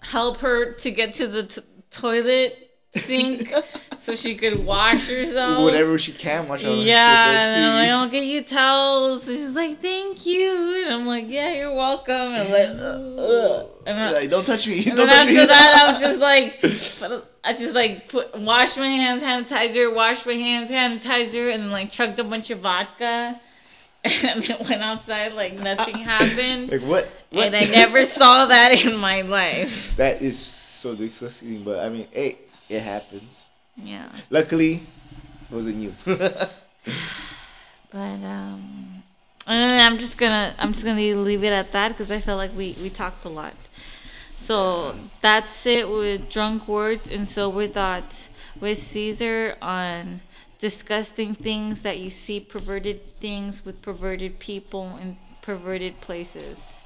help 0.00 0.38
her 0.38 0.72
to 0.74 0.90
get 0.90 1.14
to 1.14 1.26
the 1.28 1.44
t- 1.44 1.60
toilet 1.90 2.58
sink 2.94 3.50
so 3.98 4.14
she 4.14 4.34
could 4.34 4.64
wash 4.64 5.08
herself. 5.08 5.62
Whatever 5.62 5.96
she 5.98 6.12
can 6.12 6.48
wash 6.48 6.64
on 6.64 6.76
her 6.76 6.84
Yeah, 6.84 7.46
and 7.54 7.64
I'm 7.64 7.74
like, 7.76 7.90
I'll 7.90 8.10
get 8.10 8.24
you 8.24 8.42
towels. 8.42 9.26
And 9.28 9.36
she's 9.36 9.56
like, 9.56 9.78
thank 9.78 10.26
you. 10.26 10.84
And 10.84 10.94
I'm 10.94 11.06
like, 11.06 11.26
yeah, 11.28 11.54
you're 11.54 11.74
welcome. 11.74 12.14
And 12.14 12.36
I'm 12.36 12.50
like, 12.50 12.68
ugh, 12.68 13.18
ugh. 13.18 13.66
And 13.86 13.98
I, 13.98 14.10
Like, 14.12 14.30
don't 14.30 14.46
touch 14.46 14.68
me. 14.68 14.84
and 14.86 14.96
Don't 14.96 15.06
touch 15.06 15.16
after 15.16 15.30
me. 15.32 15.46
that, 15.46 15.84
I 15.86 15.92
was 15.92 16.00
just 16.00 16.20
like, 16.20 17.24
I 17.44 17.52
just 17.54 17.74
like 17.74 18.08
put 18.08 18.38
wash 18.38 18.76
my 18.76 18.86
hands, 18.86 19.22
sanitizer, 19.22 19.92
wash 19.94 20.26
my 20.26 20.34
hands, 20.34 20.70
sanitizer, 20.70 21.52
and 21.52 21.64
then 21.64 21.70
like 21.70 21.90
chugged 21.90 22.18
a 22.18 22.24
bunch 22.24 22.50
of 22.50 22.58
vodka, 22.60 23.40
and 24.04 24.42
then 24.42 24.58
went 24.68 24.82
outside 24.82 25.32
like 25.34 25.54
nothing 25.54 25.94
happened. 25.96 26.68
Like 26.72 26.82
what? 26.82 27.04
what? 27.30 27.46
And 27.46 27.56
I 27.56 27.64
never 27.66 28.04
saw 28.18 28.46
that 28.46 28.84
in 28.84 28.96
my 28.96 29.22
life. 29.22 29.96
That 29.96 30.22
is 30.22 30.38
so 30.38 30.96
disgusting, 30.96 31.62
but 31.62 31.78
I 31.78 31.88
mean, 31.88 32.08
hey, 32.10 32.38
it 32.68 32.80
happens. 32.80 33.46
Yeah, 33.76 34.08
Luckily, 34.30 34.74
it 34.74 35.54
wasn't 35.54 35.76
you. 35.76 35.94
but 36.06 36.50
um, 38.24 39.02
I'm 39.46 39.98
just 39.98 40.18
gonna 40.18 40.54
I'm 40.58 40.72
just 40.72 40.84
gonna 40.84 41.00
leave 41.00 41.44
it 41.44 41.52
at 41.52 41.72
that 41.72 41.88
because 41.88 42.10
I 42.10 42.20
felt 42.20 42.38
like 42.38 42.56
we 42.56 42.74
we 42.82 42.90
talked 42.90 43.24
a 43.24 43.28
lot. 43.28 43.54
So 44.34 44.94
that's 45.20 45.66
it 45.66 45.88
with 45.88 46.28
drunk 46.28 46.66
words 46.66 47.10
and 47.10 47.28
sober 47.28 47.68
thoughts 47.68 48.28
with 48.60 48.76
Caesar 48.76 49.56
on 49.62 50.20
disgusting 50.62 51.34
things 51.34 51.82
that 51.82 51.98
you 51.98 52.08
see 52.08 52.40
perverted 52.40 53.20
things 53.20 53.66
with 53.66 53.82
perverted 53.82 54.38
people 54.40 54.96
in 54.98 55.18
perverted 55.42 56.00
places. 56.00 56.81